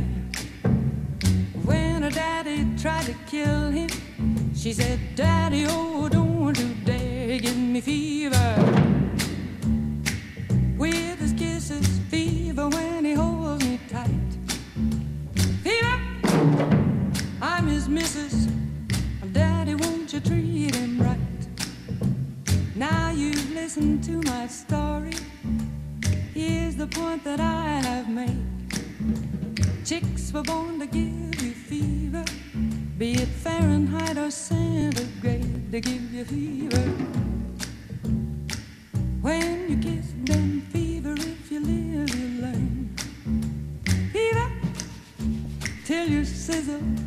When 1.66 2.02
her 2.02 2.10
daddy 2.10 2.66
tried 2.78 3.04
to 3.04 3.14
kill 3.26 3.70
him, 3.70 3.90
she 4.54 4.72
said, 4.72 4.98
Daddy, 5.14 5.66
oh, 5.68 6.08
don't 6.08 6.58
you 6.58 6.74
dare 6.86 7.38
give 7.38 7.58
me 7.58 7.82
fever. 7.82 8.54
With 10.78 11.18
his 11.20 11.34
kisses, 11.34 11.86
fever 12.08 12.66
when 12.70 13.04
he 13.04 13.12
holds 13.12 13.64
me 13.66 13.78
tight. 13.90 14.32
Fever, 15.62 16.00
I'm 17.42 17.66
his 17.66 17.86
missus. 17.86 18.48
Daddy, 19.32 19.74
won't 19.74 20.10
you 20.14 20.20
treat 20.20 20.74
him 20.74 20.98
right? 21.02 21.18
Now 22.74 23.10
you've 23.10 23.52
listened 23.52 24.02
to 24.04 24.22
my 24.22 24.46
story. 24.46 24.85
Here's 26.36 26.76
the 26.76 26.86
point 26.86 27.24
that 27.24 27.40
I 27.40 27.80
have 27.80 28.10
made. 28.10 28.44
Chicks 29.86 30.30
were 30.34 30.42
born 30.42 30.78
to 30.80 30.86
give 30.86 31.42
you 31.42 31.52
fever, 31.52 32.26
be 32.98 33.14
it 33.14 33.28
Fahrenheit 33.28 34.18
or 34.18 34.30
centigrade, 34.30 35.72
they 35.72 35.80
give 35.80 36.12
you 36.12 36.26
fever. 36.26 36.82
When 39.22 39.70
you 39.70 39.78
kiss 39.78 40.12
them, 40.24 40.60
fever, 40.72 41.14
if 41.16 41.50
you 41.50 41.60
live, 41.60 42.14
you 42.14 42.42
learn. 42.42 42.94
Fever 44.12 44.50
till 45.86 46.06
you 46.06 46.22
sizzle. 46.26 47.05